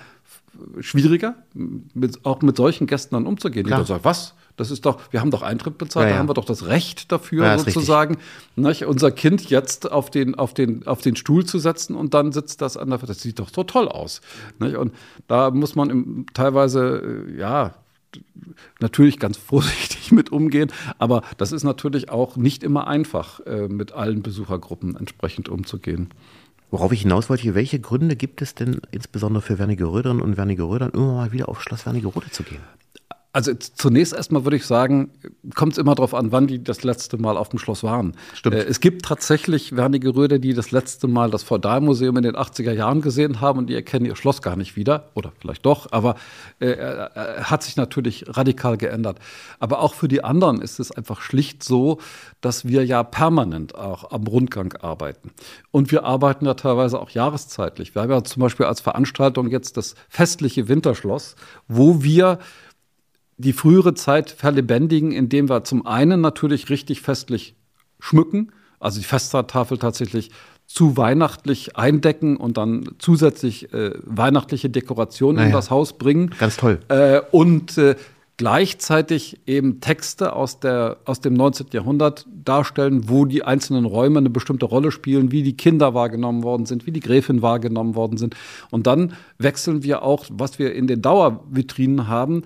schwieriger, 0.80 1.36
mit, 1.54 2.26
auch 2.26 2.42
mit 2.42 2.58
solchen 2.58 2.88
Gästen 2.88 3.16
dann 3.16 3.26
umzugehen. 3.26 3.66
Klar. 3.66 3.80
Die 3.80 3.82
dann 3.82 3.88
sagen, 3.88 4.06
was? 4.06 4.36
Das 4.58 4.72
ist 4.72 4.86
doch, 4.86 5.00
wir 5.12 5.22
haben 5.22 5.32
doch 5.32 5.42
Eintritt 5.42 5.78
bezahlt, 5.78 6.08
ja, 6.08 6.14
da 6.14 6.20
haben 6.20 6.30
wir 6.30 6.34
doch 6.34 6.46
das 6.46 6.66
Recht 6.66 7.12
dafür, 7.12 7.46
ja, 7.46 7.58
sozusagen, 7.58 8.18
nicht, 8.56 8.86
unser 8.86 9.12
Kind 9.12 9.50
jetzt 9.50 9.92
auf 9.92 10.10
den, 10.10 10.36
auf, 10.36 10.54
den, 10.54 10.86
auf 10.88 11.02
den 11.02 11.16
Stuhl 11.16 11.46
zu 11.46 11.60
setzen 11.60 11.96
und 11.96 12.14
dann 12.14 12.32
sitzt 12.32 12.62
das 12.62 12.78
an 12.78 12.90
der, 12.90 13.00
das 13.00 13.22
sieht 13.22 13.40
doch 13.40 13.50
so 13.54 13.64
toll 13.64 13.88
aus. 13.88 14.22
Nicht? 14.60 14.76
Und 14.76 14.94
da 15.28 15.52
muss 15.52 15.76
man 15.76 15.90
im, 15.90 16.26
teilweise, 16.34 17.26
äh, 17.28 17.40
ja, 17.40 17.76
natürlich 18.80 19.20
ganz 19.20 19.38
vorsichtig 19.38 20.12
mit 20.12 20.32
umgehen, 20.32 20.72
aber 20.98 21.22
das 21.38 21.52
ist 21.52 21.64
natürlich 21.64 22.10
auch 22.10 22.36
nicht 22.36 22.64
immer 22.64 22.88
einfach, 22.88 23.40
äh, 23.42 23.68
mit 23.68 23.94
allen 23.94 24.22
Besuchergruppen 24.22 24.96
entsprechend 24.96 25.50
umzugehen. 25.50 26.10
Worauf 26.72 26.94
ich 26.94 27.02
hinaus 27.02 27.30
wollte, 27.30 27.54
welche 27.54 27.82
Gründe 27.82 28.16
gibt 28.16 28.42
es 28.42 28.56
denn 28.56 28.80
insbesondere 28.92 29.42
für 29.42 29.60
Wernigerödern 29.60 30.22
und 30.22 30.38
Wernigerödern 30.38 30.92
immer 30.92 31.16
mal 31.16 31.32
wieder 31.34 31.50
auf 31.50 31.62
Schloss 31.62 31.86
Wernigerode 31.86 32.32
zu 32.32 32.44
gehen? 32.44 32.62
Also 33.34 33.54
zunächst 33.54 34.14
erstmal 34.14 34.44
würde 34.44 34.58
ich 34.58 34.66
sagen, 34.66 35.12
kommt 35.56 35.74
es 35.74 35.78
immer 35.78 35.96
darauf 35.96 36.14
an, 36.14 36.34
wann 36.34 36.48
die 36.48 36.62
das 36.62 36.84
letzte 36.84 37.18
Mal 37.18 37.38
auf 37.38 37.48
dem 37.48 37.60
Schloss 37.60 37.82
waren. 37.82 38.14
Stimmt. 38.34 38.56
Äh, 38.58 38.64
es 38.66 38.82
gibt 38.82 39.06
tatsächlich 39.06 39.74
Wernigeröder, 39.74 40.38
die 40.38 40.54
das 40.54 40.72
letzte 40.72 41.08
Mal 41.08 41.32
das 41.32 41.44
Feudalmuseum 41.44 42.18
in 42.18 42.24
den 42.24 42.36
80er 42.36 42.74
Jahren 42.74 43.00
gesehen 43.00 43.40
haben 43.40 43.60
und 43.60 43.68
die 43.68 43.76
erkennen 43.76 44.06
ihr 44.06 44.18
Schloss 44.18 44.42
gar 44.42 44.58
nicht 44.58 44.76
wieder. 44.76 45.12
Oder 45.14 45.32
vielleicht 45.40 45.66
doch, 45.66 45.94
aber 45.94 46.16
äh, 46.60 46.72
äh, 46.72 47.10
hat 47.44 47.64
sich 47.64 47.78
natürlich 47.78 48.26
radikal 48.28 48.76
geändert. 48.76 49.20
Aber 49.60 49.80
auch 49.80 49.94
für 49.94 50.10
die 50.10 50.26
anderen 50.26 50.62
ist 50.62 50.82
es 50.82 50.92
einfach 50.92 51.22
schlicht 51.22 51.64
so, 51.64 52.00
dass 52.42 52.66
wir 52.66 52.86
ja 52.86 53.02
permanent 53.04 53.76
auch 53.76 54.12
am 54.12 54.28
Rundgang 54.28 54.74
arbeiten. 54.82 55.32
Und 55.72 55.90
wir 55.92 56.04
arbeiten 56.04 56.46
ja 56.46 56.56
teilweise 56.56 57.00
auch 57.00 57.12
jahreszeitlich. 57.12 57.96
Wir 57.96 58.02
haben 58.02 58.12
ja 58.12 58.24
zum 58.26 58.42
Beispiel 58.42 58.66
als 58.66 58.82
Veranstaltung 58.82 59.50
jetzt 59.50 59.78
das 59.78 59.96
festliche 60.10 60.68
Winterschloss, 60.68 61.36
wo 61.70 62.04
wir 62.04 62.40
die 63.42 63.54
frühere 63.54 63.94
Zeit 63.94 64.30
verlebendigen, 64.32 65.12
indem 65.12 65.50
wir 65.50 65.64
zum 65.64 65.86
einen 65.86 66.22
natürlich 66.22 66.70
richtig 66.70 67.02
festlich 67.02 67.56
schmücken, 68.00 68.52
also 68.80 69.00
die 69.00 69.06
Festtafel 69.06 69.78
tatsächlich 69.78 70.32
zu 70.68 70.96
weihnachtlich 70.96 71.76
eindecken 71.76 72.38
und 72.38 72.58
dann 72.58 72.90
zusätzlich 72.98 73.74
äh, 73.74 73.92
weihnachtliche 74.06 74.70
Dekorationen 74.70 75.36
naja. 75.38 75.48
in 75.48 75.54
das 75.54 75.70
Haus 75.70 75.98
bringen. 75.98 76.32
Ganz 76.40 76.56
toll. 76.56 76.80
Äh, 76.88 77.22
und 77.32 77.78
äh, 77.78 77.96
gleichzeitig 78.38 79.40
eben 79.46 79.82
Texte 79.82 80.34
aus, 80.34 80.60
der, 80.60 80.98
aus 81.06 81.20
dem 81.20 81.34
19. 81.34 81.68
Jahrhundert 81.74 82.26
darstellen, 82.44 83.08
wo 83.08 83.26
die 83.26 83.44
einzelnen 83.44 83.86
Räume 83.86 84.18
eine 84.18 84.32
bestimmte 84.32 84.66
Rolle 84.66 84.92
spielen, 84.92 85.32
wie 85.32 85.44
die 85.44 85.56
Kinder 85.56 85.94
wahrgenommen 85.94 86.42
worden 86.42 86.66
sind, 86.66 86.88
wie 86.88 86.92
die 86.92 87.02
Gräfin 87.02 87.42
wahrgenommen 87.42 87.94
worden 87.94 88.18
sind. 88.18 88.36
Und 88.72 88.88
dann 88.88 89.14
wechseln 89.38 89.84
wir 89.84 90.02
auch, 90.02 90.26
was 90.32 90.58
wir 90.58 90.74
in 90.74 90.88
den 90.88 91.04
Dauervitrinen 91.04 92.08
haben, 92.08 92.44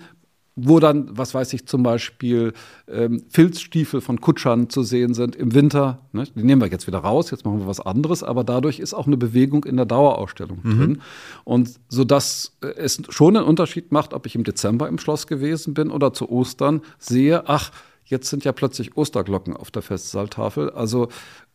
wo 0.56 0.80
dann, 0.80 1.06
was 1.16 1.34
weiß 1.34 1.52
ich, 1.52 1.66
zum 1.66 1.82
Beispiel 1.82 2.54
ähm, 2.88 3.22
Filzstiefel 3.28 4.00
von 4.00 4.22
Kutschern 4.22 4.70
zu 4.70 4.82
sehen 4.82 5.12
sind 5.12 5.36
im 5.36 5.52
Winter. 5.52 6.00
Ne? 6.12 6.24
Die 6.34 6.42
nehmen 6.42 6.62
wir 6.62 6.68
jetzt 6.68 6.86
wieder 6.86 6.98
raus, 6.98 7.30
jetzt 7.30 7.44
machen 7.44 7.60
wir 7.60 7.66
was 7.66 7.80
anderes, 7.80 8.22
aber 8.22 8.42
dadurch 8.42 8.80
ist 8.80 8.94
auch 8.94 9.06
eine 9.06 9.18
Bewegung 9.18 9.64
in 9.64 9.76
der 9.76 9.84
Dauerausstellung 9.84 10.60
mhm. 10.62 10.78
drin. 10.78 11.02
Und 11.44 11.78
so 11.88 12.04
dass 12.04 12.56
äh, 12.62 12.68
es 12.68 13.02
schon 13.10 13.36
einen 13.36 13.46
Unterschied 13.46 13.92
macht, 13.92 14.14
ob 14.14 14.24
ich 14.24 14.34
im 14.34 14.44
Dezember 14.44 14.88
im 14.88 14.98
Schloss 14.98 15.26
gewesen 15.26 15.74
bin 15.74 15.90
oder 15.90 16.14
zu 16.14 16.30
Ostern 16.30 16.80
sehe, 16.98 17.46
ach, 17.48 17.70
jetzt 18.06 18.30
sind 18.30 18.44
ja 18.44 18.52
plötzlich 18.52 18.96
Osterglocken 18.96 19.54
auf 19.56 19.70
der 19.70 19.82
Festsaaltafel. 19.82 20.70
Also 20.70 21.08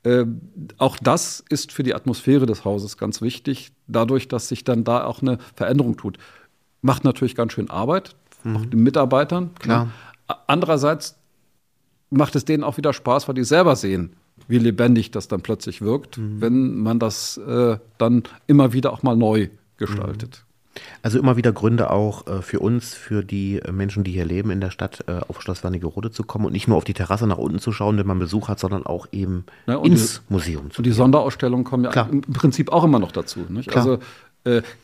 äh, 0.03 0.25
auch 0.77 0.97
das 0.97 1.43
ist 1.49 1.71
für 1.71 1.81
die 1.81 1.95
Atmosphäre 1.95 2.45
des 2.45 2.65
Hauses 2.65 2.97
ganz 2.97 3.21
wichtig, 3.21 3.71
dadurch, 3.87 4.27
dass 4.27 4.47
sich 4.47 4.63
dann 4.63 4.83
da 4.83 5.05
auch 5.05 5.23
eine 5.23 5.39
Veränderung 5.55 5.97
tut. 5.97 6.19
Macht 6.81 7.03
natürlich 7.03 7.35
ganz 7.35 7.53
schön 7.53 7.69
Arbeit, 7.69 8.15
mhm. 8.43 8.57
auch 8.57 8.65
den 8.65 8.81
Mitarbeitern. 8.81 9.51
Klar. 9.59 9.89
Andererseits 10.47 11.17
macht 12.09 12.35
es 12.35 12.45
denen 12.45 12.63
auch 12.63 12.77
wieder 12.77 12.93
Spaß, 12.93 13.27
weil 13.27 13.35
die 13.35 13.43
selber 13.43 13.75
sehen, 13.75 14.13
wie 14.47 14.59
lebendig 14.59 15.11
das 15.11 15.27
dann 15.27 15.41
plötzlich 15.41 15.81
wirkt, 15.81 16.17
mhm. 16.17 16.41
wenn 16.41 16.77
man 16.79 16.99
das 16.99 17.37
äh, 17.37 17.77
dann 17.97 18.23
immer 18.47 18.73
wieder 18.73 18.93
auch 18.93 19.03
mal 19.03 19.15
neu 19.15 19.49
gestaltet. 19.77 20.43
Mhm. 20.45 20.51
Also 21.03 21.19
immer 21.19 21.35
wieder 21.35 21.51
Gründe 21.51 21.89
auch 21.89 22.27
äh, 22.27 22.41
für 22.41 22.59
uns, 22.59 22.93
für 22.93 23.23
die 23.23 23.59
äh, 23.59 23.71
Menschen, 23.71 24.03
die 24.03 24.11
hier 24.11 24.25
leben 24.25 24.51
in 24.51 24.61
der 24.61 24.71
Stadt, 24.71 25.03
äh, 25.07 25.19
auf 25.27 25.41
Schloss 25.41 25.63
Wernigerode 25.63 26.11
zu 26.11 26.23
kommen 26.23 26.45
und 26.45 26.53
nicht 26.53 26.67
nur 26.67 26.77
auf 26.77 26.83
die 26.83 26.93
Terrasse 26.93 27.27
nach 27.27 27.37
unten 27.37 27.59
zu 27.59 27.71
schauen, 27.71 27.97
wenn 27.97 28.07
man 28.07 28.19
Besuch 28.19 28.47
hat, 28.47 28.59
sondern 28.59 28.85
auch 28.85 29.07
eben 29.11 29.45
ja, 29.67 29.81
ins 29.83 30.21
die, 30.27 30.33
Museum 30.33 30.71
zu 30.71 30.79
Und 30.79 30.85
die 30.85 30.91
Sonderausstellungen 30.91 31.65
kommen 31.65 31.83
ja 31.83 31.91
Klar. 31.91 32.09
im 32.09 32.21
Prinzip 32.21 32.71
auch 32.71 32.83
immer 32.83 32.99
noch 32.99 33.11
dazu. 33.11 33.45
Also 33.73 33.99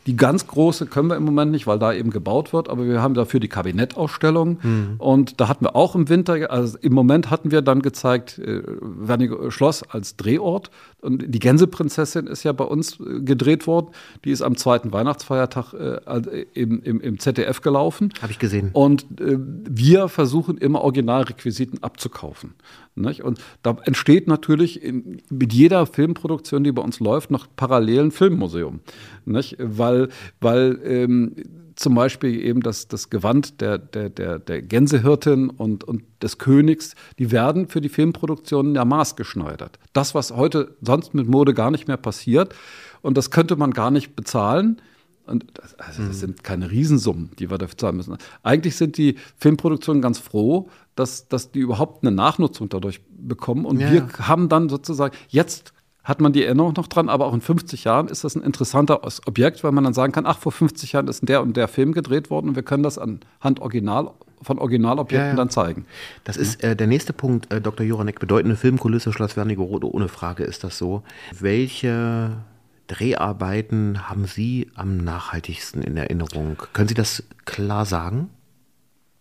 die 0.06 0.16
ganz 0.16 0.46
große 0.46 0.86
können 0.86 1.08
wir 1.08 1.16
im 1.16 1.24
Moment 1.24 1.50
nicht, 1.50 1.66
weil 1.66 1.80
da 1.80 1.92
eben 1.92 2.10
gebaut 2.10 2.52
wird, 2.52 2.68
aber 2.68 2.86
wir 2.86 3.02
haben 3.02 3.14
dafür 3.14 3.40
die 3.40 3.48
Kabinettausstellung. 3.48 4.58
Mhm. 4.62 4.94
Und 4.98 5.40
da 5.40 5.48
hatten 5.48 5.64
wir 5.64 5.74
auch 5.74 5.96
im 5.96 6.08
Winter, 6.08 6.50
also 6.50 6.78
im 6.80 6.92
Moment 6.92 7.30
hatten 7.30 7.50
wir 7.50 7.62
dann 7.62 7.82
gezeigt, 7.82 8.38
äh, 8.38 8.62
Werniger 8.64 9.50
Schloss 9.50 9.82
als 9.82 10.16
Drehort. 10.16 10.70
Und 11.00 11.24
die 11.32 11.38
Gänseprinzessin 11.38 12.26
ist 12.26 12.42
ja 12.42 12.52
bei 12.52 12.64
uns 12.64 12.98
äh, 12.98 13.20
gedreht 13.20 13.66
worden. 13.66 13.88
Die 14.24 14.30
ist 14.30 14.42
am 14.42 14.56
zweiten 14.56 14.92
Weihnachtsfeiertag 14.92 15.72
äh, 15.72 16.44
im, 16.54 16.82
im, 16.82 17.00
im, 17.00 17.18
ZDF 17.18 17.60
gelaufen. 17.60 18.12
Habe 18.20 18.32
ich 18.32 18.38
gesehen. 18.38 18.70
Und 18.72 19.02
äh, 19.20 19.38
wir 19.38 20.08
versuchen 20.08 20.58
immer 20.58 20.82
Originalrequisiten 20.82 21.82
abzukaufen. 21.82 22.54
Nicht? 22.96 23.22
Und 23.22 23.38
da 23.62 23.76
entsteht 23.84 24.26
natürlich 24.26 24.82
in, 24.82 25.22
mit 25.30 25.52
jeder 25.52 25.86
Filmproduktion, 25.86 26.64
die 26.64 26.72
bei 26.72 26.82
uns 26.82 26.98
läuft, 26.98 27.30
noch 27.30 27.46
parallel 27.54 28.06
ein 28.06 28.10
Filmmuseum. 28.10 28.80
Nicht? 29.24 29.56
Weil, 29.60 30.08
weil 30.40 30.80
ähm, 30.84 31.36
zum 31.78 31.94
Beispiel 31.94 32.40
eben 32.44 32.60
das, 32.60 32.88
das 32.88 33.08
Gewand 33.08 33.60
der, 33.60 33.78
der, 33.78 34.10
der, 34.10 34.40
der 34.40 34.62
Gänsehirtin 34.62 35.48
und, 35.48 35.84
und 35.84 36.02
des 36.20 36.38
Königs, 36.38 36.96
die 37.20 37.30
werden 37.30 37.68
für 37.68 37.80
die 37.80 37.88
Filmproduktionen 37.88 38.74
ja 38.74 38.84
maßgeschneidert. 38.84 39.78
Das, 39.92 40.12
was 40.12 40.34
heute 40.34 40.76
sonst 40.80 41.14
mit 41.14 41.28
Mode 41.28 41.54
gar 41.54 41.70
nicht 41.70 41.86
mehr 41.86 41.96
passiert, 41.96 42.52
und 43.00 43.16
das 43.16 43.30
könnte 43.30 43.54
man 43.54 43.70
gar 43.70 43.92
nicht 43.92 44.16
bezahlen. 44.16 44.82
Und 45.24 45.44
das, 45.54 45.78
also 45.78 46.02
das 46.02 46.16
mhm. 46.16 46.20
sind 46.20 46.44
keine 46.44 46.70
Riesensummen, 46.70 47.30
die 47.38 47.48
wir 47.48 47.58
dafür 47.58 47.76
zahlen 47.76 47.96
müssen. 47.96 48.16
Eigentlich 48.42 48.74
sind 48.74 48.96
die 48.96 49.14
Filmproduktionen 49.36 50.02
ganz 50.02 50.18
froh, 50.18 50.68
dass, 50.96 51.28
dass 51.28 51.52
die 51.52 51.60
überhaupt 51.60 52.02
eine 52.02 52.10
Nachnutzung 52.10 52.68
dadurch 52.70 53.02
bekommen. 53.08 53.66
Und 53.66 53.78
ja, 53.78 53.92
wir 53.92 54.08
haben 54.26 54.48
dann 54.48 54.68
sozusagen, 54.68 55.14
jetzt 55.28 55.74
hat 56.08 56.22
man 56.22 56.32
die 56.32 56.42
Erinnerung 56.42 56.72
noch 56.74 56.86
dran, 56.86 57.10
aber 57.10 57.26
auch 57.26 57.34
in 57.34 57.42
50 57.42 57.84
Jahren 57.84 58.08
ist 58.08 58.24
das 58.24 58.34
ein 58.34 58.42
interessanter 58.42 59.02
Objekt, 59.26 59.62
weil 59.62 59.72
man 59.72 59.84
dann 59.84 59.92
sagen 59.92 60.10
kann, 60.10 60.24
ach, 60.24 60.38
vor 60.38 60.52
50 60.52 60.92
Jahren 60.92 61.06
ist 61.06 61.28
der 61.28 61.42
und 61.42 61.54
der 61.54 61.68
Film 61.68 61.92
gedreht 61.92 62.30
worden 62.30 62.48
und 62.48 62.56
wir 62.56 62.62
können 62.62 62.82
das 62.82 62.96
anhand 62.96 63.60
Original, 63.60 64.10
von 64.40 64.58
Originalobjekten 64.58 65.26
ja, 65.26 65.30
ja. 65.32 65.36
dann 65.36 65.50
zeigen. 65.50 65.84
Das 66.24 66.38
ist 66.38 66.64
äh, 66.64 66.74
der 66.74 66.86
nächste 66.86 67.12
Punkt, 67.12 67.52
äh, 67.52 67.60
Dr. 67.60 67.84
Joranek, 67.84 68.20
bedeutende 68.20 68.56
Filmkulisse 68.56 69.12
Schloss 69.12 69.36
Wernigerode, 69.36 69.86
ohne 69.92 70.08
Frage 70.08 70.44
ist 70.44 70.64
das 70.64 70.78
so. 70.78 71.02
Welche 71.38 72.38
Dreharbeiten 72.86 74.08
haben 74.08 74.24
Sie 74.24 74.70
am 74.76 74.96
nachhaltigsten 74.96 75.82
in 75.82 75.98
Erinnerung? 75.98 76.56
Können 76.72 76.88
Sie 76.88 76.94
das 76.94 77.22
klar 77.44 77.84
sagen? 77.84 78.30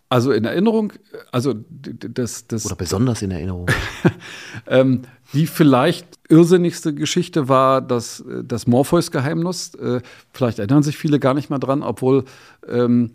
Also 0.08 0.32
in 0.32 0.46
Erinnerung, 0.46 0.94
also 1.34 1.54
das, 1.68 2.48
das 2.48 2.66
oder 2.66 2.78
besonders 2.78 3.22
in 3.22 3.32
Erinnerung. 3.32 3.68
ähm, 4.68 5.02
die 5.34 5.48
vielleicht 5.48 6.08
irrsinnigste 6.30 6.94
Geschichte 6.94 7.50
war 7.50 7.82
das, 7.82 8.24
das 8.44 8.68
Morpheus-Geheimnis. 8.68 9.74
Äh, 9.76 10.02
vielleicht 10.32 10.60
erinnern 10.60 10.84
sich 10.84 10.98
viele 10.98 11.20
gar 11.20 11.34
nicht 11.34 11.50
mehr 11.50 11.60
dran, 11.60 11.84
obwohl 11.84 12.24
ähm, 12.68 13.12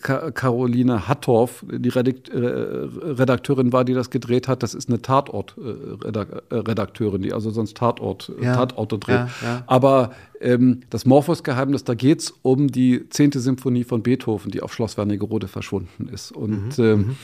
Caroline 0.00 1.08
Hattorf 1.08 1.64
die 1.68 1.88
Redakteurin 1.88 3.72
war, 3.72 3.84
die 3.84 3.94
das 3.94 4.10
gedreht 4.10 4.46
hat. 4.46 4.62
Das 4.62 4.74
ist 4.74 4.88
eine 4.88 5.02
Tatort-Redakteurin, 5.02 7.22
die 7.22 7.32
also 7.32 7.50
sonst 7.50 7.76
Tatort, 7.76 8.30
ja. 8.40 8.54
Tatorte 8.54 8.98
dreht. 8.98 9.16
Ja, 9.16 9.28
ja. 9.42 9.64
Aber 9.66 10.12
ähm, 10.40 10.82
das 10.90 11.06
Morpheus-Geheimnis, 11.06 11.84
da 11.84 11.94
geht 11.94 12.20
es 12.20 12.34
um 12.42 12.68
die 12.68 13.08
zehnte 13.08 13.40
Symphonie 13.40 13.84
von 13.84 14.02
Beethoven, 14.02 14.50
die 14.50 14.62
auf 14.62 14.72
Schloss 14.72 14.96
Wernigerode 14.96 15.48
verschwunden 15.48 16.08
ist. 16.08 16.30
Und 16.30 16.78
mhm. 16.78 16.84
ähm, 16.84 16.98
mhm. 16.98 17.16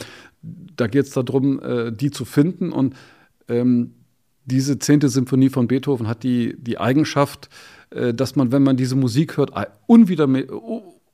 da 0.75 0.87
geht 0.87 1.05
es 1.05 1.11
darum, 1.11 1.61
äh, 1.61 1.91
die 1.91 2.11
zu 2.11 2.25
finden. 2.25 2.73
Und 2.73 2.95
ähm, 3.47 3.93
diese 4.45 4.79
zehnte 4.79 5.09
Symphonie 5.09 5.49
von 5.49 5.67
Beethoven 5.67 6.07
hat 6.07 6.23
die, 6.23 6.55
die 6.57 6.79
Eigenschaft, 6.79 7.49
äh, 7.91 8.13
dass 8.13 8.35
man, 8.35 8.51
wenn 8.51 8.63
man 8.63 8.77
diese 8.77 8.95
Musik 8.95 9.37
hört, 9.37 9.51
unwiedermäßig 9.87 10.51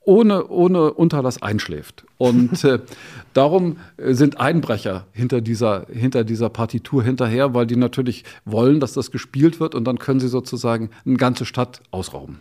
ohne, 0.08 0.48
ohne 0.48 0.94
Unterlass 0.94 1.42
einschläft. 1.42 2.06
Und 2.16 2.64
äh, 2.64 2.78
darum 3.34 3.76
äh, 3.98 4.14
sind 4.14 4.40
Einbrecher 4.40 5.06
hinter 5.12 5.42
dieser, 5.42 5.86
hinter 5.92 6.24
dieser 6.24 6.48
Partitur 6.48 7.04
hinterher, 7.04 7.52
weil 7.52 7.66
die 7.66 7.76
natürlich 7.76 8.24
wollen, 8.46 8.80
dass 8.80 8.94
das 8.94 9.10
gespielt 9.10 9.60
wird 9.60 9.74
und 9.74 9.84
dann 9.84 9.98
können 9.98 10.18
sie 10.18 10.28
sozusagen 10.28 10.88
eine 11.04 11.18
ganze 11.18 11.44
Stadt 11.44 11.82
ausrauben. 11.90 12.40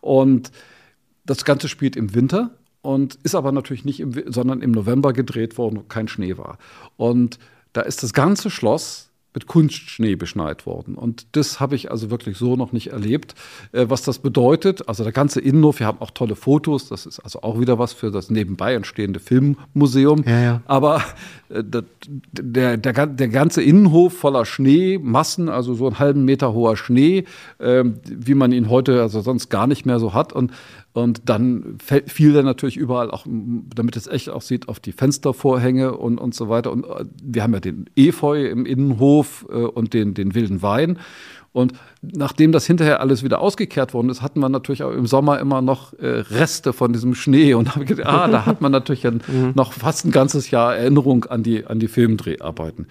Und 0.00 0.52
das 1.26 1.44
Ganze 1.44 1.68
spielt 1.68 1.96
im 1.96 2.14
Winter 2.14 2.52
und 2.82 3.18
ist 3.24 3.34
aber 3.34 3.50
natürlich 3.50 3.84
nicht 3.84 3.98
im, 3.98 4.12
sondern 4.32 4.62
im 4.62 4.70
November 4.70 5.12
gedreht 5.12 5.58
worden, 5.58 5.78
wo 5.78 5.82
kein 5.82 6.06
Schnee 6.06 6.38
war. 6.38 6.58
Und 6.96 7.40
da 7.72 7.80
ist 7.80 8.04
das 8.04 8.12
ganze 8.12 8.48
Schloss 8.48 9.07
mit 9.38 9.46
Kunstschnee 9.46 10.16
beschneit 10.16 10.66
worden. 10.66 10.96
Und 10.96 11.36
das 11.36 11.60
habe 11.60 11.76
ich 11.76 11.92
also 11.92 12.10
wirklich 12.10 12.36
so 12.36 12.56
noch 12.56 12.72
nicht 12.72 12.88
erlebt, 12.88 13.36
äh, 13.70 13.86
was 13.88 14.02
das 14.02 14.18
bedeutet. 14.18 14.88
Also 14.88 15.04
der 15.04 15.12
ganze 15.12 15.40
Innenhof, 15.40 15.78
wir 15.78 15.86
haben 15.86 16.00
auch 16.00 16.10
tolle 16.10 16.34
Fotos, 16.34 16.88
das 16.88 17.06
ist 17.06 17.20
also 17.20 17.42
auch 17.42 17.60
wieder 17.60 17.78
was 17.78 17.92
für 17.92 18.10
das 18.10 18.30
nebenbei 18.30 18.74
entstehende 18.74 19.20
Filmmuseum. 19.20 20.24
Ja, 20.26 20.40
ja. 20.40 20.62
Aber 20.66 21.04
der, 21.50 21.84
der, 22.76 23.06
der 23.06 23.28
ganze 23.28 23.62
Innenhof 23.62 24.12
voller 24.12 24.44
Schnee, 24.44 24.98
Massen, 24.98 25.48
also 25.48 25.74
so 25.74 25.86
einen 25.86 25.98
halben 25.98 26.24
Meter 26.24 26.52
hoher 26.52 26.76
Schnee, 26.76 27.24
äh, 27.58 27.84
wie 28.04 28.34
man 28.34 28.52
ihn 28.52 28.68
heute 28.68 29.02
also 29.02 29.20
sonst 29.20 29.48
gar 29.48 29.66
nicht 29.66 29.86
mehr 29.86 29.98
so 29.98 30.14
hat. 30.14 30.32
Und 30.32 30.52
und 30.94 31.28
dann 31.28 31.78
fiel 31.78 32.32
der 32.32 32.42
natürlich 32.42 32.76
überall 32.76 33.10
auch, 33.12 33.24
damit 33.26 33.96
es 33.96 34.08
echt 34.08 34.30
aussieht, 34.30 34.68
auf 34.68 34.80
die 34.80 34.90
Fenstervorhänge 34.90 35.96
und, 35.96 36.18
und 36.18 36.34
so 36.34 36.48
weiter. 36.48 36.72
Und 36.72 36.84
äh, 36.84 37.04
wir 37.22 37.42
haben 37.42 37.54
ja 37.54 37.60
den 37.60 37.88
Efeu 37.94 38.46
im 38.46 38.66
Innenhof 38.66 39.46
äh, 39.48 39.54
und 39.54 39.94
den, 39.94 40.14
den 40.14 40.34
wilden 40.34 40.60
Wein. 40.60 40.98
Und 41.52 41.72
nachdem 42.02 42.52
das 42.52 42.66
hinterher 42.66 43.00
alles 43.00 43.22
wieder 43.22 43.40
ausgekehrt 43.40 43.94
worden 43.94 44.10
ist, 44.10 44.22
hatten 44.22 44.40
wir 44.40 44.48
natürlich 44.48 44.82
auch 44.82 44.92
im 44.92 45.06
Sommer 45.06 45.38
immer 45.40 45.62
noch 45.62 45.92
äh, 45.94 46.06
Reste 46.06 46.72
von 46.72 46.92
diesem 46.92 47.14
Schnee. 47.14 47.54
Und 47.54 47.74
da, 47.74 47.80
gedacht, 47.82 48.06
ah, 48.06 48.28
da 48.28 48.46
hat 48.46 48.60
man 48.60 48.70
natürlich 48.70 49.06
ein, 49.06 49.22
mhm. 49.28 49.52
noch 49.54 49.72
fast 49.72 50.04
ein 50.04 50.10
ganzes 50.10 50.50
Jahr 50.50 50.76
Erinnerung 50.76 51.24
an 51.24 51.42
die, 51.42 51.66
an 51.66 51.80
die 51.80 51.88
Filmdreharbeiten. 51.88 52.86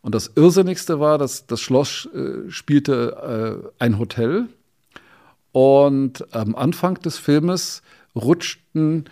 Und 0.00 0.14
das 0.14 0.32
Irrsinnigste 0.34 1.00
war, 1.00 1.18
dass 1.18 1.46
das 1.46 1.60
Schloss 1.60 2.08
äh, 2.14 2.50
spielte 2.50 3.62
äh, 3.78 3.84
ein 3.84 3.98
Hotel 3.98 4.46
und 5.52 6.34
am 6.34 6.54
Anfang 6.54 6.94
des 7.00 7.18
Filmes 7.18 7.82
rutschten, 8.14 9.04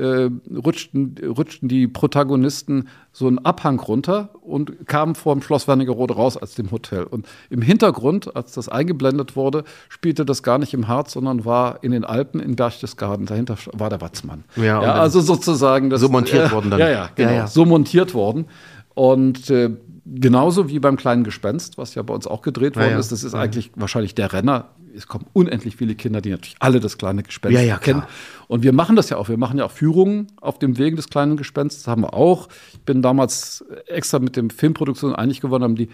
äh, 0.00 0.30
rutschten, 0.52 1.14
rutschten 1.24 1.68
die 1.68 1.86
Protagonisten 1.86 2.88
so 3.12 3.26
einen 3.26 3.38
Abhang 3.38 3.78
runter 3.78 4.30
und 4.42 4.86
kamen 4.86 5.14
vor 5.14 5.34
dem 5.34 5.42
Schloss 5.42 5.68
Wernigerode 5.68 6.14
raus 6.14 6.36
als 6.36 6.54
dem 6.54 6.70
Hotel. 6.70 7.04
Und 7.04 7.26
im 7.50 7.60
Hintergrund, 7.60 8.34
als 8.34 8.52
das 8.52 8.68
eingeblendet 8.68 9.36
wurde, 9.36 9.64
spielte 9.88 10.24
das 10.24 10.42
gar 10.42 10.58
nicht 10.58 10.72
im 10.74 10.88
Harz, 10.88 11.12
sondern 11.12 11.44
war 11.44 11.82
in 11.82 11.92
den 11.92 12.04
Alpen 12.04 12.40
in 12.40 12.56
Berchtesgaden. 12.56 13.26
Dahinter 13.26 13.56
war 13.72 13.90
der 13.90 14.00
Watzmann. 14.00 14.44
Ja, 14.56 14.82
ja 14.82 14.92
also 14.94 15.20
sozusagen 15.20 15.90
das, 15.90 16.00
so 16.00 16.08
montiert 16.08 16.48
äh, 16.48 16.52
worden 16.52 16.70
dann. 16.70 16.80
Ja, 16.80 16.88
ja, 16.88 17.10
genau, 17.14 17.30
ja, 17.30 17.36
ja. 17.36 17.46
so 17.46 17.66
montiert 17.66 18.14
worden. 18.14 18.46
Und 18.94 19.50
äh, 19.50 19.70
genauso 20.06 20.68
wie 20.68 20.78
beim 20.78 20.96
kleinen 20.96 21.24
Gespenst, 21.24 21.78
was 21.78 21.94
ja 21.94 22.02
bei 22.02 22.14
uns 22.14 22.26
auch 22.26 22.42
gedreht 22.42 22.76
worden 22.76 22.92
ja. 22.92 22.98
ist. 22.98 23.12
Das 23.12 23.24
ist 23.24 23.34
eigentlich 23.34 23.70
wahrscheinlich 23.74 24.14
der 24.14 24.32
Renner. 24.32 24.70
Es 24.94 25.06
kommen 25.06 25.26
unendlich 25.32 25.76
viele 25.76 25.94
Kinder, 25.94 26.20
die 26.20 26.30
natürlich 26.30 26.56
alle 26.58 26.80
das 26.80 26.98
kleine 26.98 27.22
Gespenst 27.22 27.56
Ja, 27.56 27.62
ja, 27.62 27.78
kennen. 27.78 28.02
Und 28.48 28.62
wir 28.62 28.72
machen 28.72 28.96
das 28.96 29.10
ja 29.10 29.16
auch. 29.16 29.28
Wir 29.28 29.38
machen 29.38 29.58
ja 29.58 29.64
auch 29.64 29.70
Führungen 29.70 30.28
auf 30.40 30.58
dem 30.58 30.78
Wegen 30.78 30.96
des 30.96 31.08
kleinen 31.08 31.36
Gespensts. 31.36 31.82
Das 31.82 31.88
haben 31.88 32.02
wir 32.02 32.14
auch. 32.14 32.48
Ich 32.72 32.80
bin 32.80 33.02
damals 33.02 33.64
extra 33.86 34.18
mit 34.18 34.36
dem 34.36 34.50
Filmproduktion 34.50 35.14
einig 35.14 35.40
geworden, 35.40 35.62
haben 35.62 35.76
die, 35.76 35.88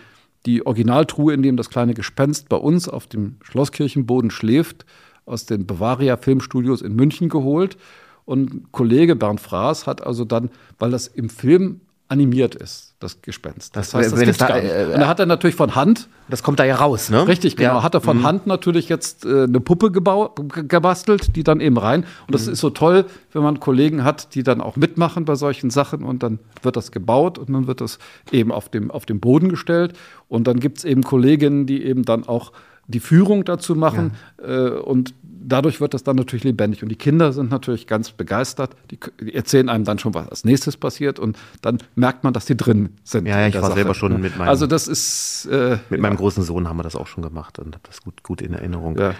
die 0.46 0.64
Originaltruhe, 0.64 1.34
in 1.34 1.42
dem 1.42 1.56
das 1.56 1.68
kleine 1.68 1.94
Gespenst 1.94 2.48
bei 2.48 2.56
uns 2.56 2.88
auf 2.88 3.06
dem 3.06 3.36
Schlosskirchenboden 3.42 4.30
schläft, 4.30 4.86
aus 5.26 5.44
den 5.44 5.66
Bavaria 5.66 6.16
Filmstudios 6.16 6.80
in 6.80 6.94
München 6.94 7.28
geholt. 7.28 7.76
Und 8.24 8.52
ein 8.52 8.68
Kollege 8.72 9.14
Bernd 9.16 9.40
Fraß 9.40 9.86
hat 9.86 10.04
also 10.04 10.24
dann, 10.24 10.50
weil 10.78 10.90
das 10.90 11.06
im 11.06 11.28
Film 11.28 11.80
animiert 12.08 12.54
ist, 12.54 12.85
das 12.98 13.20
Gespenst. 13.20 13.76
Das- 13.76 13.90
Das, 13.90 14.00
heißt, 14.00 14.12
das 14.12 14.20
gibt's 14.20 14.38
da, 14.38 14.46
gar 14.48 14.60
nicht. 14.60 14.72
äh, 14.72 14.84
Und 14.94 15.00
da 15.00 15.06
hat 15.08 15.20
er 15.20 15.26
natürlich 15.26 15.54
von 15.56 15.74
Hand 15.74 16.08
Das 16.28 16.42
kommt 16.42 16.58
da 16.58 16.64
ja 16.64 16.76
raus, 16.76 17.10
ne? 17.10 17.28
Richtig, 17.28 17.56
genau. 17.56 17.74
Ja. 17.76 17.82
Hat 17.82 17.94
er 17.94 18.00
von 18.00 18.22
Hand 18.22 18.46
natürlich 18.46 18.88
jetzt 18.88 19.24
äh, 19.26 19.44
eine 19.44 19.60
Puppe 19.60 19.90
gebastelt, 19.90 21.36
die 21.36 21.44
dann 21.44 21.60
eben 21.60 21.76
rein. 21.78 22.04
Und 22.26 22.34
das 22.34 22.46
ist 22.46 22.60
so 22.60 22.70
toll, 22.70 23.04
wenn 23.32 23.42
man 23.42 23.60
Kollegen 23.60 24.02
hat, 24.04 24.34
die 24.34 24.42
dann 24.42 24.60
auch 24.60 24.76
mitmachen 24.76 25.24
bei 25.24 25.34
solchen 25.34 25.70
Sachen 25.70 26.02
und 26.02 26.22
dann 26.22 26.38
wird 26.62 26.76
das 26.76 26.90
gebaut 26.90 27.38
und 27.38 27.52
dann 27.52 27.66
wird 27.66 27.80
das 27.80 27.98
eben 28.32 28.50
auf 28.52 28.68
dem, 28.68 28.90
auf 28.90 29.06
dem 29.06 29.20
Boden 29.20 29.48
gestellt. 29.48 29.92
Und 30.28 30.46
dann 30.46 30.58
gibt 30.60 30.78
es 30.78 30.84
eben 30.84 31.02
Kolleginnen, 31.02 31.66
die 31.66 31.84
eben 31.84 32.04
dann 32.04 32.26
auch 32.26 32.52
die 32.88 33.00
Führung 33.00 33.44
dazu 33.44 33.74
machen 33.74 34.12
äh, 34.42 34.68
und 34.68 35.12
dadurch 35.38 35.80
wird 35.80 35.94
das 35.94 36.02
dann 36.04 36.16
natürlich 36.16 36.44
lebendig. 36.44 36.82
Und 36.82 36.88
die 36.88 36.96
Kinder 36.96 37.32
sind 37.32 37.50
natürlich 37.50 37.86
ganz 37.86 38.10
begeistert. 38.12 38.70
Die, 38.90 38.98
erzählen 39.32 39.68
einem 39.68 39.84
dann 39.84 39.98
schon, 39.98 40.14
was 40.14 40.28
als 40.28 40.44
nächstes 40.44 40.76
passiert 40.76 41.18
und 41.18 41.36
dann 41.62 41.78
merkt 41.94 42.24
man, 42.24 42.32
dass 42.32 42.46
die 42.46 42.56
drin 42.56 42.90
sind. 43.04 43.26
Ja, 43.26 43.40
ja, 43.40 43.48
ich 43.48 43.54
war 43.54 43.62
Sache, 43.62 43.74
selber 43.74 43.94
schon 43.94 44.20
mit 44.20 44.36
meinem- 44.38 44.48
Also 44.48 44.66
das 44.66 44.88
ist 44.88 45.46
äh, 45.50 45.78
Mit 45.90 46.00
meinem 46.00 46.16
großen 46.16 46.42
Sohn 46.42 46.68
haben 46.68 46.78
wir 46.78 46.82
das 46.82 46.96
auch 46.96 47.06
schon 47.06 47.22
gemacht 47.22 47.58
und 47.58 47.74
habe 47.74 47.84
das 47.86 48.00
gut, 48.02 48.22
gut 48.22 48.40
in 48.42 48.52
Erinnerung. 48.54 48.98
Ja. 48.98 49.14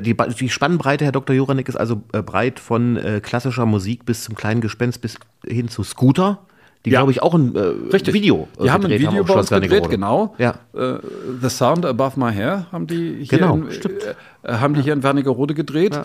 Die, 0.00 0.14
die 0.16 0.48
Spannbreite, 0.48 1.04
Herr 1.04 1.12
Dr. 1.12 1.34
Joranek, 1.36 1.68
ist 1.68 1.76
also 1.76 2.02
äh, 2.12 2.22
breit 2.22 2.58
von 2.58 2.96
äh, 2.96 3.20
klassischer 3.22 3.66
Musik 3.66 4.04
bis 4.04 4.24
zum 4.24 4.34
kleinen 4.34 4.60
Gespenst 4.60 5.00
bis 5.00 5.16
hin 5.46 5.68
zu 5.68 5.84
Scooter, 5.84 6.40
die, 6.84 6.90
Ja. 6.90 7.00
glaube 7.00 7.12
ich, 7.12 7.22
auch 7.22 7.34
ein 7.34 7.54
äh. 7.56 8.12
Video 8.12 8.48
äh, 8.58 8.64
Die 8.64 8.70
haben 8.70 8.84
ein 8.84 8.90
Video 8.90 9.20
auf 9.22 9.26
bei 9.26 9.34
uns 9.34 9.48
gedreht, 9.48 9.88
genau. 9.90 10.34
Ja. 10.38 10.54
Äh, 10.72 10.98
The 11.42 11.48
Sound 11.48 11.84
Above 11.84 12.18
My 12.18 12.32
Hair 12.32 12.66
haben 12.70 12.86
die 12.86 13.24
hier, 13.24 13.38
Genau, 13.38 13.56
in, 13.56 13.72
stimmt. 13.72 14.02
Äh, 14.46 14.54
haben 14.54 14.74
die 14.74 14.82
hier 14.82 14.92
in 14.92 15.02
Wernigerode 15.02 15.54
gedreht. 15.54 16.00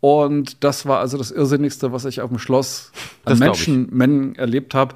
Und 0.00 0.62
das 0.62 0.86
war 0.86 1.00
also 1.00 1.16
das 1.18 1.30
Irrsinnigste, 1.30 1.90
was 1.90 2.04
ich 2.04 2.20
auf 2.20 2.28
dem 2.28 2.38
Schloss 2.38 2.92
an 3.24 3.32
Das 3.32 3.34
ich. 3.34 3.40
Menschenmengen 3.40 4.34
erlebt 4.36 4.74
habe. 4.74 4.94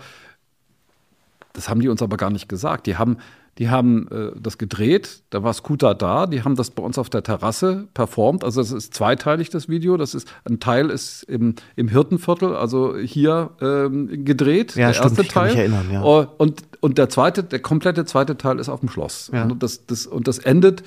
Das 1.53 1.69
haben 1.69 1.81
die 1.81 1.89
uns 1.89 2.03
aber 2.03 2.17
gar 2.17 2.31
nicht 2.31 2.49
gesagt. 2.49 2.87
Die 2.87 2.97
haben, 2.97 3.17
die 3.59 3.71
haben 3.71 4.07
äh, 4.13 4.31
das 4.41 4.57
gedreht, 4.57 5.23
da 5.31 5.43
war 5.43 5.53
Scooter 5.53 5.95
da, 5.95 6.27
die 6.27 6.45
haben 6.45 6.55
das 6.55 6.71
bei 6.71 6.83
uns 6.83 6.97
auf 6.97 7.11
der 7.11 7.23
Terrasse 7.25 7.89
performt. 7.93 8.45
Also 8.45 8.61
es 8.61 8.71
ist 8.71 8.95
zweiteilig, 8.95 9.51
das 9.51 9.69
Video. 9.69 9.97
Das 9.97 10.15
ist, 10.15 10.29
ein 10.45 10.61
Teil 10.61 10.91
ist 10.91 11.25
im, 11.25 11.55
im 11.77 11.89
Hirtenviertel, 11.89 12.55
also 12.55 12.97
hier 12.97 13.51
ähm, 13.61 14.25
gedreht, 14.25 14.77
Ja, 14.77 14.89
der 14.89 14.95
stimmt, 14.95 15.19
erste 15.19 15.23
ich 15.23 15.29
kann 15.29 15.43
Teil. 15.45 15.51
mich 15.53 15.59
erinnern, 15.61 15.91
ja. 15.91 16.03
Oh, 16.05 16.27
Und, 16.39 16.63
und 16.81 16.99
der 16.99 17.09
zweite, 17.09 17.43
der 17.43 17.59
komplette 17.61 18.05
zweite 18.05 18.37
Teil 18.37 18.59
ist 18.61 18.69
auf 18.69 18.81
dem 18.81 18.89
Schloss. 18.89 19.31
Ja. 19.33 19.43
Und, 19.45 19.63
das, 19.63 19.87
das, 19.87 20.07
und 20.07 20.29
das 20.29 20.39
endet 20.39 20.83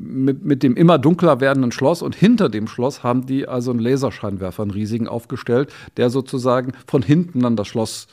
mit, 0.00 0.44
mit 0.44 0.62
dem 0.62 0.76
immer 0.76 0.98
dunkler 0.98 1.40
werdenden 1.40 1.72
Schloss 1.72 2.02
und 2.02 2.14
hinter 2.14 2.48
dem 2.48 2.68
Schloss 2.68 3.02
haben 3.02 3.26
die 3.26 3.48
also 3.48 3.70
einen 3.70 3.80
Laserscheinwerfer, 3.80 4.62
einen 4.62 4.70
riesigen 4.70 5.08
aufgestellt, 5.08 5.72
der 5.96 6.10
sozusagen 6.10 6.72
von 6.86 7.02
hinten 7.02 7.40
dann 7.40 7.56
das 7.56 7.68
Schloss 7.68 8.06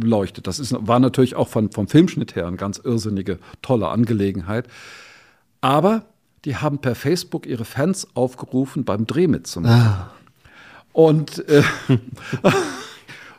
leuchtet. 0.00 0.46
Das 0.46 0.58
ist, 0.58 0.74
war 0.86 1.00
natürlich 1.00 1.34
auch 1.36 1.48
von, 1.48 1.70
vom 1.70 1.88
Filmschnitt 1.88 2.36
her 2.36 2.46
eine 2.46 2.56
ganz 2.56 2.78
irrsinnige, 2.78 3.38
tolle 3.62 3.88
Angelegenheit. 3.88 4.66
Aber 5.60 6.04
die 6.44 6.56
haben 6.56 6.78
per 6.78 6.94
Facebook 6.94 7.46
ihre 7.46 7.64
Fans 7.64 8.08
aufgerufen, 8.14 8.84
beim 8.84 9.06
Dreh 9.06 9.26
mitzumachen. 9.26 10.06
Und 10.92 11.46
äh, 11.48 11.62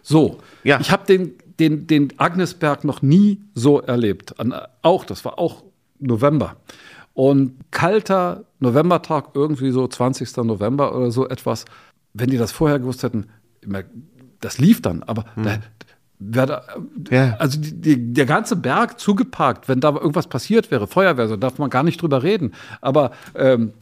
so, 0.01 0.39
Ja. 0.63 0.79
ich 0.79 0.91
habe 0.91 1.05
den, 1.05 1.33
den, 1.59 1.87
den 1.87 2.13
Agnesberg 2.17 2.83
noch 2.83 3.01
nie 3.01 3.41
so 3.55 3.79
erlebt. 3.81 4.39
An, 4.39 4.53
auch, 4.81 5.05
das 5.05 5.25
war 5.25 5.39
auch 5.39 5.63
November. 5.99 6.55
Und 7.13 7.53
kalter 7.71 8.43
Novembertag, 8.59 9.29
irgendwie 9.33 9.71
so 9.71 9.87
20. 9.87 10.37
November 10.37 10.95
oder 10.95 11.11
so 11.11 11.27
etwas. 11.27 11.65
Wenn 12.13 12.29
die 12.29 12.37
das 12.37 12.51
vorher 12.51 12.79
gewusst 12.79 13.03
hätten, 13.03 13.27
das 14.39 14.57
lief 14.57 14.81
dann, 14.81 15.03
aber 15.03 15.25
da, 15.35 15.57
wär 16.19 16.45
da, 16.45 16.63
Ja. 17.09 17.35
also 17.37 17.59
die, 17.59 17.73
die, 17.79 18.13
der 18.13 18.25
ganze 18.25 18.55
Berg 18.55 18.99
zugeparkt, 18.99 19.67
wenn 19.67 19.79
da 19.79 19.89
irgendwas 19.91 20.27
passiert 20.27 20.71
wäre, 20.71 20.87
Feuerwehr, 20.87 21.27
so 21.27 21.35
darf 21.35 21.57
man 21.57 21.69
gar 21.69 21.83
nicht 21.83 22.01
drüber 22.01 22.23
reden. 22.23 22.53
Aber 22.81 23.11
ähm, 23.35 23.73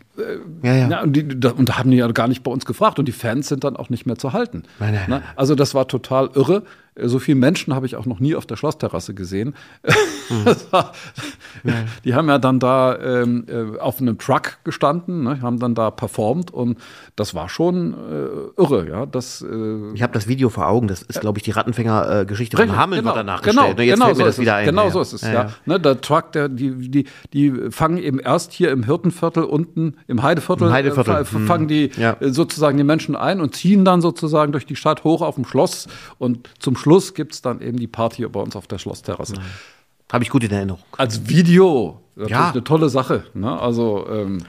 Ja, 0.64 0.74
ja. 0.76 0.88
ja, 0.90 1.02
und, 1.04 1.14
die, 1.14 1.40
da, 1.40 1.52
und 1.52 1.70
da 1.70 1.78
haben 1.78 1.92
die 1.92 1.98
ja 1.98 2.08
gar 2.12 2.28
nicht 2.28 2.44
bei 2.44 2.52
uns 2.52 2.66
gefragt 2.66 3.00
und 3.00 3.06
die 3.08 3.12
Fans 3.14 3.48
sind 3.48 3.64
dann 3.64 3.76
auch 3.78 3.90
nicht 3.90 4.06
mehr 4.06 4.18
zu 4.18 4.34
halten. 4.34 4.64
Nein, 4.80 4.94
nein, 4.94 5.04
Ne? 5.10 5.16
nein. 5.20 5.24
Also 5.36 5.56
das 5.56 5.74
war 5.74 5.88
total 5.88 6.30
irre. 6.34 6.64
So 7.02 7.20
viele 7.20 7.38
Menschen 7.38 7.74
habe 7.76 7.86
ich 7.86 7.96
auch 7.96 8.06
noch 8.06 8.20
nie 8.20 8.36
auf 8.36 8.46
der 8.46 8.56
Schlossterrasse 8.58 9.14
gesehen. 9.14 9.56
Mhm. 10.30 10.46
War, 10.72 10.92
Die 12.04 12.14
haben 12.14 12.28
ja 12.30 12.38
dann 12.38 12.60
da 12.60 12.98
ähm, 13.00 13.46
äh, 13.48 13.80
auf 13.80 14.00
einem 14.02 14.18
Truck 14.18 14.58
gestanden, 14.64 15.24
ne, 15.24 15.42
haben 15.42 15.60
dann 15.60 15.76
da 15.76 15.92
performt 15.92 16.52
und 16.52 16.78
das 17.16 17.34
war 17.34 17.50
schon 17.50 17.94
äh, 17.94 18.62
irre. 18.62 18.88
Ja, 18.90 19.06
das, 19.06 19.42
äh, 19.42 19.94
Ich 19.94 20.04
habe 20.04 20.14
das 20.14 20.28
Video 20.28 20.50
vor 20.50 20.68
Augen, 20.68 20.88
das 20.88 21.02
ist, 21.02 21.22
glaube 21.22 21.40
ich, 21.40 21.44
die 21.44 21.52
Rattenfänger-Geschichte 21.52 22.58
von 22.58 22.76
Hameln 22.76 23.04
wird 23.06 23.16
danach 23.16 23.42
genau, 23.42 23.62
gestellt. 23.74 23.78
ne? 23.78 23.84
Jetzt 23.86 23.94
genau 23.96 24.06
fällt 24.06 24.18
mir 24.18 24.24
so 24.24 24.28
das 24.28 24.36
ist 24.36 24.42
wieder 24.42 24.52
es. 24.54 24.58
ein. 24.60 24.66
Genau 24.66 24.84
Ja, 24.86 24.92
so 24.92 25.02
ist 25.02 25.14
es, 25.14 25.22
Ja, 25.22 25.32
ja. 25.34 25.50
Ne, 25.66 25.80
der 25.80 26.02
Truck, 26.02 26.32
der, 26.34 26.50
die, 26.50 26.90
die, 26.90 27.06
die 27.34 27.72
fangen 27.72 27.98
eben 27.98 28.20
erst 28.20 28.52
hier 28.52 28.72
im 28.72 28.84
Hirtenviertel 28.84 29.44
unten, 29.44 29.96
im 30.08 30.22
Heideviertel, 30.22 30.68
Im 30.68 30.74
Heideviertel, 30.74 31.16
äh, 31.16 31.20
f- 31.22 31.36
fangen 31.48 31.68
die 31.68 31.92
äh, 31.92 32.16
sozusagen 32.32 32.78
die 32.78 32.84
Menschen 32.84 33.16
ein 33.16 33.42
und 33.42 33.56
ziehen 33.56 33.86
dann 33.86 34.02
sozusagen 34.02 34.52
durch 34.52 34.66
die 34.66 34.76
Stadt 34.76 35.04
hoch 35.04 35.22
auf 35.22 35.36
dem 35.36 35.46
Schloss 35.46 35.88
und 36.18 36.50
zum 36.60 36.76
Schluss 36.76 36.89
gibt 37.14 37.34
es 37.34 37.42
dann 37.42 37.62
eben 37.62 37.78
die 37.78 37.88
Party 37.88 38.26
bei 38.28 38.40
uns 38.40 38.56
auf 38.56 38.68
der 38.68 38.78
Schlossterrasse. 38.78 39.36
Habe 40.12 40.24
ich 40.24 40.30
gut 40.30 40.44
in 40.44 40.52
Erinnerung. 40.52 40.82
Als 40.98 41.28
Video, 41.30 42.02
natürlich 42.16 42.32
Ja. 42.32 42.50
eine 42.52 42.64
tolle 42.64 42.90
Sache. 42.90 43.26
Ne? 43.34 43.60
Also 43.60 44.08
ähm, 44.10 44.40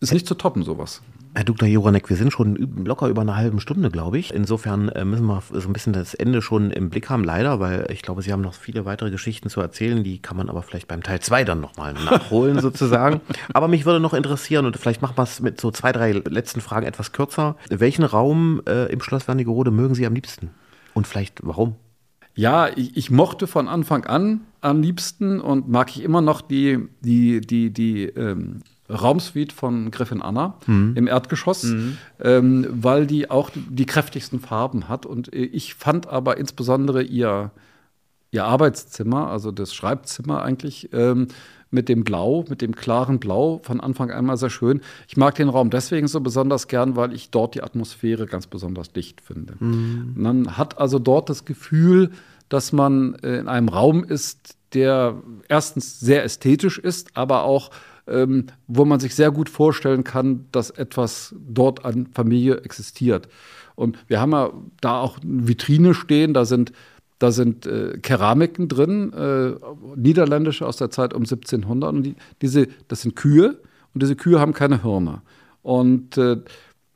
ist 0.00 0.12
nicht 0.12 0.26
zu 0.26 0.34
toppen, 0.34 0.62
sowas. 0.64 1.02
Herr 1.34 1.44
Dr. 1.44 1.66
Joranek, 1.66 2.10
wir 2.10 2.16
sind 2.16 2.30
schon 2.30 2.56
locker 2.84 3.06
über 3.08 3.22
eine 3.22 3.36
halbe 3.36 3.58
Stunde, 3.60 3.90
glaube 3.90 4.18
ich. 4.18 4.34
Insofern 4.34 4.90
äh, 4.90 5.02
müssen 5.06 5.24
wir 5.24 5.42
so 5.50 5.66
ein 5.66 5.72
bisschen 5.72 5.94
das 5.94 6.12
Ende 6.12 6.42
schon 6.42 6.70
im 6.70 6.90
Blick 6.90 7.08
haben, 7.08 7.24
leider, 7.24 7.58
weil 7.58 7.86
ich 7.90 8.02
glaube, 8.02 8.20
Sie 8.20 8.32
haben 8.32 8.42
noch 8.42 8.52
viele 8.52 8.84
weitere 8.84 9.10
Geschichten 9.10 9.48
zu 9.48 9.60
erzählen. 9.62 10.04
Die 10.04 10.18
kann 10.20 10.36
man 10.36 10.50
aber 10.50 10.62
vielleicht 10.62 10.88
beim 10.88 11.02
Teil 11.02 11.20
2 11.20 11.44
dann 11.44 11.60
nochmal 11.62 11.94
nachholen, 11.94 12.60
sozusagen. 12.60 13.22
Aber 13.54 13.66
mich 13.68 13.86
würde 13.86 13.98
noch 14.00 14.12
interessieren, 14.12 14.66
und 14.66 14.76
vielleicht 14.76 15.00
machen 15.00 15.16
wir 15.16 15.22
es 15.22 15.40
mit 15.40 15.58
so 15.58 15.70
zwei, 15.70 15.92
drei 15.92 16.12
letzten 16.12 16.60
Fragen 16.60 16.84
etwas 16.86 17.12
kürzer. 17.12 17.56
Welchen 17.70 18.04
Raum 18.04 18.60
äh, 18.68 18.92
im 18.92 19.00
Schloss 19.00 19.26
Wernigerode 19.26 19.70
mögen 19.70 19.94
Sie 19.94 20.04
am 20.04 20.12
liebsten? 20.14 20.50
Und 20.94 21.06
vielleicht 21.06 21.40
warum? 21.46 21.76
Ja, 22.34 22.68
ich, 22.74 22.96
ich 22.96 23.10
mochte 23.10 23.46
von 23.46 23.68
Anfang 23.68 24.04
an 24.04 24.40
am 24.60 24.80
liebsten 24.80 25.40
und 25.40 25.68
mag 25.68 25.90
ich 25.90 26.02
immer 26.02 26.20
noch 26.22 26.40
die, 26.40 26.78
die, 27.00 27.40
die, 27.40 27.70
die 27.70 28.04
ähm, 28.04 28.60
Raumsuite 28.88 29.54
von 29.54 29.90
Gräfin 29.90 30.22
Anna 30.22 30.58
im 30.94 31.06
Erdgeschoss, 31.06 31.64
ähm, 32.20 32.66
weil 32.70 33.06
die 33.06 33.30
auch 33.30 33.50
die 33.54 33.86
kräftigsten 33.86 34.40
Farben 34.40 34.88
hat. 34.88 35.06
Und 35.06 35.32
äh, 35.32 35.44
ich 35.44 35.74
fand 35.74 36.08
aber 36.08 36.36
insbesondere 36.36 37.02
ihr, 37.02 37.50
ihr 38.30 38.44
Arbeitszimmer, 38.44 39.28
also 39.28 39.50
das 39.50 39.74
Schreibzimmer 39.74 40.42
eigentlich, 40.42 40.90
ähm, 40.92 41.28
mit 41.72 41.88
dem 41.88 42.04
Blau, 42.04 42.44
mit 42.48 42.62
dem 42.62 42.76
klaren 42.76 43.18
Blau 43.18 43.60
von 43.64 43.80
Anfang 43.80 44.10
an 44.10 44.26
mal 44.26 44.36
sehr 44.36 44.50
schön. 44.50 44.80
Ich 45.08 45.16
mag 45.16 45.34
den 45.34 45.48
Raum 45.48 45.70
deswegen 45.70 46.06
so 46.06 46.20
besonders 46.20 46.68
gern, 46.68 46.96
weil 46.96 47.12
ich 47.12 47.30
dort 47.30 47.54
die 47.54 47.62
Atmosphäre 47.62 48.26
ganz 48.26 48.46
besonders 48.46 48.92
dicht 48.92 49.20
finde. 49.20 49.54
Man 50.14 50.58
hat 50.58 50.78
also 50.78 50.98
dort 50.98 51.30
das 51.30 51.44
Gefühl, 51.44 52.10
dass 52.48 52.72
man 52.72 53.14
äh, 53.22 53.38
in 53.38 53.48
einem 53.48 53.68
Raum 53.68 54.04
ist, 54.04 54.56
der 54.74 55.22
erstens 55.48 56.00
sehr 56.00 56.24
ästhetisch 56.24 56.78
ist, 56.78 57.16
aber 57.16 57.44
auch 57.44 57.70
ähm, 58.06 58.46
wo 58.66 58.84
man 58.84 59.00
sich 59.00 59.14
sehr 59.14 59.30
gut 59.30 59.48
vorstellen 59.48 60.04
kann, 60.04 60.46
dass 60.52 60.70
etwas 60.70 61.34
dort 61.38 61.84
an 61.84 62.08
Familie 62.12 62.58
existiert. 62.58 63.28
Und 63.74 63.98
wir 64.08 64.20
haben 64.20 64.32
ja 64.32 64.52
da 64.80 65.00
auch 65.00 65.18
eine 65.22 65.48
Vitrine 65.48 65.94
stehen, 65.94 66.34
da 66.34 66.44
sind 66.44 66.72
da 67.22 67.30
sind 67.30 67.66
äh, 67.66 67.98
Keramiken 67.98 68.66
drin, 68.66 69.12
äh, 69.12 69.52
niederländische 69.94 70.66
aus 70.66 70.76
der 70.76 70.90
Zeit 70.90 71.14
um 71.14 71.22
1700. 71.22 71.94
Und 71.94 72.02
die, 72.02 72.16
diese, 72.40 72.66
das 72.88 73.02
sind 73.02 73.14
Kühe 73.14 73.60
und 73.94 74.02
diese 74.02 74.16
Kühe 74.16 74.40
haben 74.40 74.52
keine 74.52 74.82
Hörner. 74.82 75.22
Und 75.62 76.18
äh, 76.18 76.38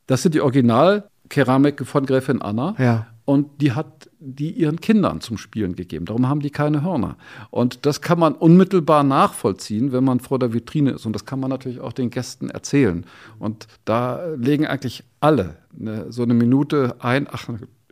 das 0.08 0.22
sind 0.22 0.34
die 0.34 0.40
Originalkeramiken 0.40 1.86
von 1.86 2.06
Gräfin 2.06 2.42
Anna. 2.42 2.74
Ja. 2.78 3.06
Und 3.24 3.60
die 3.60 3.72
hat 3.72 4.08
die 4.18 4.50
ihren 4.50 4.80
Kindern 4.80 5.20
zum 5.20 5.38
Spielen 5.38 5.76
gegeben. 5.76 6.06
Darum 6.06 6.28
haben 6.28 6.40
die 6.40 6.50
keine 6.50 6.82
Hörner. 6.82 7.16
Und 7.50 7.86
das 7.86 8.00
kann 8.00 8.18
man 8.18 8.34
unmittelbar 8.34 9.04
nachvollziehen, 9.04 9.92
wenn 9.92 10.04
man 10.04 10.18
vor 10.18 10.38
der 10.38 10.52
Vitrine 10.52 10.92
ist. 10.92 11.06
Und 11.06 11.12
das 11.12 11.24
kann 11.24 11.38
man 11.38 11.50
natürlich 11.50 11.80
auch 11.80 11.92
den 11.92 12.10
Gästen 12.10 12.50
erzählen. 12.50 13.04
Und 13.38 13.68
da 13.84 14.26
legen 14.36 14.66
eigentlich 14.66 15.04
alle 15.20 15.56
eine, 15.78 16.10
so 16.12 16.22
eine 16.22 16.34
Minute 16.34 16.96
ein. 16.98 17.28
Ach, 17.30 17.48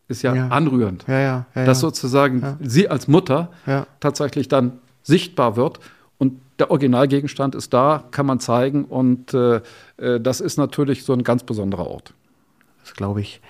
ist 0.09 0.23
ja, 0.23 0.35
Ja. 0.35 0.49
anrührend 0.49 1.05
Ja, 1.09 1.19
ja, 1.19 1.47
ja, 1.55 1.65
dass 1.65 1.79
ja. 1.79 1.89
sozusagen 1.89 2.59
sie 2.61 2.89
als 2.89 3.09
Mutter 3.09 3.51
Ja. 3.67 3.87
tatsächlich 4.01 4.49
dann 4.49 4.79
sichtbar 5.03 5.57
wird. 5.57 5.81
Und 6.19 6.41
der 6.59 6.71
Originalgegenstand 6.71 7.55
ist 7.55 7.73
da, 7.75 8.05
kann 8.11 8.27
man 8.27 8.41
zeigen. 8.41 8.85
Und 8.85 9.35
äh, 9.35 9.61
äh 9.97 10.21
das 10.21 10.41
ist 10.41 10.57
natürlich 10.57 11.05
so 11.05 11.13
ein 11.13 11.25
ganz 11.25 11.45
besonderer 11.45 11.87
Ort. 11.87 12.15
Das 12.83 12.95
glaube 12.95 13.21
ich. 13.21 13.41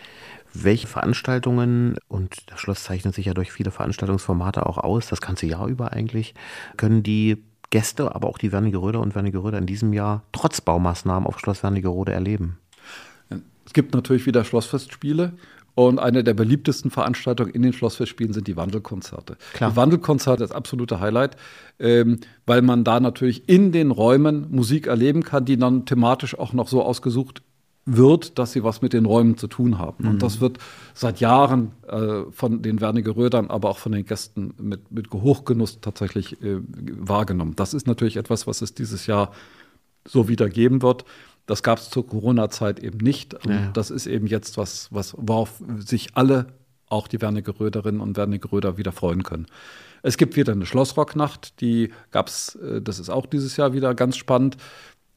Welche 0.56 0.86
Veranstaltungen, 0.86 1.96
und 2.06 2.36
das 2.46 2.60
Schloss 2.60 2.84
zeichnet 2.84 3.12
sich 3.12 3.26
ja 3.26 3.34
durch 3.34 3.50
viele 3.50 3.72
Veranstaltungsformate 3.72 4.66
auch 4.66 4.78
aus, 4.78 5.08
das 5.08 5.20
ganze 5.20 5.46
Jahr 5.46 5.66
über 5.66 5.92
eigentlich, 5.92 6.32
können 6.76 7.02
die 7.02 7.42
Gäste, 7.70 8.14
aber 8.14 8.28
auch 8.28 8.38
die 8.38 8.52
Wernigeröder 8.52 9.00
und 9.00 9.16
Wernigeröder 9.16 9.58
in 9.58 9.66
diesem 9.66 9.92
Jahr 9.92 10.22
trotz 10.30 10.60
Baumaßnahmen 10.60 11.26
auf 11.26 11.40
Schloss 11.40 11.64
Wernigerode 11.64 12.12
erleben? 12.12 12.58
Es 13.66 13.72
gibt 13.72 13.94
natürlich 13.94 14.26
wieder 14.26 14.44
Schlossfestspiele. 14.44 15.32
Und 15.74 15.98
eine 15.98 16.22
der 16.22 16.34
beliebtesten 16.34 16.90
Veranstaltungen 16.90 17.50
in 17.50 17.62
den 17.62 17.72
Schlossfestspielen 17.72 18.32
sind 18.32 18.46
die 18.46 18.56
Wandelkonzerte. 18.56 19.36
Klar. 19.54 19.70
Die 19.70 19.76
Wandelkonzerte 19.76 20.44
ist 20.44 20.52
absolute 20.52 21.00
Highlight, 21.00 21.36
ähm, 21.80 22.20
weil 22.46 22.62
man 22.62 22.84
da 22.84 23.00
natürlich 23.00 23.48
in 23.48 23.72
den 23.72 23.90
Räumen 23.90 24.46
Musik 24.50 24.86
erleben 24.86 25.24
kann, 25.24 25.44
die 25.44 25.56
dann 25.56 25.84
thematisch 25.84 26.38
auch 26.38 26.52
noch 26.52 26.68
so 26.68 26.82
ausgesucht 26.82 27.42
wird, 27.86 28.38
dass 28.38 28.52
sie 28.52 28.64
was 28.64 28.82
mit 28.82 28.92
den 28.92 29.04
Räumen 29.04 29.36
zu 29.36 29.46
tun 29.46 29.78
haben. 29.78 30.04
Mhm. 30.04 30.10
Und 30.10 30.22
das 30.22 30.40
wird 30.40 30.58
seit 30.94 31.20
Jahren 31.20 31.72
äh, 31.86 32.22
von 32.30 32.62
den 32.62 32.80
Wernigerödern, 32.80 33.50
aber 33.50 33.68
auch 33.70 33.78
von 33.78 33.92
den 33.92 34.06
Gästen 34.06 34.54
mit, 34.58 34.90
mit 34.90 35.10
Hochgenuss 35.12 35.80
tatsächlich 35.80 36.40
äh, 36.42 36.60
wahrgenommen. 36.98 37.54
Das 37.56 37.74
ist 37.74 37.86
natürlich 37.86 38.16
etwas, 38.16 38.46
was 38.46 38.62
es 38.62 38.74
dieses 38.74 39.06
Jahr 39.06 39.32
so 40.06 40.28
wieder 40.28 40.48
geben 40.48 40.82
wird. 40.82 41.04
Das 41.46 41.62
gab 41.62 41.78
es 41.78 41.90
zur 41.90 42.06
Corona-Zeit 42.06 42.80
eben 42.80 42.98
nicht. 42.98 43.34
Und 43.34 43.52
ja. 43.52 43.70
das 43.72 43.90
ist 43.90 44.06
eben 44.06 44.26
jetzt 44.26 44.56
was, 44.56 44.88
was, 44.90 45.14
worauf 45.18 45.62
sich 45.78 46.10
alle, 46.14 46.46
auch 46.88 47.08
die 47.08 47.20
Wernigeröderinnen 47.20 48.00
und 48.00 48.16
Wernigeröder, 48.16 48.76
wieder 48.76 48.92
freuen 48.92 49.22
können. 49.22 49.46
Es 50.02 50.16
gibt 50.16 50.36
wieder 50.36 50.52
eine 50.52 50.66
Schlossrocknacht, 50.66 51.60
die 51.60 51.90
gab 52.10 52.28
es, 52.28 52.54
äh, 52.56 52.80
das 52.82 52.98
ist 52.98 53.10
auch 53.10 53.26
dieses 53.26 53.56
Jahr 53.56 53.72
wieder 53.72 53.94
ganz 53.94 54.16
spannend. 54.16 54.56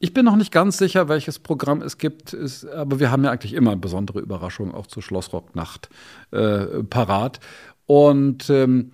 Ich 0.00 0.14
bin 0.14 0.24
noch 0.24 0.36
nicht 0.36 0.52
ganz 0.52 0.78
sicher, 0.78 1.08
welches 1.08 1.38
Programm 1.38 1.82
es 1.82 1.98
gibt, 1.98 2.32
ist, 2.32 2.64
aber 2.66 3.00
wir 3.00 3.10
haben 3.10 3.24
ja 3.24 3.32
eigentlich 3.32 3.54
immer 3.54 3.74
besondere 3.76 4.20
Überraschungen 4.20 4.72
auch 4.72 4.86
zur 4.86 5.02
Schlossrocknacht 5.02 5.88
äh, 6.30 6.84
parat. 6.84 7.40
Und 7.86 8.48
ähm, 8.48 8.92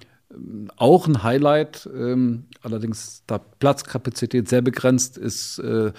auch 0.76 1.06
ein 1.06 1.22
Highlight, 1.22 1.88
ähm, 1.94 2.46
allerdings 2.62 3.22
da 3.26 3.38
Platzkapazität 3.38 4.48
sehr 4.48 4.62
begrenzt 4.62 5.18
ist, 5.18 5.58
äh, 5.58 5.92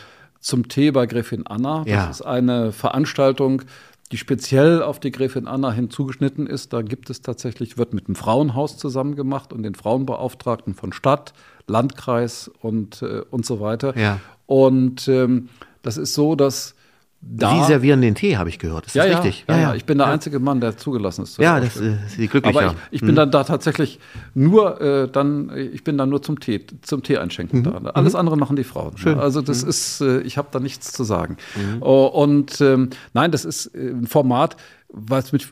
zum 0.45 0.67
Tee 0.67 0.91
bei 0.91 1.07
Gräfin 1.07 1.47
Anna. 1.47 1.79
Das 1.79 1.87
ja. 1.87 2.09
ist 2.09 2.21
eine 2.21 2.71
Veranstaltung, 2.71 3.63
die 4.11 4.17
speziell 4.17 4.83
auf 4.83 4.99
die 4.99 5.11
Gräfin 5.11 5.47
Anna 5.47 5.71
hinzugeschnitten 5.71 6.45
ist. 6.45 6.71
Da 6.71 6.83
gibt 6.83 7.09
es 7.09 7.23
tatsächlich, 7.23 7.79
wird 7.79 7.93
mit 7.95 8.07
dem 8.07 8.13
Frauenhaus 8.13 8.77
zusammen 8.77 9.15
gemacht 9.15 9.51
und 9.51 9.63
den 9.63 9.73
Frauenbeauftragten 9.73 10.75
von 10.75 10.93
Stadt, 10.93 11.33
Landkreis 11.65 12.51
und, 12.61 13.01
äh, 13.01 13.23
und 13.31 13.43
so 13.43 13.59
weiter. 13.59 13.97
Ja. 13.97 14.19
Und 14.45 15.07
ähm, 15.07 15.49
das 15.81 15.97
ist 15.97 16.13
so, 16.13 16.35
dass 16.35 16.74
da, 17.27 17.49
Sie 17.49 17.67
servieren 17.67 18.01
den 18.01 18.13
Tee, 18.13 18.37
habe 18.37 18.49
ich 18.49 18.59
gehört. 18.59 18.85
Ist 18.85 18.95
das 18.95 19.07
ja, 19.07 19.17
richtig? 19.17 19.45
Ja, 19.47 19.55
ja, 19.55 19.61
ja, 19.61 19.75
ich 19.75 19.85
bin 19.85 19.97
der 19.97 20.07
einzige 20.07 20.39
Mann, 20.39 20.61
der 20.61 20.77
zugelassen 20.77 21.23
ist. 21.23 21.39
Ja, 21.39 21.59
das 21.59 21.75
äh, 21.77 21.95
ist 22.05 22.17
die 22.17 22.27
glücklich. 22.27 22.55
Aber 22.55 22.67
ich, 22.67 22.75
ich 22.91 23.01
bin 23.01 23.09
hm. 23.09 23.15
dann 23.15 23.31
da 23.31 23.43
tatsächlich 23.43 23.99
nur 24.35 24.79
äh, 24.79 25.09
dann, 25.09 25.51
ich 25.57 25.83
bin 25.83 25.97
dann 25.97 26.09
nur 26.09 26.21
zum 26.21 26.39
Tee, 26.39 26.65
zum 26.81 27.01
Tee 27.01 27.17
einschenken 27.17 27.59
mhm. 27.59 27.83
da. 27.83 27.89
Alles 27.91 28.13
mhm. 28.13 28.19
andere 28.19 28.37
machen 28.37 28.55
die 28.55 28.63
Frauen. 28.63 28.97
Schön. 28.97 29.19
Also 29.19 29.41
das 29.41 29.63
mhm. 29.63 29.69
ist, 29.69 30.01
äh, 30.01 30.21
ich 30.21 30.37
habe 30.37 30.49
da 30.51 30.59
nichts 30.59 30.91
zu 30.91 31.03
sagen. 31.03 31.37
Mhm. 31.55 31.81
Oh, 31.81 32.05
und 32.05 32.61
ähm, 32.61 32.91
nein, 33.13 33.31
das 33.31 33.43
ist 33.43 33.73
äh, 33.73 33.89
ein 33.89 34.05
Format, 34.05 34.55
weil 34.89 35.21
es 35.21 35.31
mit 35.31 35.51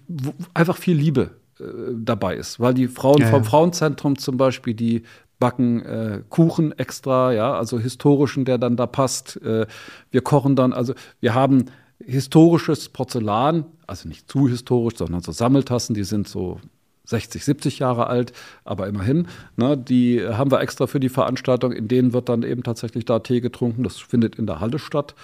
einfach 0.53 0.77
viel 0.77 0.95
Liebe 0.95 1.31
äh, 1.59 1.63
dabei 1.95 2.35
ist, 2.35 2.59
weil 2.59 2.73
die 2.73 2.87
Frauen 2.87 3.21
ja, 3.21 3.27
vom 3.27 3.43
Frauenzentrum 3.43 4.17
zum 4.17 4.37
Beispiel, 4.37 4.73
die 4.73 5.03
backen 5.39 5.81
äh, 5.85 6.21
Kuchen 6.29 6.71
extra, 6.77 7.33
ja, 7.33 7.53
also 7.53 7.79
historischen, 7.79 8.45
der 8.45 8.57
dann 8.57 8.77
da 8.77 8.87
passt. 8.87 9.41
Äh, 9.41 9.67
wir 10.11 10.21
kochen 10.21 10.55
dann, 10.55 10.73
also 10.73 10.93
wir 11.19 11.33
haben 11.33 11.65
historisches 12.05 12.89
Porzellan, 12.89 13.65
also 13.87 14.07
nicht 14.07 14.29
zu 14.31 14.47
historisch, 14.47 14.97
sondern 14.97 15.21
so 15.21 15.31
Sammeltassen, 15.31 15.95
die 15.95 16.03
sind 16.03 16.27
so 16.27 16.59
60, 17.05 17.43
70 17.43 17.79
Jahre 17.79 18.07
alt, 18.07 18.33
aber 18.63 18.87
immerhin. 18.87 19.27
Ne, 19.57 19.77
die 19.77 20.25
haben 20.25 20.51
wir 20.51 20.61
extra 20.61 20.87
für 20.87 20.99
die 20.99 21.09
Veranstaltung, 21.09 21.71
in 21.71 21.87
denen 21.87 22.13
wird 22.13 22.29
dann 22.29 22.43
eben 22.43 22.63
tatsächlich 22.63 23.05
da 23.05 23.19
Tee 23.19 23.41
getrunken. 23.41 23.83
Das 23.83 23.97
findet 23.97 24.35
in 24.35 24.47
der 24.47 24.59
Halle 24.59 24.79
statt. 24.79 25.15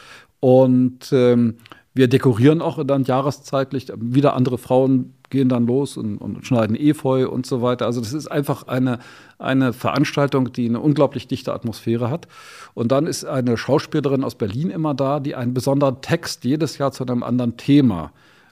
Und 0.41 1.11
ähm, 1.11 1.57
wir 1.93 2.07
dekorieren 2.07 2.61
auch 2.61 2.83
dann 2.85 3.03
jahreszeitlich. 3.03 3.87
Wieder 3.97 4.35
andere 4.35 4.57
Frauen 4.57 5.13
gehen 5.29 5.49
dann 5.49 5.67
los 5.67 5.97
und, 5.97 6.17
und, 6.17 6.45
schneiden 6.45 6.75
Efeu 6.75 7.27
und 7.29 7.45
so 7.45 7.61
weiter. 7.61 7.85
Also 7.85 7.99
das 7.99 8.13
ist 8.13 8.27
einfach 8.27 8.67
eine, 8.67 8.99
eine 9.37 9.73
Veranstaltung, 9.73 10.51
die 10.51 10.67
eine 10.67 10.79
unglaublich 10.79 11.27
dichte 11.27 11.53
Atmosphäre 11.53 12.09
hat. 12.09 12.27
Und 12.73 12.91
dann 12.91 13.05
ist 13.05 13.25
eine 13.25 13.57
Schauspielerin 13.57 14.23
aus 14.23 14.35
Berlin 14.35 14.69
immer 14.69 14.93
da, 14.93 15.19
die 15.19 15.35
einen 15.35 15.53
besonderen 15.53 16.01
Text 16.01 16.43
jedes 16.45 16.77
Jahr 16.77 16.91
zu 16.91 17.05
einem 17.05 17.23
anderen 17.23 17.57
Thema 17.57 18.11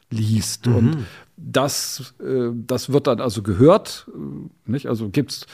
liest. 0.10 0.68
Mhm. 0.68 0.76
Und 0.76 1.06
das, 1.38 2.14
äh, 2.20 2.50
das 2.54 2.92
wird 2.92 3.08
dann 3.08 3.22
also 3.22 3.42
gehört. 3.44 4.08
Äh, 4.14 4.18
nicht? 4.72 4.88
Also 4.88 5.08
geht 5.10 5.32
es 5.32 5.46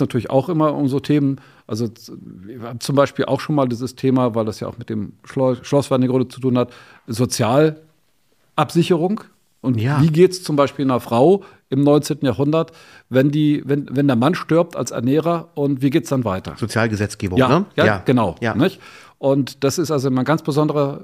natürlich 0.00 0.30
auch 0.30 0.48
immer 0.48 0.74
um 0.74 0.88
so 0.88 0.98
Themen. 1.00 1.40
Also 1.66 1.88
wir 2.10 2.62
haben 2.62 2.80
zum 2.80 2.96
Beispiel 2.96 3.26
auch 3.26 3.40
schon 3.40 3.54
mal 3.54 3.68
dieses 3.68 3.94
Thema, 3.94 4.34
weil 4.34 4.44
das 4.44 4.60
ja 4.60 4.68
auch 4.68 4.76
mit 4.78 4.90
dem 4.90 5.14
Schloss, 5.24 5.58
Schloss 5.62 5.90
Wernigerode 5.90 6.28
zu 6.28 6.40
tun 6.40 6.58
hat, 6.58 6.72
Sozialabsicherung. 7.06 9.22
Und 9.60 9.80
ja. 9.80 10.00
wie 10.00 10.06
geht 10.08 10.32
es 10.32 10.44
zum 10.44 10.56
Beispiel 10.56 10.84
einer 10.84 11.00
Frau 11.00 11.42
im 11.68 11.82
19. 11.82 12.18
Jahrhundert, 12.22 12.72
wenn, 13.08 13.30
die, 13.30 13.62
wenn, 13.66 13.88
wenn 13.90 14.06
der 14.06 14.16
Mann 14.16 14.34
stirbt 14.34 14.76
als 14.76 14.92
Ernährer 14.92 15.48
und 15.54 15.82
wie 15.82 15.90
geht 15.90 16.04
es 16.04 16.10
dann 16.10 16.24
weiter? 16.24 16.54
Sozialgesetzgebung, 16.56 17.38
ja, 17.38 17.48
ne? 17.48 17.66
Ja, 17.76 17.84
ja. 17.84 18.02
genau. 18.04 18.36
Ja. 18.40 18.54
Nicht? 18.54 18.80
Und 19.18 19.64
das 19.64 19.78
ist 19.78 19.90
also 19.90 20.08
immer 20.08 20.20
ein 20.20 20.24
ganz 20.24 20.42
besonderer 20.42 21.00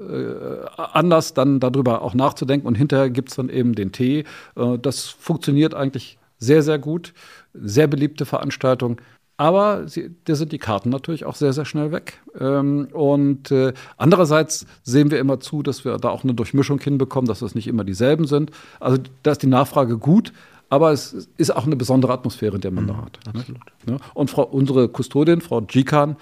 äh, 0.77 0.81
Anlass, 0.81 1.33
dann 1.33 1.59
darüber 1.59 2.01
auch 2.01 2.13
nachzudenken. 2.13 2.67
Und 2.67 2.75
hinterher 2.75 3.09
gibt 3.09 3.29
es 3.29 3.35
dann 3.35 3.49
eben 3.49 3.75
den 3.75 3.91
Tee. 3.91 4.23
Äh, 4.55 4.77
das 4.81 5.05
funktioniert 5.05 5.73
eigentlich 5.73 6.17
sehr, 6.37 6.63
sehr 6.63 6.79
gut. 6.79 7.13
Sehr 7.53 7.87
beliebte 7.87 8.25
Veranstaltung. 8.25 9.01
Aber 9.37 9.87
sie, 9.87 10.11
da 10.23 10.35
sind 10.35 10.53
die 10.53 10.59
Karten 10.59 10.89
natürlich 10.89 11.25
auch 11.25 11.35
sehr, 11.35 11.51
sehr 11.51 11.65
schnell 11.65 11.91
weg. 11.91 12.21
Ähm, 12.39 12.87
und 12.93 13.51
äh, 13.51 13.73
andererseits 13.97 14.65
sehen 14.83 15.11
wir 15.11 15.19
immer 15.19 15.41
zu, 15.41 15.61
dass 15.61 15.83
wir 15.83 15.97
da 15.97 16.09
auch 16.09 16.23
eine 16.23 16.33
Durchmischung 16.33 16.79
hinbekommen, 16.79 17.27
dass 17.27 17.41
es 17.41 17.53
nicht 17.53 17.67
immer 17.67 17.83
dieselben 17.83 18.27
sind. 18.27 18.51
Also 18.79 18.97
da 19.23 19.31
ist 19.31 19.43
die 19.43 19.47
Nachfrage 19.47 19.97
gut, 19.97 20.31
aber 20.69 20.93
es 20.93 21.27
ist 21.35 21.53
auch 21.53 21.65
eine 21.65 21.75
besondere 21.75 22.13
Atmosphäre, 22.13 22.55
in 22.55 22.61
der 22.61 22.71
man 22.71 22.85
mhm, 22.85 22.87
da 22.87 22.97
hat. 22.97 23.19
Ne? 23.25 23.39
Absolut. 23.39 23.61
Ne? 23.85 23.97
Und 24.13 24.29
Frau, 24.29 24.43
unsere 24.43 24.87
Kustodin, 24.87 25.41
Frau 25.41 25.61
Gikan, 25.61 26.15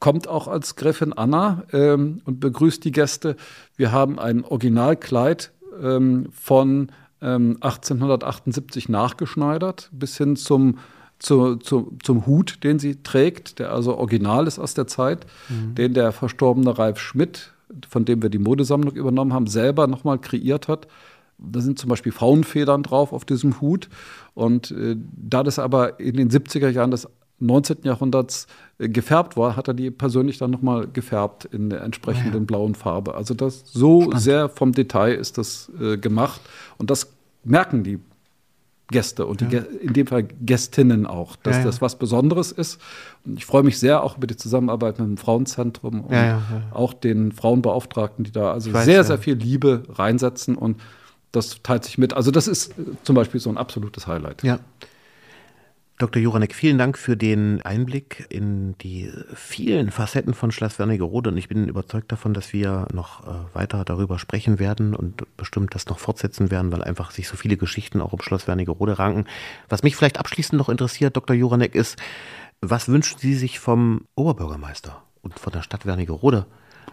kommt 0.00 0.28
auch 0.28 0.48
als 0.48 0.76
Gräfin 0.76 1.12
Anna 1.12 1.64
ähm, 1.72 2.20
und 2.24 2.40
begrüßt 2.40 2.84
die 2.84 2.92
Gäste. 2.92 3.36
Wir 3.76 3.92
haben 3.92 4.18
ein 4.18 4.44
Originalkleid 4.44 5.52
ähm, 5.82 6.28
von 6.32 6.90
1878 7.20 8.86
ähm, 8.88 8.92
nachgeschneidert 8.92 9.90
bis 9.92 10.16
hin 10.16 10.36
zum 10.36 10.78
zu, 11.18 11.56
zu, 11.56 11.96
zum 12.02 12.26
Hut, 12.26 12.62
den 12.62 12.78
sie 12.78 13.02
trägt, 13.02 13.58
der 13.58 13.72
also 13.72 13.96
original 13.96 14.46
ist 14.46 14.58
aus 14.58 14.74
der 14.74 14.86
Zeit, 14.86 15.26
mhm. 15.48 15.74
den 15.74 15.94
der 15.94 16.12
verstorbene 16.12 16.78
Ralf 16.78 17.00
Schmidt, 17.00 17.52
von 17.88 18.04
dem 18.04 18.22
wir 18.22 18.30
die 18.30 18.38
Modesammlung 18.38 18.94
übernommen 18.94 19.32
haben, 19.32 19.48
selber 19.48 19.88
nochmal 19.88 20.20
kreiert 20.20 20.68
hat. 20.68 20.86
Da 21.38 21.60
sind 21.60 21.78
zum 21.78 21.90
Beispiel 21.90 22.12
Frauenfedern 22.12 22.82
drauf 22.82 23.12
auf 23.12 23.24
diesem 23.24 23.60
Hut. 23.60 23.88
Und 24.34 24.70
äh, 24.70 24.96
da 24.96 25.42
das 25.42 25.58
aber 25.58 26.00
in 26.00 26.16
den 26.16 26.30
70er 26.30 26.68
Jahren 26.68 26.90
des 26.90 27.08
19. 27.40 27.78
Jahrhunderts 27.82 28.46
äh, 28.78 28.88
gefärbt 28.88 29.36
war, 29.36 29.56
hat 29.56 29.68
er 29.68 29.74
die 29.74 29.90
persönlich 29.90 30.38
dann 30.38 30.50
nochmal 30.50 30.88
gefärbt 30.88 31.44
in 31.44 31.70
der 31.70 31.82
entsprechenden 31.82 32.42
ja. 32.42 32.46
blauen 32.46 32.74
Farbe. 32.74 33.14
Also 33.14 33.34
das 33.34 33.64
so 33.66 34.02
Spannend. 34.02 34.20
sehr 34.20 34.48
vom 34.48 34.72
Detail 34.72 35.14
ist 35.14 35.38
das 35.38 35.70
äh, 35.80 35.96
gemacht. 35.96 36.40
Und 36.78 36.90
das 36.90 37.12
merken 37.44 37.84
die 37.84 38.00
Gäste 38.90 39.26
und 39.26 39.42
ja. 39.42 39.48
die, 39.48 39.56
in 39.56 39.92
dem 39.92 40.06
Fall 40.06 40.26
Gästinnen 40.40 41.06
auch, 41.06 41.36
dass 41.36 41.56
ja, 41.56 41.60
ja. 41.60 41.66
das 41.66 41.82
was 41.82 41.96
Besonderes 41.96 42.52
ist. 42.52 42.80
Und 43.24 43.36
ich 43.36 43.44
freue 43.44 43.62
mich 43.62 43.78
sehr 43.78 44.02
auch 44.02 44.16
über 44.16 44.26
die 44.26 44.36
Zusammenarbeit 44.36 44.98
mit 44.98 45.06
dem 45.06 45.16
Frauenzentrum 45.18 46.04
und 46.04 46.16
auch 46.72 46.94
den 46.94 47.32
Frauenbeauftragten, 47.32 48.24
die 48.24 48.32
da 48.32 48.50
also 48.52 48.72
weiß, 48.72 48.86
sehr, 48.86 49.04
sehr 49.04 49.18
viel 49.18 49.34
Liebe 49.34 49.82
reinsetzen 49.90 50.56
und 50.56 50.80
das 51.32 51.62
teilt 51.62 51.84
sich 51.84 51.98
mit. 51.98 52.14
Also 52.14 52.30
das 52.30 52.48
ist 52.48 52.74
zum 53.02 53.14
Beispiel 53.14 53.40
so 53.40 53.50
ein 53.50 53.58
absolutes 53.58 54.06
Highlight. 54.06 54.42
Ja. 54.42 54.58
Dr. 55.98 56.22
Juranek, 56.22 56.54
vielen 56.54 56.78
Dank 56.78 56.96
für 56.96 57.16
den 57.16 57.60
Einblick 57.62 58.26
in 58.28 58.78
die 58.78 59.12
vielen 59.34 59.90
Facetten 59.90 60.32
von 60.32 60.52
Schloss 60.52 60.78
Wernigerode 60.78 61.30
und 61.30 61.36
ich 61.36 61.48
bin 61.48 61.66
überzeugt 61.66 62.12
davon, 62.12 62.34
dass 62.34 62.52
wir 62.52 62.86
noch 62.92 63.26
äh, 63.26 63.30
weiter 63.52 63.84
darüber 63.84 64.20
sprechen 64.20 64.60
werden 64.60 64.94
und 64.94 65.24
bestimmt 65.36 65.74
das 65.74 65.86
noch 65.86 65.98
fortsetzen 65.98 66.52
werden, 66.52 66.70
weil 66.70 66.84
einfach 66.84 67.10
sich 67.10 67.26
so 67.26 67.36
viele 67.36 67.56
Geschichten 67.56 68.00
auch 68.00 68.12
um 68.12 68.22
Schloss 68.22 68.46
Wernigerode 68.46 69.00
ranken. 69.00 69.26
Was 69.68 69.82
mich 69.82 69.96
vielleicht 69.96 70.20
abschließend 70.20 70.56
noch 70.56 70.68
interessiert, 70.68 71.16
Dr. 71.16 71.34
Juranek, 71.34 71.74
ist, 71.74 71.98
was 72.60 72.86
wünschen 72.86 73.18
Sie 73.18 73.34
sich 73.34 73.58
vom 73.58 74.06
Oberbürgermeister 74.14 75.02
und 75.22 75.40
von 75.40 75.52
der 75.52 75.62
Stadt 75.62 75.84
Wernigerode 75.84 76.46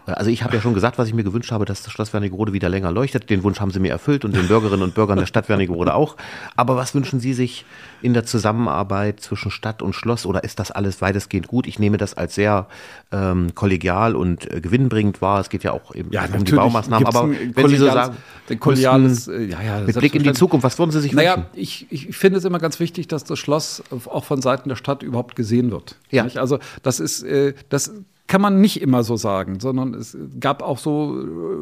Also 0.04 0.30
ich 0.30 0.42
habe 0.42 0.54
ja 0.54 0.60
schon 0.60 0.74
gesagt, 0.74 0.98
was 0.98 1.08
ich 1.08 1.14
mir 1.14 1.24
gewünscht 1.24 1.50
habe, 1.52 1.64
dass 1.64 1.82
das 1.82 1.92
Schloss 1.92 2.12
Wernigerode 2.12 2.52
wieder 2.52 2.68
länger 2.68 2.90
leuchtet. 2.92 3.30
Den 3.30 3.42
Wunsch 3.42 3.60
haben 3.60 3.70
Sie 3.70 3.80
mir 3.80 3.90
erfüllt 3.90 4.24
und 4.24 4.36
den 4.36 4.48
Bürgerinnen 4.48 4.82
und 4.82 4.94
Bürgern 4.94 5.18
der 5.18 5.26
Stadt 5.26 5.48
Wernigerode 5.48 5.94
auch. 5.94 6.16
Aber 6.56 6.76
was 6.76 6.94
wünschen 6.94 7.20
Sie 7.20 7.34
sich 7.34 7.64
in 8.02 8.14
der 8.14 8.24
Zusammenarbeit 8.24 9.20
zwischen 9.20 9.50
Stadt 9.50 9.82
und 9.82 9.94
Schloss 9.94 10.26
oder 10.26 10.44
ist 10.44 10.58
das 10.58 10.70
alles 10.70 11.00
weitestgehend 11.00 11.48
gut? 11.48 11.66
Ich 11.66 11.78
nehme 11.78 11.96
das 11.96 12.14
als 12.14 12.34
sehr 12.34 12.66
ähm, 13.12 13.54
kollegial 13.54 14.14
und 14.14 14.50
äh, 14.50 14.60
gewinnbringend 14.60 15.22
wahr. 15.22 15.40
Es 15.40 15.48
geht 15.48 15.64
ja 15.64 15.72
auch 15.72 15.94
eben 15.94 16.12
Ja, 16.12 16.26
um 16.32 16.44
die 16.44 16.52
Baumaßnahmen. 16.52 17.06
Aber 17.06 17.28
wenn 17.30 17.68
Sie 17.68 17.76
so 17.76 17.86
sagen, 17.86 18.16
kollegiales, 18.60 19.26
müssen 19.26 19.50
äh, 19.50 19.52
ja, 19.52 19.62
ja, 19.62 19.80
mit 19.80 19.98
Blick 19.98 20.14
in 20.14 20.22
die. 20.22 20.32
Zukunft, 20.32 20.64
was 20.64 20.78
würden 20.78 20.90
Sie 20.90 21.00
sich 21.00 21.12
Naja, 21.12 21.36
wünschen? 21.36 21.50
ich, 21.54 21.86
ich 21.90 22.16
finde 22.16 22.38
es 22.38 22.44
immer 22.44 22.58
ganz 22.58 22.78
wichtig, 22.78 23.08
dass 23.08 23.24
das 23.24 23.38
Schloss 23.38 23.82
auch 24.06 24.24
von 24.24 24.42
Seiten 24.42 24.68
der 24.68 24.76
Stadt 24.76 25.02
überhaupt 25.02 25.36
gesehen 25.36 25.70
wird. 25.70 25.96
Ja. 26.10 26.24
Nicht? 26.24 26.38
Also 26.38 26.58
das 26.82 27.00
ist, 27.00 27.22
äh, 27.22 27.54
das 27.68 27.90
kann 28.26 28.40
man 28.40 28.60
nicht 28.60 28.80
immer 28.80 29.04
so 29.04 29.16
sagen, 29.16 29.60
sondern 29.60 29.94
es 29.94 30.16
gab 30.40 30.62
auch 30.62 30.78
so, 30.78 31.16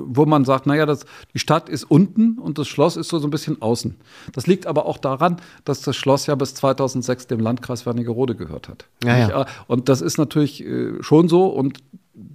wo 0.07 0.25
man 0.27 0.45
sagt, 0.45 0.67
naja, 0.67 0.87
das, 0.87 1.05
die 1.35 1.39
Stadt 1.39 1.69
ist 1.69 1.85
unten 1.85 2.39
und 2.39 2.59
das 2.59 2.69
Schloss 2.69 2.97
ist 2.97 3.09
so, 3.09 3.19
so 3.19 3.27
ein 3.27 3.31
bisschen 3.31 3.61
außen. 3.61 3.97
Das 4.33 4.47
liegt 4.47 4.67
aber 4.67 4.87
auch 4.87 4.99
daran, 4.99 5.37
dass 5.65 5.83
das 5.83 5.97
Schloss 5.97 6.27
ja 6.27 6.35
bis 6.35 6.55
2006 6.55 7.27
dem 7.27 7.41
Landkreis 7.41 7.87
Wernigerode 7.87 8.35
gehört 8.35 8.69
hat. 8.69 8.87
Ja, 9.05 9.29
ja. 9.29 9.47
Und 9.67 9.89
das 9.89 10.01
ist 10.01 10.17
natürlich 10.19 10.65
äh, 10.65 11.03
schon 11.03 11.29
so 11.29 11.47
und 11.47 11.79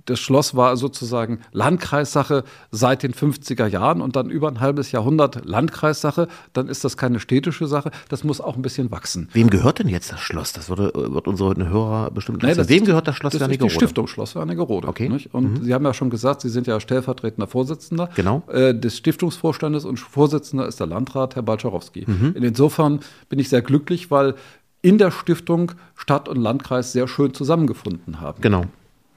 das 0.06 0.20
Schloss 0.20 0.56
war 0.56 0.76
sozusagen 0.76 1.40
Landkreissache 1.52 2.44
seit 2.72 3.04
den 3.04 3.14
50er 3.14 3.66
Jahren 3.68 4.02
und 4.02 4.16
dann 4.16 4.30
über 4.30 4.50
ein 4.50 4.60
halbes 4.60 4.92
Jahrhundert 4.92 5.46
Landkreissache. 5.46 6.28
Dann 6.54 6.68
ist 6.68 6.84
das 6.84 6.98
keine 6.98 7.20
städtische 7.20 7.66
Sache. 7.68 7.92
Das 8.10 8.24
muss 8.24 8.42
auch 8.42 8.56
ein 8.56 8.62
bisschen 8.62 8.92
wachsen. 8.92 9.30
Wem 9.32 9.50
gehört 9.50 9.80
denn 9.80 9.88
jetzt 9.88 10.12
das 10.12 10.20
Schloss? 10.20 10.52
Das 10.54 10.70
würde, 10.70 10.92
wird 10.94 11.28
unsere 11.28 11.56
Hörer 11.56 12.12
bestimmt 12.12 12.44
das 12.44 12.68
Wem 12.68 12.84
gehört 12.86 13.08
das 13.08 13.16
Schloss 13.16 13.32
Das 13.32 13.42
ist 13.42 13.46
die 13.48 13.52
Wernigerode? 13.52 13.74
Stiftung 13.74 14.08
Schloss 14.08 14.36
Wernigerode. 14.36 14.88
Okay. 14.88 15.08
Mhm. 15.08 15.14
Nicht? 15.14 15.34
Und 15.34 15.64
Sie 15.64 15.74
haben 15.74 15.86
ja 15.86 15.94
schon 15.94 16.10
gesagt, 16.10 16.42
Sie 16.42 16.50
sind 16.50 16.68
ja 16.68 16.80
stellvertretender 16.80 17.48
Vorsitzender 17.48 18.10
Genau. 18.16 18.44
äh, 18.52 18.74
des 18.76 18.98
Stiftungsvorstandes 18.98 19.86
und 19.86 19.98
Vorsitzender 20.00 20.68
ist 20.68 20.80
der 20.80 20.88
Landrat, 20.88 21.36
Herr 21.36 21.44
Balczarowski. 21.44 22.06
Mhm. 22.06 22.36
Insofern 22.36 23.00
bin 23.30 23.40
ich 23.40 23.50
sehr 23.50 23.62
glücklich, 23.62 24.12
weil 24.12 24.36
in 24.82 24.98
der 24.98 25.12
Stiftung 25.12 25.74
Stadt 25.96 26.28
und 26.28 26.38
Landkreis 26.38 26.92
sehr 26.92 27.08
schön 27.08 27.34
zusammengefunden 27.34 28.20
haben. 28.22 28.42
Genau. 28.42 28.64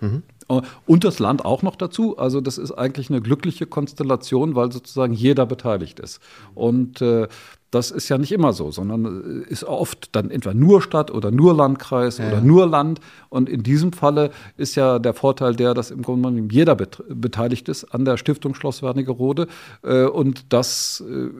Äh, 0.00 0.20
Und 0.48 1.04
das 1.04 1.18
Land 1.18 1.44
auch 1.44 1.62
noch 1.62 1.76
dazu. 1.76 2.18
Also 2.18 2.40
das 2.40 2.58
ist 2.58 2.72
eigentlich 2.72 3.10
eine 3.10 3.20
glückliche 3.20 3.66
Konstellation, 3.66 4.54
weil 4.54 4.72
sozusagen 4.72 5.12
jeder 5.12 5.46
beteiligt 5.46 6.00
ist. 6.00 6.20
Und 6.54 7.00
äh, 7.00 7.28
das 7.72 7.90
ist 7.90 8.10
ja 8.10 8.18
nicht 8.18 8.32
immer 8.32 8.52
so, 8.52 8.70
sondern 8.70 9.44
äh, 9.44 9.50
ist 9.50 9.64
oft 9.64 10.14
dann 10.14 10.30
entweder 10.30 10.54
nur 10.54 10.82
Stadt 10.82 11.10
oder 11.10 11.30
nur 11.30 11.54
Landkreis 11.54 12.20
oder 12.20 12.40
nur 12.42 12.66
Land. 12.66 13.00
Und 13.30 13.48
in 13.48 13.62
diesem 13.62 13.92
Falle 13.92 14.30
ist 14.58 14.74
ja 14.74 14.98
der 14.98 15.14
Vorteil 15.14 15.56
der, 15.56 15.72
dass 15.72 15.90
im 15.90 16.02
Grunde 16.02 16.28
genommen 16.28 16.50
jeder 16.50 16.74
bet 16.74 17.02
beteiligt 17.08 17.68
ist 17.70 17.84
an 17.84 18.04
der 18.04 18.18
Stiftung 18.18 18.54
Schloss 18.54 18.82
Wernigerode. 18.82 19.48
Äh, 19.82 20.04
und 20.04 20.52
das 20.52 21.02
äh, 21.08 21.30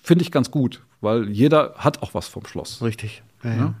finde 0.00 0.22
ich 0.22 0.30
ganz 0.30 0.52
gut, 0.52 0.80
weil 1.00 1.28
jeder 1.28 1.74
hat 1.76 2.02
auch 2.02 2.14
was 2.14 2.28
vom 2.28 2.46
Schloss. 2.46 2.80
Richtig. 2.82 3.22
Ja, 3.42 3.54
ja. 3.54 3.74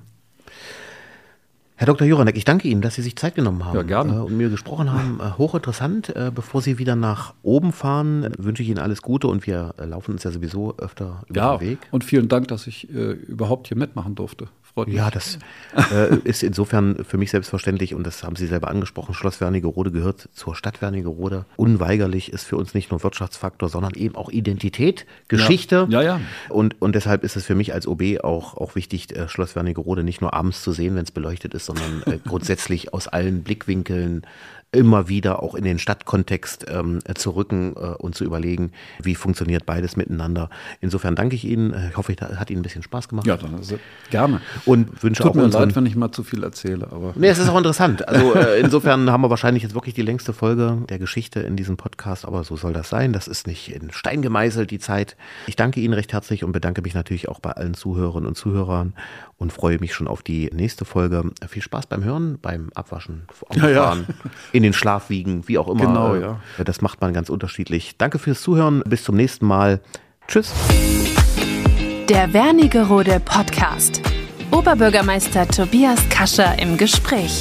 Herr 1.80 1.86
Dr. 1.86 2.06
Juranek, 2.06 2.36
ich 2.36 2.44
danke 2.44 2.68
Ihnen, 2.68 2.82
dass 2.82 2.96
Sie 2.96 3.00
sich 3.00 3.16
Zeit 3.16 3.34
genommen 3.36 3.64
haben 3.64 3.74
Ja, 3.74 3.82
gerne. 3.82 4.12
äh, 4.12 4.18
und 4.18 4.36
mir 4.36 4.50
gesprochen 4.50 4.92
haben. 4.92 5.18
Äh, 5.18 5.38
hochinteressant. 5.38 6.14
Äh, 6.14 6.30
bevor 6.34 6.60
Sie 6.60 6.76
wieder 6.76 6.94
nach 6.94 7.32
oben 7.42 7.72
fahren, 7.72 8.34
wünsche 8.36 8.62
ich 8.62 8.68
Ihnen 8.68 8.76
alles 8.80 9.00
Gute 9.00 9.28
und 9.28 9.46
wir 9.46 9.72
laufen 9.78 10.12
uns 10.12 10.22
ja 10.24 10.30
sowieso 10.30 10.76
öfter 10.76 11.22
über 11.28 11.40
Ja, 11.40 11.56
den 11.56 11.70
Weg. 11.70 11.78
und 11.90 12.04
vielen 12.04 12.28
Dank, 12.28 12.48
dass 12.48 12.66
ich 12.66 12.90
äh, 12.94 13.12
überhaupt 13.12 13.68
hier 13.68 13.78
mitmachen 13.78 14.14
durfte. 14.14 14.48
Freut 14.74 14.86
mich. 14.86 14.96
Ja, 14.96 15.10
das 15.10 15.38
äh, 15.92 16.16
ist 16.24 16.42
insofern 16.42 17.04
für 17.04 17.18
mich 17.18 17.30
selbstverständlich 17.30 17.94
und 17.94 18.06
das 18.06 18.22
haben 18.22 18.36
Sie 18.36 18.46
selber 18.46 18.68
angesprochen. 18.68 19.14
Schloss 19.14 19.40
Wernigerode 19.40 19.90
gehört 19.90 20.28
zur 20.32 20.54
Stadt 20.54 20.80
Wernigerode. 20.80 21.44
Unweigerlich 21.56 22.32
ist 22.32 22.44
für 22.44 22.56
uns 22.56 22.72
nicht 22.72 22.90
nur 22.90 23.02
Wirtschaftsfaktor, 23.02 23.68
sondern 23.68 23.94
eben 23.94 24.14
auch 24.14 24.30
Identität, 24.30 25.06
Geschichte. 25.28 25.86
Ja, 25.90 26.02
ja. 26.02 26.20
Und, 26.48 26.80
und 26.80 26.94
deshalb 26.94 27.24
ist 27.24 27.36
es 27.36 27.46
für 27.46 27.56
mich 27.56 27.74
als 27.74 27.88
OB 27.88 28.22
auch, 28.22 28.56
auch 28.56 28.76
wichtig, 28.76 29.16
äh, 29.16 29.28
Schloss 29.28 29.56
Wernigerode 29.56 30.04
nicht 30.04 30.20
nur 30.20 30.34
abends 30.34 30.62
zu 30.62 30.72
sehen, 30.72 30.94
wenn 30.94 31.04
es 31.04 31.10
beleuchtet 31.10 31.54
ist, 31.54 31.66
sondern 31.66 32.02
äh, 32.06 32.18
grundsätzlich 32.24 32.94
aus 32.94 33.08
allen 33.08 33.42
Blickwinkeln 33.42 34.22
immer 34.72 35.08
wieder 35.08 35.42
auch 35.42 35.54
in 35.54 35.64
den 35.64 35.78
Stadtkontext 35.78 36.66
ähm, 36.68 37.00
äh, 37.04 37.14
zu 37.14 37.30
rücken 37.30 37.74
äh, 37.76 37.94
und 37.98 38.14
zu 38.14 38.24
überlegen, 38.24 38.72
wie 39.02 39.14
funktioniert 39.14 39.66
beides 39.66 39.96
miteinander. 39.96 40.48
Insofern 40.80 41.16
danke 41.16 41.34
ich 41.34 41.44
Ihnen. 41.44 41.72
Äh, 41.72 41.90
Ich 41.90 41.96
hoffe, 41.96 42.12
es 42.12 42.38
hat 42.38 42.50
Ihnen 42.50 42.60
ein 42.60 42.62
bisschen 42.62 42.82
Spaß 42.82 43.08
gemacht. 43.08 43.26
Ja, 43.26 43.36
dann 43.36 43.54
also, 43.56 43.78
gerne. 44.10 44.40
Und 44.66 45.02
wünsche 45.02 45.22
Tut 45.22 45.32
auch 45.32 45.34
mir 45.34 45.46
leid, 45.48 45.74
wenn 45.74 45.86
ich 45.86 45.96
mal 45.96 46.12
zu 46.12 46.22
viel 46.22 46.44
erzähle, 46.44 46.86
aber 46.90 47.12
Nee, 47.16 47.28
es 47.28 47.38
ist 47.38 47.48
auch 47.48 47.56
interessant. 47.56 48.06
Also 48.06 48.34
äh, 48.34 48.60
insofern 48.60 49.10
haben 49.10 49.22
wir 49.22 49.30
wahrscheinlich 49.30 49.62
jetzt 49.62 49.74
wirklich 49.74 49.94
die 49.94 50.02
längste 50.02 50.32
Folge 50.32 50.78
der 50.88 50.98
Geschichte 50.98 51.40
in 51.40 51.56
diesem 51.56 51.76
Podcast, 51.76 52.24
aber 52.24 52.44
so 52.44 52.56
soll 52.56 52.72
das 52.72 52.88
sein. 52.88 53.12
Das 53.12 53.26
ist 53.26 53.46
nicht 53.46 53.72
in 53.74 53.90
Stein 53.90 54.22
gemeißelt, 54.22 54.70
die 54.70 54.78
Zeit. 54.78 55.16
Ich 55.46 55.56
danke 55.56 55.80
Ihnen 55.80 55.94
recht 55.94 56.12
herzlich 56.12 56.44
und 56.44 56.52
bedanke 56.52 56.82
mich 56.82 56.94
natürlich 56.94 57.28
auch 57.28 57.40
bei 57.40 57.50
allen 57.50 57.74
Zuhörerinnen 57.74 58.28
und 58.28 58.36
Zuhörern 58.36 58.94
und 59.40 59.52
freue 59.52 59.78
mich 59.80 59.94
schon 59.94 60.06
auf 60.06 60.22
die 60.22 60.50
nächste 60.54 60.84
Folge. 60.84 61.24
Viel 61.48 61.62
Spaß 61.62 61.86
beim 61.86 62.04
Hören, 62.04 62.38
beim 62.40 62.70
Abwaschen, 62.74 63.22
Ja, 63.54 63.68
ja. 63.68 63.80
Autofahren, 63.90 64.06
in 64.52 64.62
den 64.62 64.72
Schlaf 64.74 65.08
wiegen, 65.10 65.48
wie 65.48 65.58
auch 65.58 65.66
immer. 65.68 65.86
Genau, 65.86 66.14
Äh, 66.14 66.20
ja. 66.20 66.40
Das 66.64 66.82
macht 66.82 67.00
man 67.00 67.12
ganz 67.12 67.30
unterschiedlich. 67.30 67.96
Danke 67.98 68.18
fürs 68.18 68.42
Zuhören. 68.42 68.82
Bis 68.86 69.02
zum 69.02 69.16
nächsten 69.16 69.46
Mal. 69.46 69.80
Tschüss. 70.28 70.52
Der 72.08 72.32
Wernigerode 72.32 73.20
Podcast. 73.24 74.02
Oberbürgermeister 74.50 75.48
Tobias 75.48 76.06
Kascher 76.10 76.58
im 76.60 76.76
Gespräch. 76.76 77.40